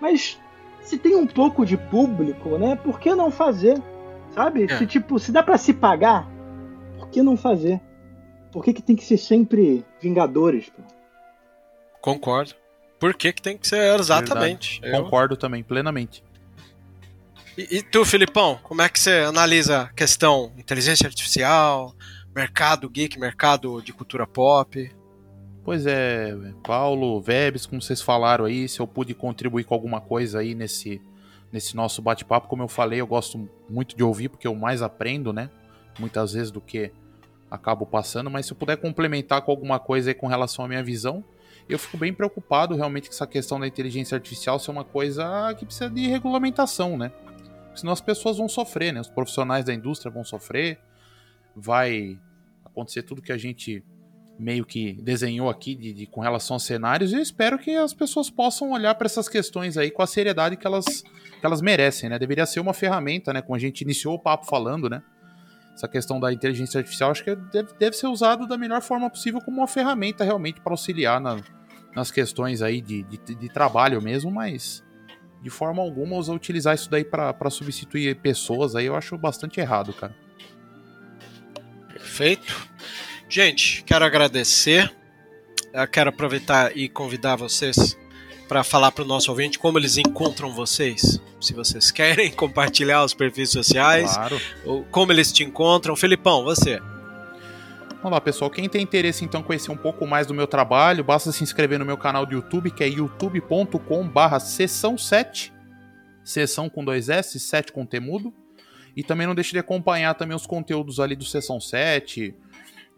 [0.00, 0.38] Mas
[0.80, 2.76] se tem um pouco de público, né?
[2.76, 3.82] Por que não fazer?
[4.34, 4.64] Sabe?
[4.70, 4.78] É.
[4.78, 6.28] Se tipo, se dá para se pagar,
[6.96, 7.80] por que não fazer?
[8.52, 10.70] Por que, que tem que ser sempre Vingadores?
[10.70, 10.82] Pô?
[12.00, 12.54] Concordo.
[12.98, 14.80] Por que, que tem que ser exatamente?
[14.82, 16.22] Eu- Concordo também, plenamente.
[17.56, 21.94] E, e tu, Filipão, como é que você analisa a questão inteligência artificial,
[22.34, 24.90] mercado geek, mercado de cultura pop?
[25.64, 26.34] Pois é,
[26.64, 31.02] Paulo, Vebs, como vocês falaram aí, se eu pude contribuir com alguma coisa aí nesse,
[31.52, 35.32] nesse nosso bate-papo, como eu falei, eu gosto muito de ouvir, porque eu mais aprendo,
[35.32, 35.50] né?
[35.98, 36.90] Muitas vezes do que
[37.50, 40.82] acabo passando, mas se eu puder complementar com alguma coisa aí com relação à minha
[40.82, 41.24] visão,
[41.68, 45.66] eu fico bem preocupado realmente com essa questão da inteligência artificial ser uma coisa que
[45.66, 47.12] precisa de regulamentação, né?
[47.74, 49.00] Senão as pessoas vão sofrer, né?
[49.00, 50.78] Os profissionais da indústria vão sofrer,
[51.60, 52.18] vai
[52.64, 53.82] acontecer tudo que a gente
[54.38, 57.92] meio que desenhou aqui de, de- com relação aos cenários e eu espero que as
[57.92, 62.08] pessoas possam olhar para essas questões aí com a seriedade que elas, que elas merecem,
[62.08, 62.18] né?
[62.20, 63.42] Deveria ser uma ferramenta, né?
[63.42, 65.02] Como a gente iniciou o papo falando, né?
[65.74, 69.40] Essa questão da inteligência artificial acho que deve, deve ser usado da melhor forma possível
[69.40, 71.40] como uma ferramenta realmente para auxiliar na-
[71.94, 74.84] nas questões aí de, de, de trabalho mesmo, mas
[75.42, 79.92] de forma alguma usar utilizar isso daí para substituir pessoas aí eu acho bastante errado,
[79.92, 80.14] cara.
[82.18, 82.68] Perfeito.
[83.28, 84.92] Gente, quero agradecer.
[85.72, 87.96] Eu quero aproveitar e convidar vocês
[88.48, 91.20] para falar para o nosso ouvinte como eles encontram vocês.
[91.40, 94.40] Se vocês querem compartilhar os perfis sociais, Claro.
[94.64, 95.94] ou como eles te encontram.
[95.94, 96.80] Felipão, você.
[98.02, 98.50] Vamos lá, pessoal.
[98.50, 101.78] Quem tem interesse então em conhecer um pouco mais do meu trabalho, basta se inscrever
[101.78, 105.52] no meu canal do YouTube, que é youtube.com/barra sessão 7.
[106.24, 108.34] Sessão com dois S, 7 com temudo.
[108.98, 112.34] E também não deixe de acompanhar também os conteúdos ali do Sessão 7,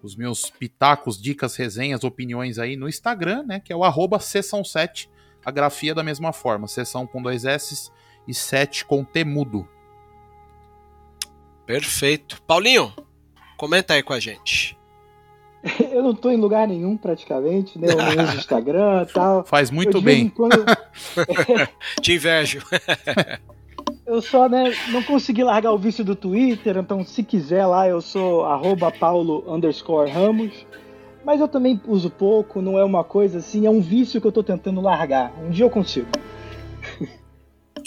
[0.02, 3.60] os meus pitacos, dicas, resenhas, opiniões aí no Instagram, né?
[3.60, 5.10] Que é o arroba sessão 7.
[5.44, 7.90] A grafia da mesma forma, sessão com dois S
[8.27, 9.68] e 7 com temudo.
[11.66, 12.40] Perfeito.
[12.43, 12.93] Paulinho,
[13.59, 14.78] comenta aí com a gente.
[15.93, 17.89] Eu não tô em lugar nenhum praticamente, né?
[17.93, 19.44] Eu não uso Instagram e tal.
[19.44, 20.31] Faz muito Eu, de vez em bem.
[20.31, 20.64] quando-
[22.01, 22.62] Te invejo.
[24.11, 28.01] Eu só, né, não consegui largar o vício do Twitter, então se quiser lá eu
[28.01, 30.66] sou arroba paulo underscore ramos.
[31.24, 34.32] Mas eu também uso pouco, não é uma coisa assim, é um vício que eu
[34.32, 35.32] tô tentando largar.
[35.41, 36.09] Um dia eu consigo.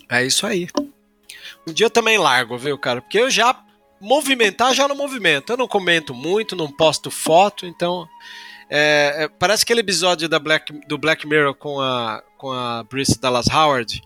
[0.09, 0.69] É isso aí.
[1.67, 3.01] Um dia eu também largo, viu, cara?
[3.01, 3.61] Porque eu já
[3.99, 5.51] movimentar já não movimento.
[5.51, 8.07] Eu não comento muito, não posto foto, então
[8.69, 13.19] é, é, parece aquele episódio da Black, do Black Mirror com a com a Brice
[13.19, 14.01] Dallas Howard,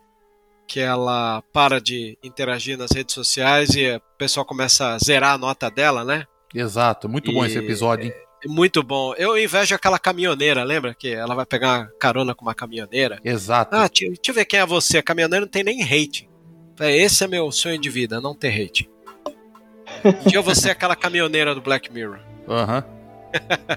[0.67, 5.37] que ela para de interagir nas redes sociais e o pessoal começa a zerar a
[5.37, 6.25] nota dela, né?
[6.53, 8.13] Exato, muito bom esse episódio, hein?
[8.43, 9.13] É muito bom.
[9.15, 10.93] Eu invejo aquela caminhoneira, lembra?
[10.93, 13.19] Que ela vai pegar carona com uma caminhoneira.
[13.23, 13.75] Exato.
[13.75, 14.99] Ah, deixa, deixa eu ver quem é você.
[14.99, 16.29] A caminhoneira não tem nem hate.
[16.79, 18.89] Esse é meu sonho de vida, não ter hate.
[20.05, 22.19] Um dia eu vou ser aquela caminhoneira do Black Mirror.
[22.47, 22.83] Aham.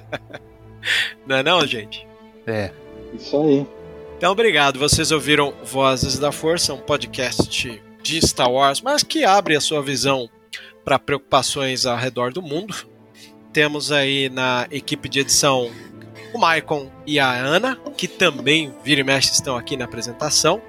[1.26, 2.06] não é não, gente?
[2.46, 2.70] É.
[3.14, 3.66] Isso aí.
[4.20, 4.78] Então, obrigado.
[4.78, 9.82] Vocês ouviram Vozes da Força, um podcast de Star Wars, mas que abre a sua
[9.82, 10.28] visão
[10.84, 12.86] para preocupações ao redor do mundo.
[13.50, 15.70] Temos aí na equipe de edição
[16.34, 20.60] o Maicon e a Ana, que também, vira e mexe, estão aqui na apresentação.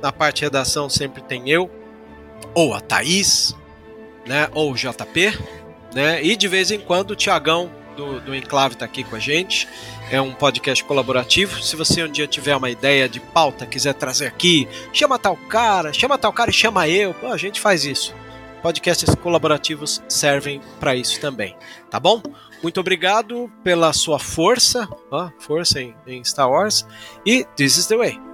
[0.00, 1.68] Na parte de redação sempre tem eu,
[2.54, 3.56] ou a Thaís,
[4.24, 5.36] né, ou o JP,
[5.92, 9.20] né, e de vez em quando o Tiagão do, do Enclave está aqui com a
[9.20, 9.66] gente.
[10.10, 11.62] É um podcast colaborativo.
[11.62, 15.92] Se você um dia tiver uma ideia de pauta, quiser trazer aqui, chama tal cara,
[15.92, 17.14] chama tal cara e chama eu.
[17.14, 18.14] Pô, a gente faz isso.
[18.62, 21.56] Podcasts colaborativos servem para isso também,
[21.90, 22.22] tá bom?
[22.62, 26.86] Muito obrigado pela sua força, ó, força em, em Star Wars.
[27.26, 28.33] E this is the way.